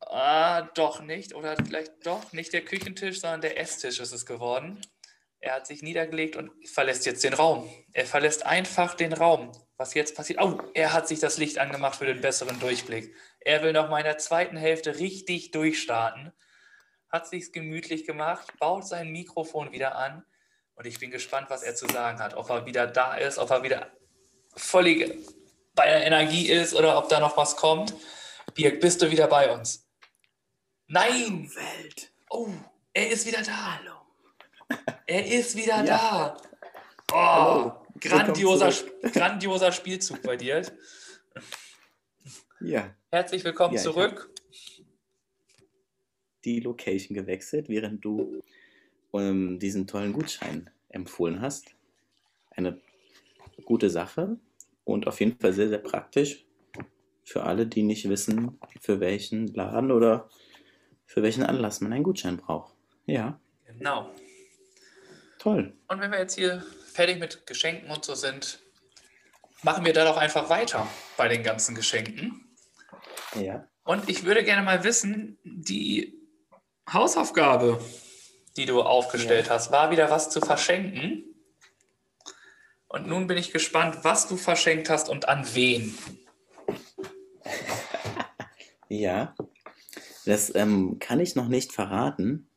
Ah, 0.00 0.62
doch 0.74 1.00
nicht. 1.00 1.34
Oder 1.34 1.56
vielleicht 1.56 2.06
doch 2.06 2.32
nicht 2.32 2.52
der 2.52 2.64
Küchentisch, 2.64 3.20
sondern 3.20 3.40
der 3.40 3.58
Esstisch 3.58 3.98
ist 3.98 4.12
es 4.12 4.26
geworden. 4.26 4.80
Er 5.40 5.54
hat 5.54 5.66
sich 5.66 5.82
niedergelegt 5.82 6.36
und 6.36 6.52
verlässt 6.68 7.04
jetzt 7.06 7.24
den 7.24 7.34
Raum. 7.34 7.68
Er 7.92 8.06
verlässt 8.06 8.46
einfach 8.46 8.94
den 8.94 9.12
Raum. 9.12 9.50
Was 9.76 9.94
jetzt 9.94 10.14
passiert? 10.14 10.40
Oh, 10.40 10.60
er 10.74 10.92
hat 10.92 11.08
sich 11.08 11.18
das 11.18 11.38
Licht 11.38 11.58
angemacht 11.58 11.96
für 11.96 12.06
den 12.06 12.20
besseren 12.20 12.60
Durchblick. 12.60 13.16
Er 13.40 13.62
will 13.64 13.72
noch 13.72 13.90
mal 13.90 13.98
in 13.98 14.04
der 14.04 14.18
zweiten 14.18 14.56
Hälfte 14.56 15.00
richtig 15.00 15.50
durchstarten. 15.50 16.32
Hat 17.10 17.26
sich's 17.26 17.50
gemütlich 17.50 18.06
gemacht, 18.06 18.56
baut 18.60 18.86
sein 18.86 19.10
Mikrofon 19.10 19.72
wieder 19.72 19.96
an 19.96 20.24
und 20.76 20.86
ich 20.86 20.98
bin 20.98 21.10
gespannt, 21.10 21.48
was 21.50 21.62
er 21.62 21.74
zu 21.74 21.86
sagen 21.86 22.18
hat. 22.18 22.34
Ob 22.34 22.48
er 22.50 22.66
wieder 22.66 22.86
da 22.86 23.14
ist, 23.16 23.38
ob 23.38 23.50
er 23.50 23.62
wieder 23.62 23.90
völlige 24.56 25.16
bei 25.74 25.86
der 25.86 26.06
Energie 26.06 26.50
ist 26.50 26.74
oder 26.74 26.98
ob 26.98 27.08
da 27.08 27.20
noch 27.20 27.36
was 27.36 27.56
kommt. 27.56 27.94
Birg, 28.54 28.80
bist 28.80 29.00
du 29.00 29.10
wieder 29.10 29.26
bei 29.26 29.52
uns? 29.52 29.86
Nein! 30.88 31.50
Welt. 31.54 32.12
Oh, 32.28 32.48
er 32.92 33.10
ist 33.10 33.26
wieder 33.26 33.42
da. 33.42 33.78
Hallo. 33.78 33.94
Er 35.06 35.26
ist 35.26 35.56
wieder 35.56 35.84
Ja. 35.84 36.36
da. 37.08 37.74
Oh, 37.94 37.98
grandioser, 38.00 38.72
grandioser 39.12 39.72
Spielzug 39.72 40.22
bei 40.22 40.36
dir. 40.36 40.62
Ja, 42.60 42.94
Herzlich 43.10 43.44
willkommen 43.44 43.74
Ja, 43.74 43.82
zurück. 43.82 44.30
die 46.44 46.60
Location 46.60 47.14
gewechselt, 47.14 47.68
während 47.68 48.04
du 48.04 48.42
ähm, 49.14 49.58
diesen 49.58 49.86
tollen 49.86 50.12
Gutschein 50.12 50.70
empfohlen 50.88 51.40
hast. 51.40 51.74
Eine 52.50 52.80
gute 53.64 53.90
Sache 53.90 54.38
und 54.84 55.06
auf 55.06 55.20
jeden 55.20 55.38
Fall 55.38 55.52
sehr, 55.52 55.68
sehr 55.68 55.78
praktisch 55.78 56.44
für 57.24 57.44
alle, 57.44 57.66
die 57.66 57.82
nicht 57.82 58.08
wissen, 58.08 58.58
für 58.80 59.00
welchen 59.00 59.46
Laden 59.48 59.90
oder 59.90 60.28
für 61.06 61.22
welchen 61.22 61.42
Anlass 61.44 61.80
man 61.80 61.92
einen 61.92 62.04
Gutschein 62.04 62.36
braucht. 62.36 62.74
Ja, 63.06 63.40
Genau. 63.66 64.10
toll. 65.38 65.74
Und 65.88 66.00
wenn 66.00 66.10
wir 66.10 66.18
jetzt 66.18 66.34
hier 66.34 66.64
fertig 66.92 67.18
mit 67.18 67.46
Geschenken 67.46 67.90
und 67.90 68.04
so 68.04 68.14
sind, 68.14 68.60
machen 69.62 69.84
wir 69.84 69.92
da 69.92 70.04
doch 70.04 70.16
einfach 70.16 70.48
weiter 70.50 70.86
bei 71.16 71.28
den 71.28 71.42
ganzen 71.42 71.74
Geschenken. 71.74 72.54
Ja. 73.34 73.66
Und 73.84 74.08
ich 74.08 74.24
würde 74.24 74.44
gerne 74.44 74.62
mal 74.62 74.84
wissen, 74.84 75.38
die 75.44 76.14
Hausaufgabe, 76.92 77.80
die 78.56 78.66
du 78.66 78.82
aufgestellt 78.82 79.50
hast, 79.50 79.70
war 79.72 79.90
wieder 79.90 80.10
was 80.10 80.30
zu 80.30 80.40
verschenken. 80.40 81.24
Und 82.88 83.06
nun 83.06 83.26
bin 83.26 83.38
ich 83.38 83.52
gespannt, 83.52 83.98
was 84.02 84.28
du 84.28 84.36
verschenkt 84.36 84.90
hast 84.90 85.08
und 85.08 85.28
an 85.28 85.46
wen. 85.54 85.96
Ja, 88.88 89.34
das 90.26 90.54
ähm, 90.54 90.98
kann 90.98 91.18
ich 91.18 91.34
noch 91.34 91.48
nicht 91.48 91.72
verraten, 91.72 92.50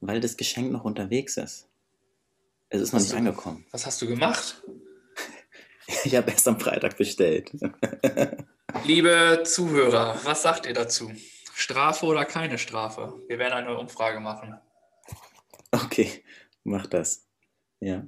weil 0.00 0.20
das 0.20 0.36
Geschenk 0.36 0.70
noch 0.70 0.84
unterwegs 0.84 1.38
ist. 1.38 1.66
Es 2.68 2.82
ist 2.82 2.92
noch 2.92 2.98
Hast 2.98 3.04
nicht 3.04 3.12
du- 3.14 3.16
angekommen. 3.16 3.64
Was 3.70 3.86
hast 3.86 4.00
du 4.02 4.06
gemacht? 4.06 4.62
Ich 6.04 6.14
habe 6.14 6.30
erst 6.30 6.46
am 6.46 6.60
Freitag 6.60 6.98
bestellt. 6.98 7.50
Liebe 8.84 9.40
Zuhörer, 9.46 10.20
was 10.22 10.42
sagt 10.42 10.66
ihr 10.66 10.74
dazu? 10.74 11.10
Strafe 11.54 12.04
oder 12.04 12.26
keine 12.26 12.58
Strafe? 12.58 13.14
Wir 13.26 13.38
werden 13.38 13.54
eine 13.54 13.78
Umfrage 13.78 14.20
machen. 14.20 14.54
Okay, 15.70 16.24
mach 16.64 16.86
das. 16.86 17.26
Ja. 17.80 18.06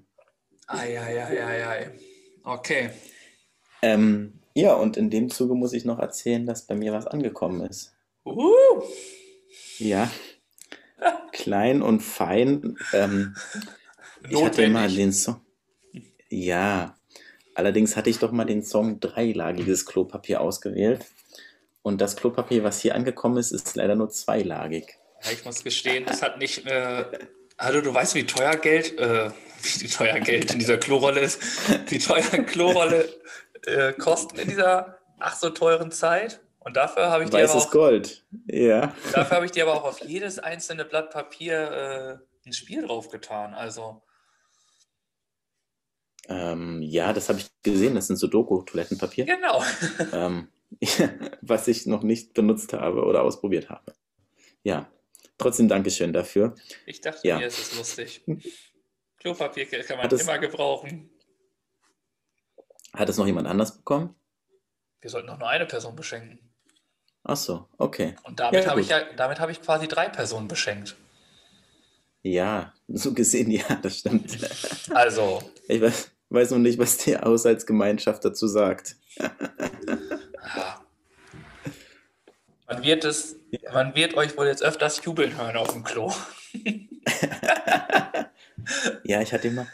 Eieieiei. 0.66 1.92
Okay. 2.42 2.90
Ähm, 3.82 4.40
ja, 4.54 4.74
und 4.74 4.96
in 4.96 5.10
dem 5.10 5.30
Zuge 5.30 5.54
muss 5.54 5.72
ich 5.72 5.84
noch 5.84 5.98
erzählen, 5.98 6.46
dass 6.46 6.66
bei 6.66 6.74
mir 6.74 6.92
was 6.92 7.06
angekommen 7.06 7.62
ist. 7.68 7.94
Uh, 8.24 8.82
Ja. 9.78 10.10
Klein 11.32 11.82
und 11.82 12.00
fein. 12.00 12.76
Ähm, 12.92 13.34
ich 14.28 14.42
hatte 14.42 14.68
mal 14.68 14.90
den 14.90 15.12
Song. 15.12 15.40
Ja. 16.28 16.96
Allerdings 17.54 17.96
hatte 17.96 18.10
ich 18.10 18.18
doch 18.18 18.32
mal 18.32 18.44
den 18.44 18.62
Song 18.62 19.00
dreilagiges 19.00 19.86
Klopapier 19.86 20.40
ausgewählt. 20.40 21.06
Und 21.82 22.00
das 22.00 22.16
Klopapier, 22.16 22.62
was 22.62 22.80
hier 22.80 22.94
angekommen 22.94 23.38
ist, 23.38 23.52
ist 23.52 23.74
leider 23.76 23.94
nur 23.94 24.10
zweilagig. 24.10 24.98
Ich 25.32 25.44
muss 25.44 25.64
gestehen, 25.64 26.04
das 26.04 26.22
hat 26.22 26.38
nicht. 26.38 26.66
Äh, 26.66 27.04
hallo, 27.60 27.80
du 27.80 27.94
weißt, 27.94 28.14
wie 28.14 28.26
teuer 28.26 28.56
Geld, 28.56 28.98
äh, 28.98 29.30
wie 29.62 29.88
teuer 29.88 30.18
Geld 30.20 30.52
in 30.52 30.58
dieser 30.58 30.78
Klorolle 30.78 31.20
ist, 31.20 31.40
wie 31.90 31.98
teuer 31.98 32.22
Klorolle 32.44 33.08
äh, 33.66 33.92
kosten 33.92 34.38
in 34.38 34.48
dieser 34.48 34.98
ach 35.18 35.36
so 35.36 35.50
teuren 35.50 35.92
Zeit. 35.92 36.40
Und 36.60 36.76
dafür 36.76 37.10
habe 37.10 37.24
ich 37.24 37.30
dir 37.30 37.38
aber 37.38 37.48
Weißes 37.48 37.66
auch, 37.68 37.70
Gold. 37.70 38.24
Ja. 38.46 38.94
dafür 39.12 39.36
habe 39.36 39.46
ich 39.46 39.52
dir 39.52 39.64
aber 39.64 39.74
auch 39.74 39.84
auf 39.84 40.00
jedes 40.00 40.38
einzelne 40.38 40.84
Blatt 40.84 41.10
Papier 41.10 42.20
äh, 42.44 42.48
ein 42.48 42.52
Spiel 42.52 42.86
draufgetan. 42.86 43.54
Also 43.54 44.02
Ähm, 46.28 46.82
ja, 46.82 47.12
das 47.12 47.28
habe 47.28 47.38
ich 47.38 47.50
gesehen. 47.62 47.94
Das 47.94 48.06
sind 48.08 48.16
Sudoku-Toilettenpapier. 48.16 49.24
genau. 49.24 49.62
ähm, 50.12 50.48
was 51.40 51.66
ich 51.66 51.86
noch 51.86 52.02
nicht 52.02 52.34
benutzt 52.34 52.72
habe 52.72 53.04
oder 53.04 53.22
ausprobiert 53.22 53.70
habe. 53.70 53.94
Ja, 54.62 54.90
trotzdem 55.40 55.68
Dankeschön 55.68 56.12
dafür. 56.12 56.54
Ich 56.86 57.00
dachte 57.00 57.26
Ja. 57.26 57.38
mir, 57.38 57.46
es 57.46 57.58
ist 57.58 57.76
lustig. 57.76 58.22
Klopapier 59.18 59.66
kann 59.66 59.98
man 59.98 60.06
es- 60.12 60.22
immer 60.22 60.38
gebrauchen. 60.38 61.10
Hat 62.94 63.08
es 63.08 63.16
noch 63.18 63.26
jemand 63.26 63.46
anders 63.46 63.76
bekommen? 63.76 64.14
Wir 65.00 65.10
sollten 65.10 65.28
noch 65.28 65.38
nur 65.38 65.48
eine 65.48 65.66
Person 65.66 65.94
beschenken. 65.96 66.38
Ach 67.22 67.36
so, 67.36 67.68
okay. 67.78 68.16
Und 68.24 68.40
damit 68.40 68.64
Ja, 68.64 68.70
habe 68.70 68.80
ich 68.80 68.88
ja, 68.88 69.04
damit 69.14 69.40
habe 69.40 69.52
ich 69.52 69.60
quasi 69.62 69.86
drei 69.88 70.08
Personen 70.08 70.48
beschenkt. 70.48 70.96
Ja, 72.22 72.74
so 72.88 73.12
gesehen, 73.14 73.50
ja, 73.50 73.64
das 73.82 73.98
stimmt. 73.98 74.36
Also, 74.94 75.42
Ich 75.68 75.80
weiß, 75.80 76.10
weiß 76.30 76.50
noch 76.52 76.58
nicht, 76.58 76.78
was 76.78 76.96
die 76.98 77.16
Haushaltsgemeinschaft 77.16 78.24
dazu 78.24 78.46
sagt. 78.46 78.96
Ja. 82.70 82.74
Man 82.76 82.84
wird 82.84 83.04
es, 83.04 83.36
man 83.72 83.94
wird 83.94 84.14
euch 84.16 84.36
wohl 84.36 84.46
jetzt 84.46 84.62
öfters 84.62 85.04
jubeln 85.04 85.36
hören 85.36 85.56
auf 85.56 85.72
dem 85.72 85.82
Klo. 85.84 86.12
Ja, 89.04 89.20
ich 89.20 89.32
hatte 89.32 89.48
immer, 89.48 89.66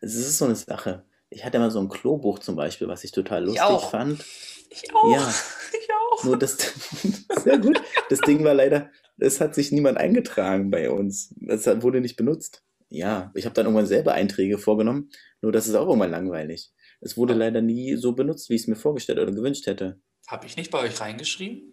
es 0.00 0.14
ist 0.14 0.38
so 0.38 0.44
eine 0.44 0.54
Sache. 0.54 1.04
Ich 1.28 1.44
hatte 1.44 1.56
immer 1.58 1.70
so 1.70 1.80
ein 1.80 1.88
Klobuch 1.88 2.38
zum 2.38 2.56
Beispiel, 2.56 2.88
was 2.88 3.04
ich 3.04 3.12
total 3.12 3.44
lustig 3.44 3.60
auch. 3.62 3.90
fand. 3.90 4.24
Ich 4.70 4.94
auch. 4.94 5.12
Ja. 5.12 5.34
Ich 5.80 5.88
auch. 5.92 6.24
Nur 6.24 6.38
das, 6.38 6.56
sehr 7.44 7.58
gut. 7.58 7.82
Das 8.08 8.20
Ding 8.20 8.42
war 8.44 8.54
leider, 8.54 8.90
es 9.18 9.38
hat 9.40 9.54
sich 9.54 9.70
niemand 9.70 9.98
eingetragen 9.98 10.70
bei 10.70 10.88
uns. 10.90 11.34
Hat- 11.46 11.82
wurde 11.82 12.00
nicht 12.00 12.16
benutzt. 12.16 12.62
Ja, 12.88 13.30
ich 13.34 13.44
habe 13.44 13.54
dann 13.54 13.66
irgendwann 13.66 13.86
selber 13.86 14.12
Einträge 14.14 14.56
vorgenommen, 14.56 15.10
nur 15.42 15.52
das 15.52 15.66
ist 15.66 15.74
auch 15.74 15.86
irgendwann 15.86 16.10
langweilig. 16.10 16.70
Es 17.02 17.18
wurde 17.18 17.34
leider 17.34 17.60
nie 17.60 17.96
so 17.96 18.12
benutzt, 18.12 18.48
wie 18.48 18.54
ich 18.54 18.62
es 18.62 18.66
mir 18.68 18.76
vorgestellt 18.76 19.18
oder 19.18 19.32
gewünscht 19.32 19.66
hätte. 19.66 20.00
Habe 20.26 20.46
ich 20.46 20.56
nicht 20.56 20.70
bei 20.70 20.78
euch 20.80 20.98
reingeschrieben? 21.00 21.70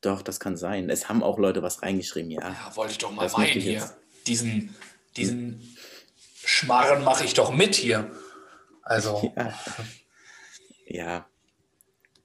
Doch, 0.00 0.22
das 0.22 0.40
kann 0.40 0.56
sein. 0.56 0.88
Es 0.88 1.08
haben 1.08 1.22
auch 1.22 1.38
Leute 1.38 1.62
was 1.62 1.82
reingeschrieben, 1.82 2.30
ja. 2.30 2.40
Ja, 2.40 2.72
wollte 2.74 2.92
ich 2.92 2.98
doch 2.98 3.12
mal 3.12 3.22
Das 3.24 3.36
meinen 3.36 3.60
hier. 3.60 3.72
jetzt. 3.72 3.96
Diesen, 4.26 4.74
diesen 5.16 5.76
Schmarren 6.44 7.04
mache 7.04 7.24
ich 7.24 7.34
doch 7.34 7.52
mit 7.52 7.74
hier. 7.74 8.10
Also, 8.82 9.32
Ja. 9.36 9.54
ja. 10.86 11.26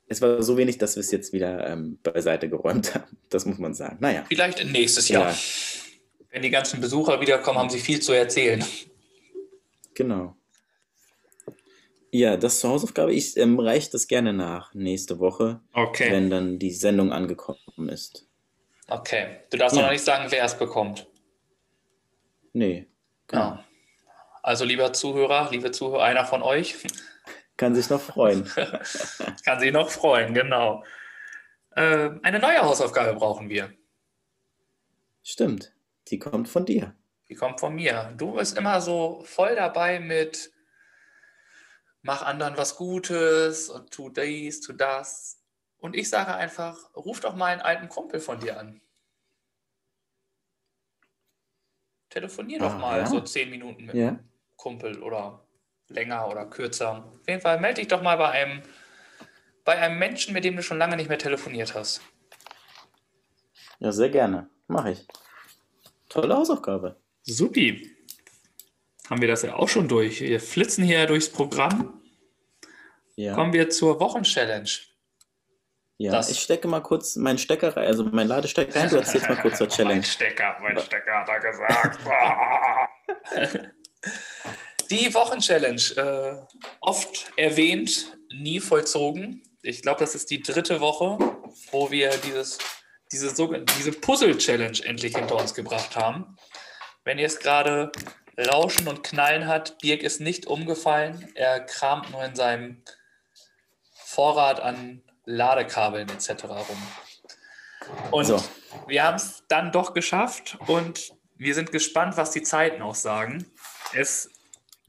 Es 0.08 0.22
war 0.22 0.42
so 0.44 0.56
wenig, 0.56 0.78
dass 0.78 0.96
wir 0.96 1.02
es 1.02 1.12
jetzt 1.12 1.34
wieder 1.34 1.68
ähm, 1.68 2.00
beiseite 2.04 2.48
geräumt 2.48 2.94
haben. 2.96 3.18
Das 3.30 3.46
muss 3.46 3.58
man 3.58 3.74
sagen. 3.74 3.98
Naja. 4.00 4.24
vielleicht 4.28 4.64
nächstes 4.66 5.10
Jahr. 5.10 5.32
Ja. 5.32 5.38
Wenn 6.30 6.44
die 6.44 6.52
ganzen 6.52 6.80
Besucher 6.80 7.20
wiederkommen, 7.22 7.58
haben 7.58 7.70
sie 7.70 7.80
viel 7.80 8.02
zu 8.02 8.12
erzählen. 8.14 8.64
Genau. 9.96 10.36
Ja, 12.18 12.38
das 12.38 12.62
zur 12.62 12.70
Hausaufgabe. 12.70 13.14
Ich 13.14 13.36
ähm, 13.36 13.60
reiche 13.60 13.92
das 13.92 14.08
gerne 14.08 14.32
nach 14.32 14.74
nächste 14.74 15.20
Woche, 15.20 15.60
Okay. 15.74 16.10
wenn 16.14 16.30
dann 16.30 16.60
die 16.60 16.72
Sendung 16.72 17.12
angekommen 17.12 17.90
ist. 17.90 18.26
Okay. 18.88 19.40
Du 19.50 19.58
darfst 19.58 19.76
Ja. 19.76 19.84
noch 19.84 19.92
nicht 19.92 20.06
sagen, 20.06 20.32
wer 20.32 20.46
es 20.46 20.58
bekommt. 20.58 21.08
Nee, 22.54 22.88
genau. 23.28 23.42
Ja. 23.44 23.66
Also, 24.44 24.64
lieber 24.64 24.94
Zuhörer, 24.94 25.50
liebe 25.52 25.72
Zuhörer, 25.72 26.04
einer 26.04 26.24
von 26.24 26.42
euch 26.42 26.78
Kann 27.58 27.76
sich 27.76 27.90
noch 27.90 28.00
freuen. 28.00 28.46
kann 29.46 29.60
sich 29.60 29.74
noch 29.74 29.90
freuen, 29.90 30.34
genau. 30.34 30.86
Äh, 31.72 32.12
eine 32.24 32.40
neue 32.40 32.62
Hausaufgabe 32.62 33.14
brauchen 33.16 33.50
wir. 33.50 33.74
Stimmt. 35.22 35.74
Die 36.08 36.20
kommt 36.20 36.48
von 36.48 36.66
dir. 36.66 36.96
Die 37.28 37.36
kommt 37.36 37.60
von 37.60 37.76
mir. 37.76 38.14
Du 38.18 38.36
bist 38.36 38.58
immer 38.58 38.80
so 38.80 39.22
voll 39.26 39.56
dabei 39.58 40.00
mit 40.00 40.54
mach 42.06 42.22
anderen 42.22 42.56
was 42.56 42.76
Gutes 42.76 43.68
und 43.70 43.90
tu 43.92 44.10
dies, 44.10 44.62
tu 44.62 44.74
das. 44.74 45.42
Und 45.78 45.96
ich 45.96 46.08
sage 46.10 46.36
einfach, 46.36 46.78
ruf 46.96 47.20
doch 47.20 47.36
mal 47.36 47.48
einen 47.48 47.62
alten 47.62 47.90
Kumpel 47.90 48.20
von 48.20 48.40
dir 48.40 48.60
an. 48.60 48.80
Telefonier 52.10 52.60
doch 52.60 52.76
Ah, 52.76 52.78
mal 52.78 53.00
ja. 53.00 53.06
so 53.08 53.22
zehn 53.22 53.50
Minuten 53.50 53.86
mit 53.88 53.96
Ja. 53.96 54.10
einem 54.10 54.30
Kumpel 54.56 55.02
oder 55.02 55.46
länger 55.88 56.28
oder 56.30 56.46
kürzer. 56.46 57.06
Auf 57.06 57.28
jeden 57.28 57.42
Fall 57.42 57.60
melde 57.60 57.82
dich 57.82 57.88
doch 57.88 58.02
mal 58.04 58.18
bei 58.18 58.30
einem, 58.30 58.62
bei 59.64 59.78
einem 59.78 59.98
Menschen, 59.98 60.34
mit 60.34 60.44
dem 60.46 60.56
du 60.56 60.62
schon 60.64 60.78
lange 60.78 60.96
nicht 60.98 61.10
mehr 61.10 61.18
telefoniert 61.18 61.74
hast. 61.74 62.02
Ja, 63.80 63.92
sehr 63.92 64.10
gerne. 64.10 64.50
Mache 64.68 64.92
ich. 64.92 65.08
Tolle 66.10 66.36
Hausaufgabe. 66.38 67.02
Supi. 67.24 67.95
Haben 69.10 69.22
wir 69.22 69.28
das 69.28 69.42
ja 69.44 69.56
auch 69.56 69.70
schon 69.70 69.88
durch. 69.88 70.22
Wir 70.22 70.40
flitzen 70.40 70.84
hier 70.84 71.06
durchs 71.06 71.30
Programm. 71.30 72.02
Ja. 73.16 73.34
Kommen 73.36 73.54
wir 73.54 73.70
zur 73.70 74.00
Wochenchallenge. 74.00 74.70
ja. 75.98 76.12
das- 76.12 76.30
Ich 76.30 76.40
stecke 76.40 76.68
mal 76.68 76.82
kurz 76.82 77.16
meinen 77.16 77.38
Stecker 77.38 77.76
rein, 77.78 77.86
also 77.88 78.04
mein 78.04 78.28
Ladestecker 78.28 78.80
rein. 78.80 78.90
Du 78.90 78.98
erzählst 78.98 79.30
mal 79.30 79.38
kurz 79.38 79.58
zur 79.58 79.68
Mein 79.68 79.76
Challenge. 79.78 80.04
Stecker, 80.04 80.58
mein 80.62 80.78
Stecker 80.80 81.14
hat 81.14 81.30
er 81.30 81.40
gesagt. 81.40 82.00
Die 84.92 85.14
Wochenchallenge, 85.16 85.82
äh, 85.98 86.36
oft 86.82 87.32
erwähnt, 87.38 88.18
nie 88.32 88.60
vollzogen. 88.60 89.42
Ich 89.64 89.82
glaube, 89.82 90.00
das 90.00 90.14
ist 90.14 90.30
die 90.30 90.44
dritte 90.44 90.80
Woche, 90.80 91.18
wo 91.72 91.90
wir 91.90 92.10
dieses, 92.18 92.60
diese, 93.12 93.34
diese 93.80 93.92
Puzzle-Challenge 93.94 94.78
endlich 94.84 95.16
hinter 95.16 95.38
uns 95.38 95.56
gebracht 95.56 95.96
haben. 95.96 96.38
Wenn 97.04 97.18
ihr 97.18 97.26
es 97.26 97.40
gerade 97.40 97.92
Rauschen 98.38 98.88
und 98.88 99.04
Knallen 99.04 99.48
hat, 99.48 99.78
Birk 99.80 100.04
ist 100.04 100.20
nicht 100.20 100.46
umgefallen. 100.48 101.30
Er 101.36 101.60
kramt 101.62 102.12
nur 102.12 102.24
in 102.24 102.36
seinem 102.36 102.82
Vorrat 103.94 104.60
an 104.60 105.02
Ladekabeln 105.26 106.10
etc. 106.10 106.44
rum. 106.46 106.88
Und 108.12 108.26
so. 108.26 108.44
wir 108.88 109.04
haben 109.04 109.16
es 109.16 109.44
dann 109.48 109.72
doch 109.72 109.94
geschafft 109.94 110.58
und 110.68 111.14
wir 111.38 111.54
sind 111.54 111.72
gespannt, 111.72 112.18
was 112.18 112.32
die 112.32 112.42
Zeiten 112.42 112.82
auch 112.82 112.96
sagen. 112.96 113.46
Es 113.94 114.30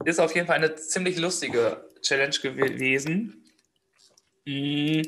ist 0.03 0.19
auf 0.19 0.33
jeden 0.35 0.47
Fall 0.47 0.57
eine 0.57 0.75
ziemlich 0.75 1.17
lustige 1.17 1.85
Challenge 2.01 2.35
gewesen, 2.37 3.43
mm, 4.45 5.01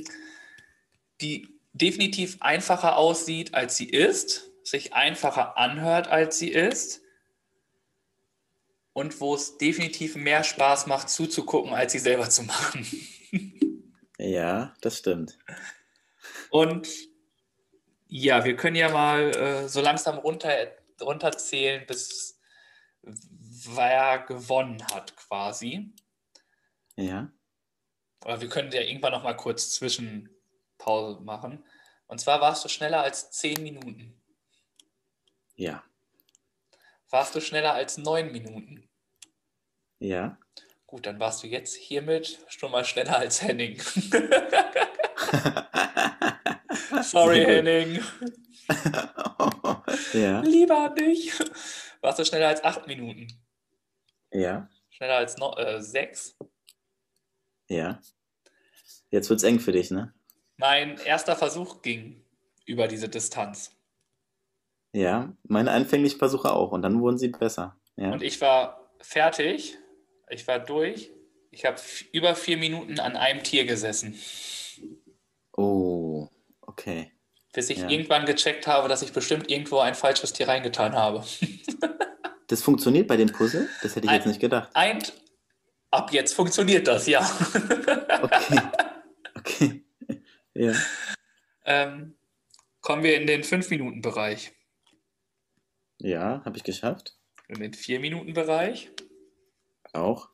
die 1.21 1.59
definitiv 1.73 2.37
einfacher 2.39 2.97
aussieht, 2.97 3.53
als 3.53 3.77
sie 3.77 3.89
ist, 3.89 4.51
sich 4.63 4.93
einfacher 4.93 5.57
anhört, 5.57 6.07
als 6.07 6.37
sie 6.39 6.49
ist 6.49 7.01
und 8.93 9.19
wo 9.21 9.35
es 9.35 9.57
definitiv 9.57 10.15
mehr 10.15 10.43
Spaß 10.43 10.87
macht, 10.87 11.09
zuzugucken, 11.09 11.73
als 11.73 11.91
sie 11.91 11.99
selber 11.99 12.29
zu 12.29 12.43
machen. 12.43 12.85
Ja, 14.21 14.75
das 14.81 14.97
stimmt. 14.97 15.37
Und 16.49 16.89
ja, 18.07 18.43
wir 18.43 18.57
können 18.57 18.75
ja 18.75 18.89
mal 18.89 19.33
äh, 19.33 19.69
so 19.69 19.79
langsam 19.79 20.17
runter, 20.17 20.75
runterzählen, 20.99 21.85
bis 21.87 22.37
wer 23.01 24.19
gewonnen 24.19 24.85
hat, 24.93 25.15
quasi. 25.15 25.93
Ja. 26.97 27.31
Oder 28.25 28.41
wir 28.41 28.49
können 28.49 28.71
ja 28.73 28.81
irgendwann 28.81 29.13
noch 29.13 29.23
mal 29.23 29.37
kurz 29.37 29.71
Zwischenpause 29.71 31.21
machen. 31.21 31.63
Und 32.07 32.19
zwar 32.19 32.41
warst 32.41 32.65
du 32.65 32.69
schneller 32.69 33.01
als 33.01 33.31
10 33.31 33.63
Minuten. 33.63 34.21
Ja. 35.55 35.83
Warst 37.09 37.33
du 37.35 37.41
schneller 37.41 37.73
als 37.73 37.97
9 37.97 38.31
Minuten? 38.31 38.87
Ja. 39.99 40.37
Gut, 40.85 41.05
dann 41.05 41.19
warst 41.19 41.43
du 41.43 41.47
jetzt 41.47 41.75
hiermit 41.75 42.39
schon 42.47 42.71
mal 42.71 42.85
schneller 42.85 43.17
als 43.17 43.41
Henning. 43.41 43.81
Sorry, 47.03 47.43
Henning. 47.45 48.03
ja. 50.13 50.41
Lieber 50.41 50.93
nicht. 50.97 51.33
Warst 52.01 52.19
du 52.19 52.25
schneller 52.25 52.49
als 52.49 52.63
8 52.63 52.87
Minuten? 52.87 53.27
Ja. 54.31 54.69
Schneller 54.89 55.17
als 55.17 55.37
no, 55.37 55.55
äh, 55.57 55.81
6? 55.81 56.37
Ja. 57.67 57.99
Jetzt 59.09 59.29
wird 59.29 59.39
es 59.39 59.43
eng 59.43 59.59
für 59.59 59.71
dich, 59.71 59.89
ne? 59.91 60.13
Mein 60.57 60.97
erster 60.97 61.35
Versuch 61.35 61.81
ging 61.81 62.23
über 62.65 62.87
diese 62.87 63.09
Distanz. 63.09 63.78
Ja, 64.93 65.33
meine 65.43 65.71
anfänglichen 65.71 66.17
Versuche 66.17 66.51
auch. 66.51 66.71
Und 66.71 66.81
dann 66.81 66.99
wurden 67.01 67.17
sie 67.17 67.29
besser. 67.29 67.77
Ja. 67.95 68.11
Und 68.11 68.23
ich 68.23 68.41
war 68.41 68.91
fertig. 69.01 69.77
Ich 70.29 70.47
war 70.47 70.59
durch. 70.59 71.11
Ich 71.51 71.65
habe 71.65 71.79
über 72.11 72.35
vier 72.35 72.57
Minuten 72.57 72.99
an 72.99 73.15
einem 73.15 73.43
Tier 73.43 73.65
gesessen. 73.65 74.15
Oh, 75.55 76.27
okay. 76.61 77.11
Bis 77.53 77.69
ich 77.69 77.79
ja. 77.79 77.89
irgendwann 77.89 78.25
gecheckt 78.25 78.67
habe, 78.67 78.87
dass 78.87 79.01
ich 79.01 79.11
bestimmt 79.11 79.49
irgendwo 79.49 79.79
ein 79.79 79.95
falsches 79.95 80.33
Tier 80.33 80.47
reingetan 80.47 80.93
habe. 80.93 81.23
das 82.47 82.61
funktioniert 82.61 83.07
bei 83.07 83.17
dem 83.17 83.31
Puzzle? 83.31 83.67
Das 83.81 83.95
hätte 83.95 84.05
ich 84.05 84.11
ein, 84.11 84.17
jetzt 84.17 84.27
nicht 84.27 84.39
gedacht. 84.39 84.69
Ein, 84.73 85.01
ab 85.89 86.13
jetzt 86.13 86.33
funktioniert 86.33 86.87
das, 86.87 87.07
ja. 87.07 87.21
okay. 88.21 88.61
Okay. 89.35 89.83
Ja. 90.55 90.73
Ähm, 91.63 92.17
kommen 92.81 93.03
wir 93.03 93.15
in 93.15 93.27
den 93.27 93.43
5-Minuten-Bereich. 93.43 94.51
Ja, 95.99 96.41
habe 96.45 96.57
ich 96.57 96.63
geschafft. 96.63 97.17
In 97.47 97.59
den 97.59 97.73
4-Minuten-Bereich. 97.73 98.89
Auch. 99.93 100.29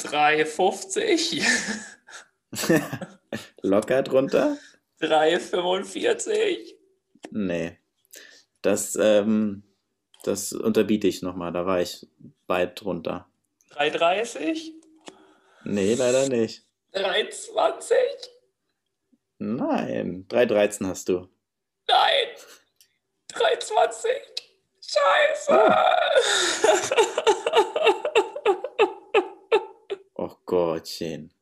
3,50. 0.00 1.44
Locker 3.62 4.02
drunter? 4.02 4.56
3,45. 5.00 6.74
Nee. 7.30 7.78
Das, 8.60 8.96
ähm, 9.00 9.62
das 10.22 10.52
unterbiete 10.52 11.08
ich 11.08 11.22
nochmal. 11.22 11.52
Da 11.52 11.66
war 11.66 11.80
ich 11.80 12.06
weit 12.46 12.80
drunter. 12.80 13.28
3,30? 13.70 14.72
Nee, 15.64 15.94
leider 15.94 16.28
nicht. 16.28 16.64
3,20? 16.94 17.94
Nein. 19.38 20.26
3,13 20.28 20.86
hast 20.86 21.08
du. 21.08 21.28
Nein. 21.88 22.28
3,20. 23.32 24.08
Scheiße. 24.80 25.52
Oh, 30.16 30.24
oh 30.24 30.36
Gottchen. 30.44 31.32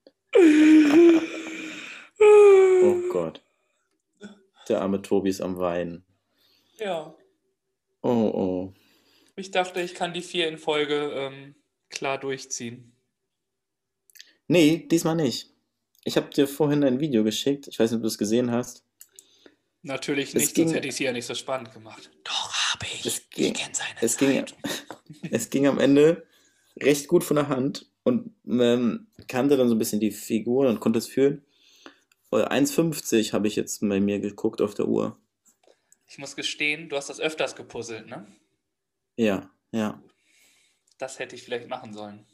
oh 2.20 3.08
Gott. 3.12 3.42
Der 4.68 4.80
arme 4.80 5.02
Tobi 5.02 5.30
ist 5.30 5.40
am 5.40 5.58
Weinen. 5.58 6.04
Ja. 6.78 7.14
Oh, 8.02 8.08
oh. 8.08 8.72
Ich 9.36 9.50
dachte, 9.50 9.80
ich 9.80 9.94
kann 9.94 10.12
die 10.12 10.22
vier 10.22 10.48
in 10.48 10.58
Folge 10.58 11.10
ähm, 11.14 11.56
klar 11.88 12.18
durchziehen. 12.18 12.96
Nee, 14.46 14.86
diesmal 14.90 15.16
nicht. 15.16 15.50
Ich 16.04 16.16
habe 16.16 16.30
dir 16.30 16.46
vorhin 16.46 16.84
ein 16.84 17.00
Video 17.00 17.24
geschickt. 17.24 17.68
Ich 17.68 17.78
weiß 17.78 17.90
nicht, 17.90 17.98
ob 17.98 18.02
du 18.02 18.08
es 18.08 18.18
gesehen 18.18 18.50
hast. 18.50 18.84
Natürlich 19.82 20.34
nicht, 20.34 20.54
ging, 20.54 20.66
sonst 20.66 20.76
hätte 20.76 20.88
ich 20.88 20.96
sie 20.96 21.04
ja 21.04 21.12
nicht 21.12 21.24
so 21.24 21.34
spannend 21.34 21.72
gemacht. 21.72 22.10
Doch, 22.24 22.52
habe 22.72 22.84
ich. 22.86 23.06
Es 23.06 23.30
ging, 23.30 23.46
ich 23.46 23.54
kenne 23.54 23.74
seine 23.74 24.02
es 24.02 24.16
ging, 24.16 24.44
es 25.30 25.50
ging 25.50 25.66
am 25.66 25.78
Ende 25.78 26.26
recht 26.78 27.08
gut 27.08 27.24
von 27.24 27.36
der 27.36 27.48
Hand 27.48 27.90
und 28.02 28.34
ähm, 28.46 29.08
kannte 29.26 29.56
dann 29.56 29.68
so 29.68 29.74
ein 29.74 29.78
bisschen 29.78 30.00
die 30.00 30.10
Figuren 30.10 30.66
und 30.68 30.80
konnte 30.80 30.98
es 30.98 31.06
fühlen. 31.06 31.44
1,50 32.32 33.32
habe 33.32 33.48
ich 33.48 33.56
jetzt 33.56 33.80
bei 33.80 34.00
mir 34.00 34.20
geguckt 34.20 34.60
auf 34.60 34.74
der 34.74 34.86
Uhr. 34.86 35.18
Ich 36.06 36.18
muss 36.18 36.36
gestehen, 36.36 36.88
du 36.88 36.96
hast 36.96 37.08
das 37.08 37.20
öfters 37.20 37.56
gepuzzelt, 37.56 38.06
ne? 38.06 38.26
Ja, 39.16 39.50
ja. 39.72 40.02
Das 40.98 41.18
hätte 41.18 41.34
ich 41.34 41.42
vielleicht 41.42 41.68
machen 41.68 41.92
sollen. 41.92 42.26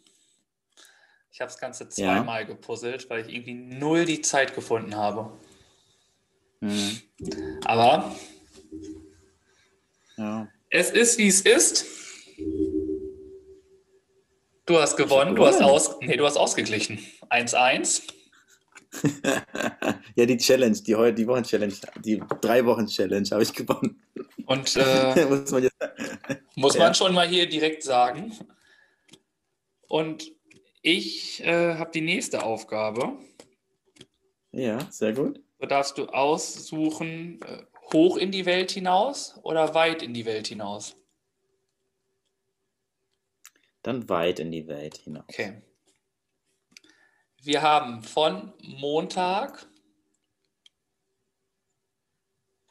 Ich 1.31 1.41
habe 1.41 1.51
das 1.51 1.61
Ganze 1.61 1.89
zweimal 1.89 2.43
ja. 2.43 2.47
gepuzzelt, 2.47 3.09
weil 3.11 3.27
ich 3.27 3.35
irgendwie 3.35 3.55
null 3.55 4.05
die 4.05 4.23
Zeit 4.23 4.55
gefunden 4.55 4.97
habe. 4.97 5.39
Mhm. 6.61 7.01
Aber 7.65 8.15
ja. 10.17 10.49
es 10.71 10.91
ist, 10.91 11.19
wie 11.19 11.29
es 11.29 11.41
ist. 11.43 11.87
Du 14.67 14.79
hast 14.79 14.97
gewonnen, 14.97 15.37
du 15.37 15.47
hast, 15.47 15.63
aus, 15.63 15.97
nee, 16.01 16.17
du 16.17 16.27
hast 16.27 16.37
ausgeglichen. 16.37 16.99
1-1. 17.31 18.03
ja, 20.17 20.27
die 20.27 20.37
Challenge, 20.37 20.77
die, 20.77 20.95
heute, 20.95 21.15
die 21.15 21.27
Wochen-Challenge, 21.27 21.75
die 22.05 22.21
Drei-Wochen-Challenge 22.41 23.29
habe 23.31 23.43
ich 23.43 23.53
gewonnen. 23.53 24.03
Und 24.47 24.77
äh, 24.77 25.25
muss, 25.29 25.51
man, 25.51 25.69
muss 26.57 26.79
man 26.79 26.89
ja. 26.89 26.95
schon 26.95 27.15
mal 27.15 27.29
hier 27.29 27.49
direkt 27.49 27.83
sagen. 27.83 28.33
Und 29.89 30.33
ich 30.83 31.45
äh, 31.45 31.75
habe 31.75 31.91
die 31.93 32.01
nächste 32.01 32.43
Aufgabe. 32.43 33.19
Ja, 34.51 34.79
sehr 34.91 35.13
gut. 35.13 35.41
So 35.59 35.67
darfst 35.67 35.97
du 35.99 36.07
aussuchen, 36.07 37.41
äh, 37.43 37.65
hoch 37.93 38.17
in 38.17 38.31
die 38.31 38.47
Welt 38.47 38.71
hinaus 38.71 39.39
oder 39.43 39.75
weit 39.75 40.03
in 40.03 40.13
die 40.13 40.27
Welt 40.27 40.49
hinaus? 40.49 40.97
Dann 43.83 44.09
weit 44.09 44.41
in 44.41 44.51
die 44.51 44.67
Welt 44.67 44.97
hinaus. 44.99 45.25
Okay. 45.29 45.63
Wir 47.43 47.63
haben 47.63 48.03
von 48.03 48.53
Montag, 48.61 49.69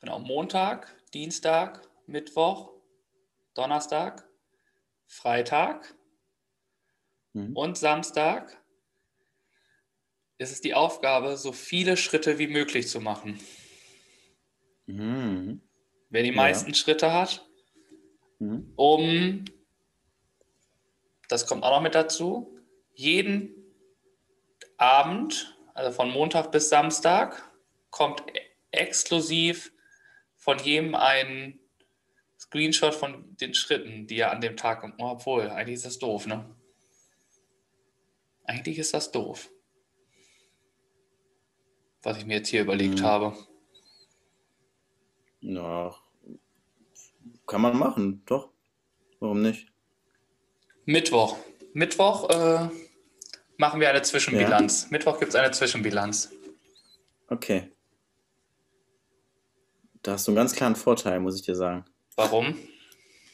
genau, 0.01 0.19
Montag, 0.19 0.93
Dienstag, 1.13 1.89
Mittwoch, 2.07 2.73
Donnerstag, 3.53 4.27
Freitag 5.07 5.95
mhm. 7.31 7.55
und 7.55 7.77
Samstag 7.77 8.61
ist 10.37 10.51
es 10.51 10.61
die 10.61 10.73
Aufgabe, 10.73 11.37
so 11.37 11.51
viele 11.51 11.97
Schritte 11.97 12.37
wie 12.39 12.47
möglich 12.47 12.87
zu 12.87 12.99
machen. 12.99 13.39
Mhm. 14.85 15.61
Wer 16.09 16.23
die 16.23 16.31
meisten 16.31 16.71
ja. 16.71 16.75
Schritte 16.75 17.13
hat, 17.13 17.47
mhm. 18.39 18.71
um, 18.75 19.45
das 21.29 21.47
kommt 21.47 21.63
auch 21.63 21.71
noch 21.71 21.81
mit 21.81 21.95
dazu, 21.95 22.59
jeden 22.93 23.51
Abend, 24.77 25.57
also 25.73 25.91
von 25.91 26.11
Montag 26.11 26.51
bis 26.51 26.69
Samstag, 26.69 27.51
kommt 27.89 28.23
exklusiv 28.71 29.71
von 30.35 30.59
jedem 30.59 30.95
ein 30.95 31.59
Screenshot 32.37 32.93
von 32.93 33.35
den 33.37 33.53
Schritten, 33.53 34.05
die 34.07 34.19
er 34.19 34.31
an 34.31 34.41
dem 34.41 34.57
Tag, 34.57 34.83
obwohl, 34.99 35.49
eigentlich 35.49 35.75
ist 35.75 35.85
das 35.85 35.99
doof, 35.99 36.27
ne? 36.27 36.55
Eigentlich 38.43 38.77
ist 38.77 38.93
das 38.93 39.11
doof. 39.11 39.49
Was 42.05 42.19
ich 42.19 42.25
mir 42.27 42.35
jetzt 42.35 42.49
hier 42.49 42.61
überlegt 42.61 42.99
hm. 42.99 43.05
habe. 43.05 43.33
Ja, 45.41 45.95
kann 47.47 47.61
man 47.61 47.77
machen, 47.77 48.21
doch. 48.27 48.49
Warum 49.19 49.41
nicht? 49.41 49.67
Mittwoch. 50.85 51.37
Mittwoch 51.73 52.29
äh, 52.29 52.69
machen 53.57 53.79
wir 53.79 53.89
eine 53.89 54.03
Zwischenbilanz. 54.03 54.83
Ja. 54.83 54.87
Mittwoch 54.91 55.19
gibt 55.19 55.29
es 55.29 55.35
eine 55.35 55.49
Zwischenbilanz. 55.49 56.31
Okay. 57.27 57.71
Da 60.03 60.13
hast 60.13 60.27
du 60.27 60.31
einen 60.31 60.37
ganz 60.37 60.53
klaren 60.53 60.75
Vorteil, 60.75 61.19
muss 61.19 61.35
ich 61.35 61.41
dir 61.41 61.55
sagen. 61.55 61.85
Warum? 62.15 62.55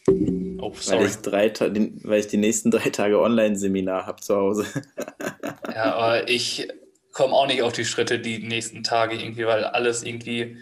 Oh. 0.07 0.73
Weil 0.87 1.05
ich, 1.07 1.17
drei, 1.17 1.51
weil 2.03 2.19
ich 2.21 2.27
die 2.27 2.37
nächsten 2.37 2.71
drei 2.71 2.89
Tage 2.89 3.19
Online-Seminar 3.19 4.05
habe 4.05 4.21
zu 4.21 4.33
Hause. 4.35 4.65
ja, 5.73 5.93
aber 5.93 6.29
ich 6.29 6.69
komme 7.11 7.33
auch 7.33 7.47
nicht 7.47 7.61
auf 7.61 7.73
die 7.73 7.85
Schritte 7.85 8.19
die 8.19 8.39
nächsten 8.39 8.83
Tage 8.83 9.15
irgendwie, 9.15 9.45
weil 9.45 9.63
alles 9.63 10.03
irgendwie. 10.03 10.57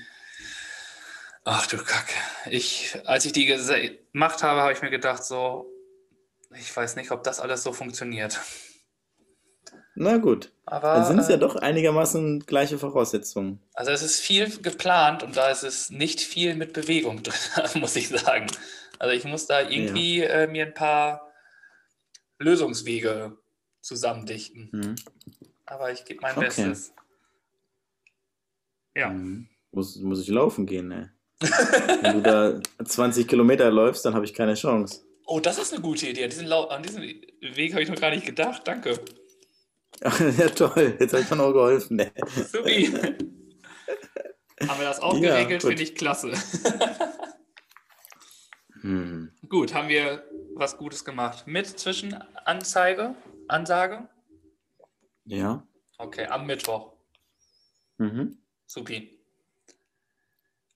Ach 1.43 1.65
du 1.67 1.77
Kacke. 1.77 2.13
Ich, 2.49 2.97
als 3.05 3.25
ich 3.25 3.31
die 3.31 3.45
gemacht 3.45 4.43
habe, 4.43 4.61
habe 4.61 4.73
ich 4.73 4.81
mir 4.81 4.89
gedacht, 4.89 5.23
so, 5.23 5.65
ich 6.55 6.75
weiß 6.75 6.95
nicht, 6.95 7.11
ob 7.11 7.23
das 7.23 7.39
alles 7.39 7.63
so 7.63 7.73
funktioniert. 7.73 8.39
Na 9.95 10.17
gut. 10.17 10.51
Aber, 10.65 10.93
Dann 10.93 11.05
sind 11.05 11.19
es 11.19 11.27
ja 11.27 11.35
äh, 11.35 11.39
doch 11.39 11.55
einigermaßen 11.55 12.41
gleiche 12.41 12.77
Voraussetzungen. 12.77 13.61
Also 13.73 13.91
es 13.91 14.01
ist 14.01 14.19
viel 14.19 14.49
geplant 14.61 15.23
und 15.23 15.35
da 15.35 15.49
ist 15.49 15.63
es 15.63 15.89
nicht 15.89 16.21
viel 16.21 16.55
mit 16.55 16.73
Bewegung 16.73 17.23
drin, 17.23 17.33
muss 17.75 17.95
ich 17.95 18.09
sagen. 18.09 18.47
Also 18.97 19.13
ich 19.13 19.25
muss 19.25 19.47
da 19.47 19.61
irgendwie 19.61 20.19
ja. 20.19 20.29
äh, 20.29 20.47
mir 20.47 20.67
ein 20.67 20.73
paar 20.73 21.31
Lösungswege 22.37 23.37
zusammendichten. 23.81 24.69
Mhm. 24.71 24.95
Aber 25.69 25.91
ich 25.91 26.03
gebe 26.03 26.21
mein 26.21 26.35
okay. 26.35 26.45
Bestes. 26.45 26.93
Ja. 28.95 29.09
Mhm. 29.09 29.47
Muss, 29.71 29.97
muss 29.97 30.21
ich 30.21 30.29
laufen 30.29 30.65
gehen, 30.65 30.91
ey. 30.91 31.05
Wenn 32.01 32.13
du 32.15 32.21
da 32.21 32.59
20 32.83 33.27
Kilometer 33.27 33.69
läufst, 33.71 34.03
dann 34.03 34.15
habe 34.15 34.25
ich 34.25 34.33
keine 34.33 34.55
Chance. 34.55 35.05
Oh, 35.25 35.39
das 35.39 35.59
ist 35.59 35.71
eine 35.71 35.81
gute 35.81 36.07
Idee. 36.07 36.23
An 36.23 36.29
diesen, 36.31 36.51
an 36.51 36.83
diesen 36.83 37.01
Weg 37.01 37.73
habe 37.73 37.83
ich 37.83 37.89
noch 37.89 38.01
gar 38.01 38.09
nicht 38.09 38.25
gedacht. 38.25 38.63
Danke. 38.65 38.99
Ja, 40.01 40.47
toll. 40.47 40.95
Jetzt 40.97 41.13
habe 41.13 41.23
ich 41.23 41.29
mir 41.29 41.43
auch 41.43 41.51
geholfen. 41.51 41.97
Ne? 41.97 42.09
Subi. 42.49 42.87
haben 42.87 44.79
wir 44.79 44.87
das 44.87 45.01
auch 45.01 45.17
ja, 45.17 45.35
geregelt, 45.35 45.61
finde 45.61 45.83
ich 45.83 45.95
klasse. 45.95 46.31
hm. 48.81 49.29
Gut, 49.49 49.73
haben 49.73 49.89
wir 49.89 50.23
was 50.55 50.77
Gutes 50.77 51.03
gemacht. 51.03 51.47
Mit 51.47 51.67
Zwischenanzeige, 51.67 53.15
Ansage? 53.49 54.07
Ja. 55.29 55.63
Okay, 55.99 56.25
am 56.25 56.45
Mittwoch. 56.47 56.93
Mhm. 57.97 58.37
Supi. 58.65 59.19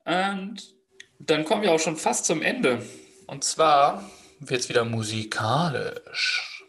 Und 0.05 0.75
dann 1.19 1.43
kommen 1.43 1.63
wir 1.63 1.71
auch 1.71 1.79
schon 1.79 1.97
fast 1.97 2.25
zum 2.25 2.41
Ende. 2.41 2.85
Und 3.25 3.43
zwar 3.43 4.09
wird 4.39 4.61
es 4.61 4.69
wieder 4.69 4.85
musikalisch. 4.85 6.65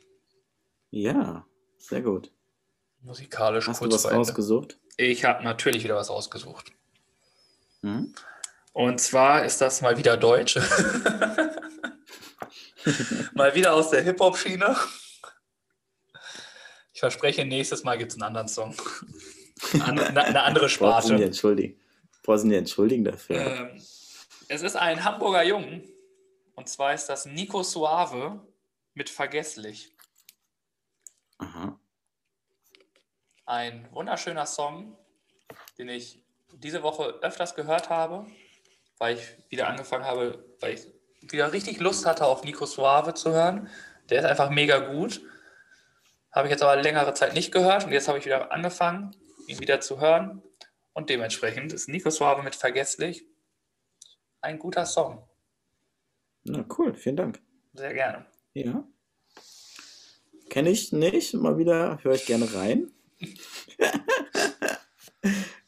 Ja, 0.90 1.44
sehr 1.76 2.00
gut. 2.00 2.30
Musikalisch 3.02 3.68
Hast 3.68 3.82
du 3.82 3.90
was 3.90 4.10
rausgesucht? 4.10 4.78
Ich 4.96 5.26
habe 5.26 5.44
natürlich 5.44 5.84
wieder 5.84 5.96
was 5.96 6.08
rausgesucht. 6.08 6.72
Hm? 7.82 8.14
Und 8.72 9.00
zwar 9.00 9.44
ist 9.44 9.60
das 9.60 9.82
mal 9.82 9.98
wieder 9.98 10.16
Deutsch. 10.16 10.56
mal 13.34 13.54
wieder 13.54 13.74
aus 13.74 13.90
der 13.90 14.02
Hip-Hop-Schiene. 14.02 14.74
Ich 17.08 17.12
verspreche, 17.12 17.44
nächstes 17.44 17.84
Mal 17.84 17.98
gibt 17.98 18.12
es 18.12 18.16
einen 18.16 18.24
anderen 18.24 18.48
Song. 18.48 18.74
Eine, 19.84 20.24
eine 20.24 20.42
andere 20.42 20.68
Sparte. 20.68 21.08
Brauchen 21.08 21.16
die 21.16 21.22
entschuldigen, 21.22 21.80
Brauchen 22.22 22.50
die 22.50 22.56
entschuldigen 22.56 23.04
dafür? 23.04 23.36
Ähm, 23.36 23.82
es 24.48 24.62
ist 24.62 24.76
ein 24.76 25.04
Hamburger 25.04 25.44
Jungen. 25.44 25.84
Und 26.54 26.68
zwar 26.68 26.92
ist 26.92 27.06
das 27.06 27.24
Nico 27.24 27.62
Suave 27.62 28.40
mit 28.94 29.08
Vergesslich. 29.08 29.92
Aha 31.38 31.78
ein 33.46 33.86
wunderschöner 33.92 34.46
Song, 34.46 34.96
den 35.78 35.88
ich 35.88 36.22
diese 36.52 36.82
Woche 36.82 37.18
öfters 37.22 37.54
gehört 37.54 37.90
habe, 37.90 38.26
weil 38.98 39.16
ich 39.16 39.50
wieder 39.50 39.68
angefangen 39.68 40.04
habe, 40.04 40.44
weil 40.60 40.74
ich 40.74 40.86
wieder 41.20 41.52
richtig 41.52 41.80
Lust 41.80 42.06
hatte, 42.06 42.26
auf 42.26 42.44
Nico 42.44 42.66
Suave 42.66 43.14
zu 43.14 43.32
hören. 43.32 43.68
Der 44.08 44.20
ist 44.20 44.24
einfach 44.26 44.50
mega 44.50 44.78
gut. 44.78 45.22
Habe 46.34 46.48
ich 46.48 46.50
jetzt 46.50 46.62
aber 46.62 46.82
längere 46.82 47.14
Zeit 47.14 47.34
nicht 47.34 47.52
gehört 47.52 47.84
und 47.84 47.92
jetzt 47.92 48.08
habe 48.08 48.18
ich 48.18 48.24
wieder 48.24 48.50
angefangen, 48.50 49.14
ihn 49.46 49.60
wieder 49.60 49.80
zu 49.80 50.00
hören. 50.00 50.42
Und 50.92 51.08
dementsprechend 51.08 51.72
ist 51.72 51.88
Nico 51.88 52.10
Suave 52.10 52.42
mit 52.42 52.56
Vergesslich 52.56 53.24
ein 54.40 54.58
guter 54.58 54.84
Song. 54.84 55.26
Na 56.44 56.64
cool, 56.76 56.94
vielen 56.94 57.16
Dank. 57.16 57.40
Sehr 57.72 57.94
gerne. 57.94 58.26
Ja. 58.52 58.86
Kenne 60.50 60.70
ich 60.70 60.92
nicht, 60.92 61.34
mal 61.34 61.56
wieder 61.56 61.98
höre 62.02 62.14
ich 62.14 62.26
gerne 62.26 62.52
rein 62.54 62.90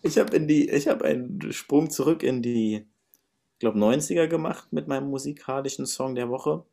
ich 0.02 0.18
habe 0.18 0.36
in 0.36 0.48
die, 0.48 0.68
ich 0.68 0.88
habe 0.88 1.04
einen 1.04 1.52
Sprung 1.52 1.90
zurück 1.90 2.22
in 2.22 2.42
die, 2.42 2.86
ich 3.52 3.58
glaube 3.58 3.78
90er 3.78 4.26
gemacht 4.26 4.72
mit 4.72 4.88
meinem 4.88 5.08
musikalischen 5.08 5.86
Song 5.86 6.14
der 6.14 6.28
Woche. 6.28 6.64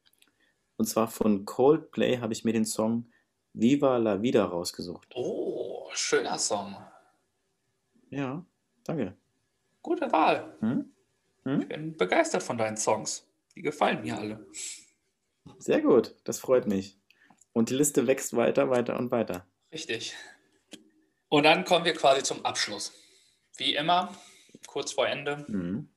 Und 0.78 0.86
zwar 0.88 1.08
von 1.08 1.46
Coldplay 1.46 2.18
habe 2.20 2.34
ich 2.34 2.44
mir 2.44 2.54
den 2.54 2.66
Song 2.66 3.06
Viva 3.54 3.98
la 3.98 4.22
Vida 4.22 4.44
rausgesucht. 4.46 5.08
Oh, 5.16 5.90
schöner 5.94 6.38
Song. 6.38 6.76
Ja, 8.10 8.44
danke. 8.84 9.16
Gute 9.82 10.12
Wahl. 10.12 10.56
Hm? 10.60 10.92
Hm? 11.44 11.62
Ich 11.62 11.68
bin 11.68 11.98
begeistert 11.98 12.44
von 12.44 12.58
deinen 12.58 12.78
Songs. 12.78 13.28
Die 13.56 13.62
gefallen 13.62 14.02
mir 14.02 14.18
alle. 14.18 14.48
Sehr 15.60 15.82
gut, 15.82 16.16
das 16.24 16.40
freut 16.40 16.68
mich. 16.68 16.98
Und 17.52 17.70
die 17.70 17.76
Liste 17.76 18.08
wächst 18.08 18.36
weiter, 18.36 18.70
weiter 18.70 18.98
und 18.98 19.12
weiter. 19.12 19.46
Richtig. 19.72 20.16
Und 21.30 21.44
dann 21.44 21.66
kommen 21.66 21.86
wir 21.86 21.94
quasi 21.94 22.24
zum 22.24 22.44
Abschluss. 22.46 22.94
Wie 23.58 23.76
immer, 23.76 24.16
kurz 24.66 24.94
vor 24.94 25.08
Ende, 25.08 25.46
mhm. 25.48 25.90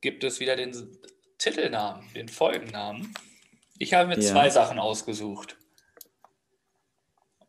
gibt 0.00 0.24
es 0.24 0.40
wieder 0.40 0.56
den 0.56 0.98
Titelnamen, 1.38 2.06
den 2.14 2.28
Folgennamen. 2.28 3.12
Ich 3.78 3.92
habe 3.94 4.08
mir 4.08 4.18
ja. 4.18 4.32
zwei 4.32 4.50
Sachen 4.50 4.78
ausgesucht. 4.78 5.56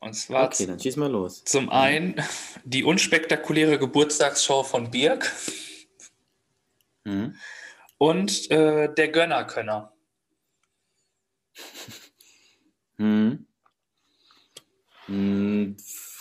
Und 0.01 0.13
zwar 0.15 0.47
okay, 0.47 0.65
dann 0.65 0.79
schieß 0.79 0.97
mal 0.97 1.11
los. 1.11 1.43
zum 1.45 1.69
einen 1.69 2.19
die 2.63 2.83
unspektakuläre 2.83 3.77
Geburtstagsshow 3.77 4.63
von 4.63 4.89
Birk 4.89 5.31
mhm. 7.03 7.35
und 7.99 8.49
äh, 8.49 8.91
der 8.91 9.09
Gönnerkönner. 9.09 9.93
Hm. 12.97 13.45
Hm, 15.05 15.77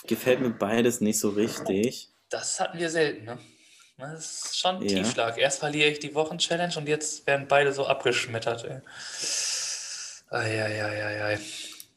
gefällt 0.07 0.41
mir 0.41 0.51
beides 0.51 1.01
nicht 1.01 1.19
so 1.19 1.31
richtig. 1.31 2.11
Das 2.29 2.61
hatten 2.61 2.79
wir 2.79 2.91
selten, 2.91 3.25
ne? 3.25 3.39
Das 3.97 4.45
ist 4.45 4.59
schon 4.59 4.77
ein 4.77 4.83
ja. 4.83 5.03
Tiefschlag. 5.03 5.39
Erst 5.39 5.61
verliere 5.61 5.91
ich 5.91 5.99
die 6.01 6.15
Wochenchallenge 6.15 6.77
und 6.77 6.89
jetzt 6.89 7.27
werden 7.27 7.49
beide 7.49 7.73
so 7.73 7.87
abgeschmettert. 7.87 8.65
Ey. 8.65 8.81
Ai, 10.31 10.63
ai, 10.63 10.85
ai, 10.85 11.25
ai. 11.25 11.39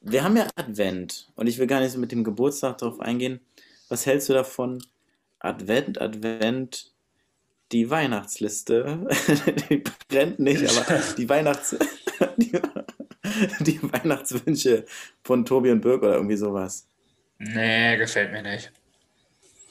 Wir 0.06 0.24
haben 0.24 0.36
ja 0.36 0.47
Advent 0.56 1.30
und 1.36 1.47
ich 1.47 1.58
will 1.58 1.68
gar 1.68 1.80
nicht 1.80 1.93
so 1.93 1.97
mit 1.97 2.12
dem 2.12 2.26
Geburtstag 2.26 2.78
darauf 2.78 2.99
eingehen. 2.99 3.39
Was 3.88 4.06
hältst 4.06 4.28
du 4.28 4.34
davon? 4.34 4.84
Advent, 5.39 5.99
Advent, 6.01 6.91
die 7.72 7.89
Weihnachtsliste. 7.89 9.08
die 9.70 9.82
brennt 10.10 10.39
nicht, 10.39 10.64
aber 10.70 11.01
die 11.18 11.30
Weihnachts... 11.30 11.78
die, 12.38 12.51
die 13.62 13.80
Weihnachtswünsche 13.82 14.86
von 15.24 15.45
Tobi 15.45 15.72
und 15.72 15.80
Birk 15.82 16.04
oder 16.04 16.16
irgendwie 16.16 16.36
sowas. 16.36 16.86
Nee, 17.39 17.97
gefällt 17.97 18.32
mir 18.32 18.43
nicht. 18.43 18.72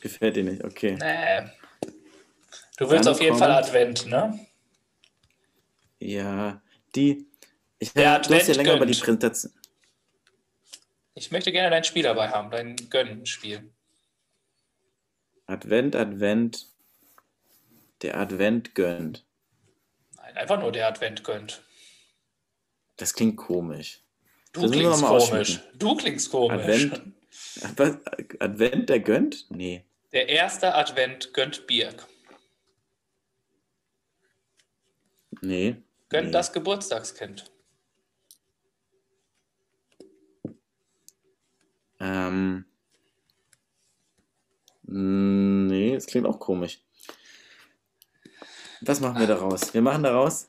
Gefällt 0.01 0.37
dir 0.37 0.45
nicht, 0.45 0.65
okay. 0.65 0.97
Nee. 0.99 1.51
Du 2.79 2.91
willst 2.91 3.07
Dann 3.07 3.15
auf 3.15 3.21
jeden 3.21 3.37
Fall 3.37 3.53
Advent, 3.53 4.07
ne? 4.07 4.47
Ja, 6.01 6.61
die. 6.97 7.27
Ich 7.79 7.93
Der 7.93 8.13
Advent 8.15 8.31
du 8.31 8.35
hast 8.35 8.49
ja 8.49 8.55
länger 8.55 8.71
gönnt. 8.71 8.83
über 8.83 8.87
die 8.87 8.99
Präsentation. 8.99 9.53
Ich 11.15 11.31
möchte 11.31 11.53
gerne 11.53 11.71
dein 11.71 11.85
Spiel 11.85 12.03
dabei 12.03 12.29
haben, 12.31 12.51
dein 12.51 12.77
Gönnen-Spiel. 12.77 13.71
Advent, 15.47 15.95
Advent. 15.95 16.69
Der 18.01 18.17
Advent 18.17 18.75
gönnt. 18.75 19.25
Nein, 20.17 20.37
einfach 20.37 20.59
nur 20.59 20.73
der 20.73 20.89
Advent 20.89 21.23
gönnt. 21.23 21.63
Das 22.97 23.15
klingt 23.15 23.37
komisch. 23.37 24.01
Du 24.53 24.63
das 24.63 24.71
klingst 24.71 25.05
komisch. 25.05 25.61
Du 25.75 25.97
klingst 25.97 26.31
komisch. 26.31 26.91
Advent, 27.63 28.01
Advent, 28.41 28.89
der 28.89 29.01
gönnt? 29.01 29.51
Nee. 29.51 29.85
Der 30.13 30.29
erste 30.29 30.75
Advent 30.75 31.33
gönnt 31.33 31.67
Birk. 31.67 32.07
Nee. 35.41 35.77
Gönnt 36.09 36.27
nee. 36.27 36.33
das 36.33 36.53
Geburtstagskind. 36.53 37.51
Ähm, 42.03 42.65
nee, 44.83 45.95
es 45.95 46.07
klingt 46.07 46.27
auch 46.27 46.41
komisch. 46.41 46.81
Was 48.81 49.01
machen 49.01 49.21
wir 49.21 49.29
daraus? 49.29 49.73
Wir 49.73 49.83
machen 49.83 50.03
daraus 50.03 50.49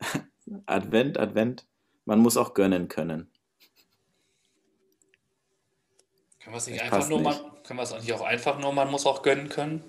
Advent, 0.66 1.18
Advent. 1.18 1.66
Man 2.06 2.20
muss 2.20 2.38
auch 2.38 2.54
gönnen 2.54 2.88
können. 2.88 3.30
Können 6.40 6.54
wir 6.54 6.58
es 6.58 6.66
nicht 6.66 6.80
einfach 6.80 7.08
nur 7.10 7.20
nicht. 7.20 7.42
Man, 7.42 7.62
können 7.62 7.78
wir 7.78 7.82
es 7.82 7.92
nicht 7.92 8.12
auch 8.14 8.22
einfach 8.22 8.58
nur, 8.58 8.72
man 8.72 8.90
muss 8.90 9.04
auch 9.04 9.22
gönnen 9.22 9.50
können? 9.50 9.84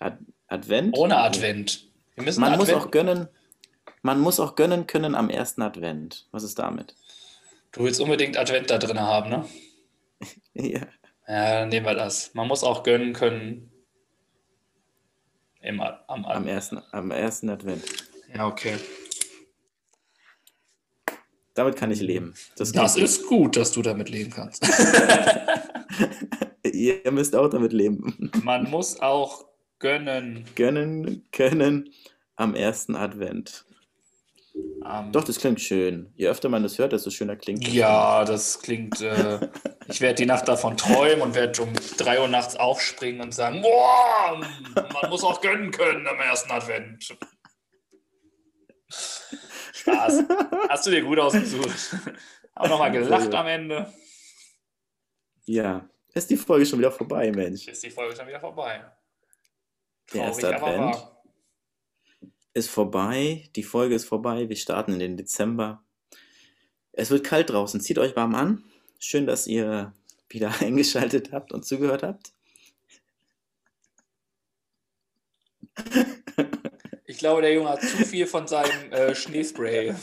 Ad 0.00 0.18
Advent? 0.48 0.96
Ohne 0.98 1.18
Advent. 1.18 1.88
Wir 2.16 2.24
müssen 2.24 2.40
man 2.40 2.54
Advent. 2.54 2.70
muss 2.72 2.82
auch 2.82 2.90
gönnen. 2.90 3.28
Man 4.02 4.18
muss 4.18 4.40
auch 4.40 4.56
gönnen 4.56 4.88
können 4.88 5.14
am 5.14 5.30
ersten 5.30 5.62
Advent. 5.62 6.26
Was 6.32 6.42
ist 6.42 6.58
damit? 6.58 6.96
Du 7.76 7.84
willst 7.84 8.00
unbedingt 8.00 8.38
Advent 8.38 8.70
da 8.70 8.78
drin 8.78 8.98
haben, 8.98 9.28
ne? 9.28 9.44
ja. 10.54 10.80
Ja, 11.28 11.60
dann 11.60 11.68
nehmen 11.68 11.84
wir 11.84 11.94
das. 11.94 12.32
Man 12.32 12.48
muss 12.48 12.64
auch 12.64 12.82
gönnen 12.82 13.12
können 13.12 13.70
im, 15.60 15.82
am, 15.82 15.94
am, 16.06 16.24
am, 16.24 16.48
ersten, 16.48 16.80
am 16.92 17.10
ersten 17.10 17.50
Advent. 17.50 17.84
Ja, 18.34 18.46
okay. 18.46 18.76
Damit 21.52 21.76
kann 21.76 21.90
ich 21.90 22.00
leben. 22.00 22.32
Das, 22.56 22.72
das 22.72 22.96
ist 22.96 23.26
gut, 23.26 23.58
dass 23.58 23.72
du 23.72 23.82
damit 23.82 24.08
leben 24.08 24.30
kannst. 24.30 24.66
Ihr 26.62 27.10
müsst 27.12 27.36
auch 27.36 27.48
damit 27.48 27.74
leben. 27.74 28.30
Man 28.42 28.70
muss 28.70 29.00
auch 29.00 29.44
gönnen. 29.80 30.46
Gönnen 30.54 31.26
können 31.30 31.90
am 32.36 32.54
ersten 32.54 32.96
Advent. 32.96 33.65
Um, 34.88 35.10
Doch, 35.10 35.24
das 35.24 35.38
klingt 35.38 35.60
schön. 35.60 36.12
Je 36.14 36.28
öfter 36.28 36.48
man 36.48 36.62
das 36.62 36.78
hört, 36.78 36.92
desto 36.92 37.10
schöner 37.10 37.34
klingt 37.34 37.66
es. 37.66 37.74
Ja, 37.74 38.24
das 38.24 38.60
klingt. 38.60 39.00
Äh, 39.00 39.48
ich 39.88 40.00
werde 40.00 40.14
die 40.14 40.26
Nacht 40.26 40.46
davon 40.46 40.76
träumen 40.76 41.22
und 41.22 41.34
werde 41.34 41.60
um 41.62 41.72
3 41.72 42.20
Uhr 42.20 42.28
nachts 42.28 42.54
aufspringen 42.54 43.20
und 43.20 43.32
sagen: 43.32 43.62
Boah, 43.62 44.40
man 44.74 45.10
muss 45.10 45.24
auch 45.24 45.40
gönnen 45.40 45.72
können 45.72 46.06
am 46.06 46.20
ersten 46.20 46.52
Advent. 46.52 47.16
Spaß. 49.72 50.22
Hast 50.68 50.86
du 50.86 50.90
dir 50.90 51.02
gut 51.02 51.18
ausgesucht. 51.18 51.96
Auch 52.54 52.68
nochmal 52.68 52.92
gelacht 52.92 53.34
am 53.34 53.46
Ende. 53.48 53.92
Ja, 55.46 55.88
ist 56.14 56.30
die 56.30 56.36
Folge 56.36 56.64
schon 56.64 56.78
wieder 56.78 56.92
vorbei, 56.92 57.32
Mensch. 57.32 57.66
Ist 57.66 57.82
die 57.82 57.90
Folge 57.90 58.14
schon 58.14 58.28
wieder 58.28 58.40
vorbei. 58.40 58.84
Der 60.12 60.22
erste 60.22 60.54
Advent 60.54 61.15
ist 62.56 62.70
vorbei. 62.70 63.44
Die 63.54 63.62
Folge 63.62 63.94
ist 63.94 64.06
vorbei. 64.06 64.48
Wir 64.48 64.56
starten 64.56 64.94
in 64.94 64.98
den 64.98 65.16
Dezember. 65.18 65.84
Es 66.92 67.10
wird 67.10 67.24
kalt 67.24 67.50
draußen. 67.50 67.82
Zieht 67.82 67.98
euch 67.98 68.16
warm 68.16 68.34
an. 68.34 68.64
Schön, 68.98 69.26
dass 69.26 69.46
ihr 69.46 69.92
wieder 70.30 70.52
eingeschaltet 70.60 71.32
habt 71.32 71.52
und 71.52 71.66
zugehört 71.66 72.02
habt. 72.02 72.32
Ich 77.04 77.18
glaube, 77.18 77.42
der 77.42 77.52
Junge 77.52 77.68
hat 77.68 77.82
zu 77.82 78.06
viel 78.06 78.26
von 78.26 78.48
seinem 78.48 78.90
äh, 78.90 79.14
Schneespray 79.14 79.94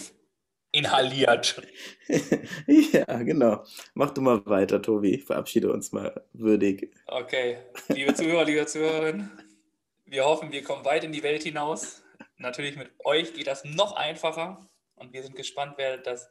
inhaliert. 0.72 1.60
ja, 2.68 3.24
genau. 3.24 3.64
Mach 3.96 4.12
du 4.12 4.22
mal 4.22 4.46
weiter, 4.46 4.80
Tobi. 4.80 5.18
Verabschiede 5.18 5.74
uns 5.74 5.92
mal 5.92 6.24
würdig. 6.34 6.94
Okay. 7.08 7.58
Liebe 7.88 8.14
Zuhörer, 8.14 8.46
liebe 8.46 8.66
Zuhörerinnen, 8.68 9.32
wir 10.06 10.26
hoffen, 10.26 10.52
wir 10.52 10.64
kommen 10.64 10.86
weit 10.86 11.04
in 11.04 11.12
die 11.12 11.24
Welt 11.24 11.42
hinaus. 11.42 12.03
Natürlich 12.44 12.76
mit 12.76 12.92
euch 13.04 13.34
geht 13.34 13.48
das 13.48 13.64
noch 13.66 13.96
einfacher. 13.96 14.70
Und 14.96 15.12
wir 15.14 15.24
sind 15.24 15.36
gespannt, 15.36 15.74
wer 15.78 15.98
das 15.98 16.30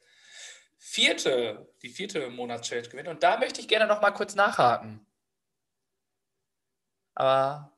vierte, 0.78 1.68
die 1.82 1.88
vierte 1.88 2.30
Monatschallenge 2.30 2.88
gewinnt. 2.88 3.08
Und 3.08 3.22
da 3.22 3.38
möchte 3.38 3.60
ich 3.60 3.68
gerne 3.68 3.86
noch 3.86 4.00
mal 4.00 4.12
kurz 4.12 4.34
nachhaken. 4.34 5.04
Aber, 7.14 7.72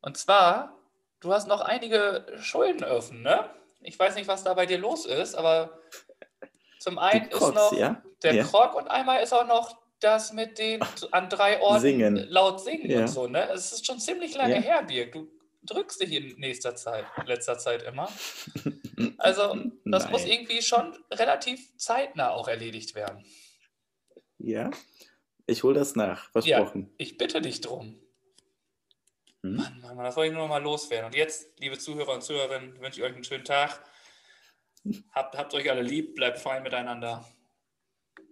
und 0.00 0.16
zwar 0.16 0.80
du 1.20 1.32
hast 1.32 1.46
noch 1.46 1.60
einige 1.60 2.26
Schulden 2.40 2.84
offen, 2.84 3.22
ne? 3.22 3.50
Ich 3.82 3.98
weiß 3.98 4.14
nicht, 4.14 4.28
was 4.28 4.44
da 4.44 4.52
bei 4.54 4.66
dir 4.66 4.78
los 4.78 5.06
ist, 5.06 5.34
aber 5.34 5.78
zum 6.78 6.98
einen 6.98 7.30
Crocs, 7.30 7.48
ist 7.48 7.54
noch 7.54 7.72
ja? 7.72 8.02
der 8.22 8.34
ja. 8.34 8.44
Krog 8.44 8.74
und 8.74 8.88
einmal 8.88 9.22
ist 9.22 9.32
auch 9.32 9.46
noch 9.46 9.78
das 10.00 10.32
mit 10.32 10.58
den 10.58 10.82
an 11.12 11.28
drei 11.28 11.60
Orten 11.60 11.80
singen. 11.80 12.16
laut 12.28 12.60
singen 12.60 12.90
ja. 12.90 13.00
und 13.00 13.08
so, 13.08 13.26
ne? 13.26 13.48
Es 13.50 13.72
ist 13.72 13.86
schon 13.86 14.00
ziemlich 14.00 14.34
lange 14.34 14.56
ja. 14.56 14.60
her, 14.60 14.82
Birg. 14.82 15.12
Du 15.12 15.28
drückst 15.62 16.00
dich 16.00 16.12
in 16.12 16.38
nächster 16.38 16.74
Zeit, 16.76 17.04
letzter 17.26 17.58
Zeit 17.58 17.82
immer. 17.82 18.08
Also, 19.16 19.56
das 19.86 20.02
Nein. 20.04 20.12
muss 20.12 20.26
irgendwie 20.26 20.60
schon 20.60 20.94
relativ 21.10 21.74
zeitnah 21.78 22.32
auch 22.32 22.48
erledigt 22.48 22.94
werden. 22.94 23.24
Ja, 24.36 24.70
ich 25.46 25.62
hole 25.62 25.74
das 25.74 25.96
nach, 25.96 26.30
versprochen. 26.32 26.82
Ja, 26.82 26.94
ich 26.98 27.16
bitte 27.16 27.40
dich 27.40 27.62
drum. 27.62 27.98
Hm? 29.42 29.56
Mann, 29.56 29.80
Mann, 29.80 30.04
das 30.04 30.16
wollte 30.16 30.28
ich 30.28 30.34
nur 30.34 30.42
noch 30.42 30.50
mal 30.50 30.62
loswerden. 30.62 31.06
Und 31.06 31.14
jetzt, 31.14 31.58
liebe 31.60 31.78
Zuhörer 31.78 32.12
und 32.12 32.22
Zuhörerinnen, 32.22 32.78
wünsche 32.80 33.00
ich 33.00 33.06
euch 33.06 33.14
einen 33.14 33.24
schönen 33.24 33.44
Tag. 33.44 33.82
Habt, 35.12 35.36
habt 35.36 35.54
euch 35.54 35.70
alle 35.70 35.82
lieb, 35.82 36.14
bleibt 36.14 36.38
fein 36.38 36.62
miteinander. 36.62 37.26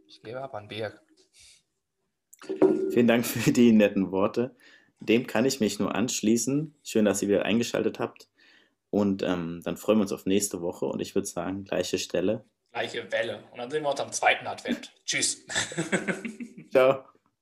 Ich 0.07 0.23
gebe 0.23 0.41
ab 0.41 0.55
an 0.55 0.69
Berg. 0.69 1.03
Vielen 2.91 3.09
Dank 3.09 3.27
für 3.27 3.53
die 3.53 3.73
netten 3.73 4.11
Worte. 4.13 4.55
Dem 5.01 5.27
kann 5.27 5.45
ich 5.45 5.61
mich 5.61 5.79
nur 5.79 5.95
anschließen. 5.95 6.75
Schön, 6.83 7.05
dass 7.05 7.23
ihr 7.23 7.29
wieder 7.29 7.45
eingeschaltet 7.45 7.99
habt. 7.99 8.29
Und 8.91 9.23
ähm, 9.23 9.61
dann 9.65 9.77
freuen 9.77 9.99
wir 9.99 10.03
uns 10.03 10.13
auf 10.13 10.27
nächste 10.27 10.61
Woche. 10.61 10.87
Und 10.87 11.01
ich 11.01 11.15
würde 11.15 11.27
sagen, 11.27 11.65
gleiche 11.65 11.99
Stelle. 11.99 12.45
Gleiche 12.73 13.11
Welle. 13.13 13.45
Und 13.51 13.59
dann 13.59 13.71
sehen 13.71 13.83
wir 13.83 13.91
uns 13.91 14.01
am 14.01 14.13
zweiten 14.13 14.47
Advent. 14.47 14.93
Tschüss. 15.05 15.47
Ciao. 16.71 17.05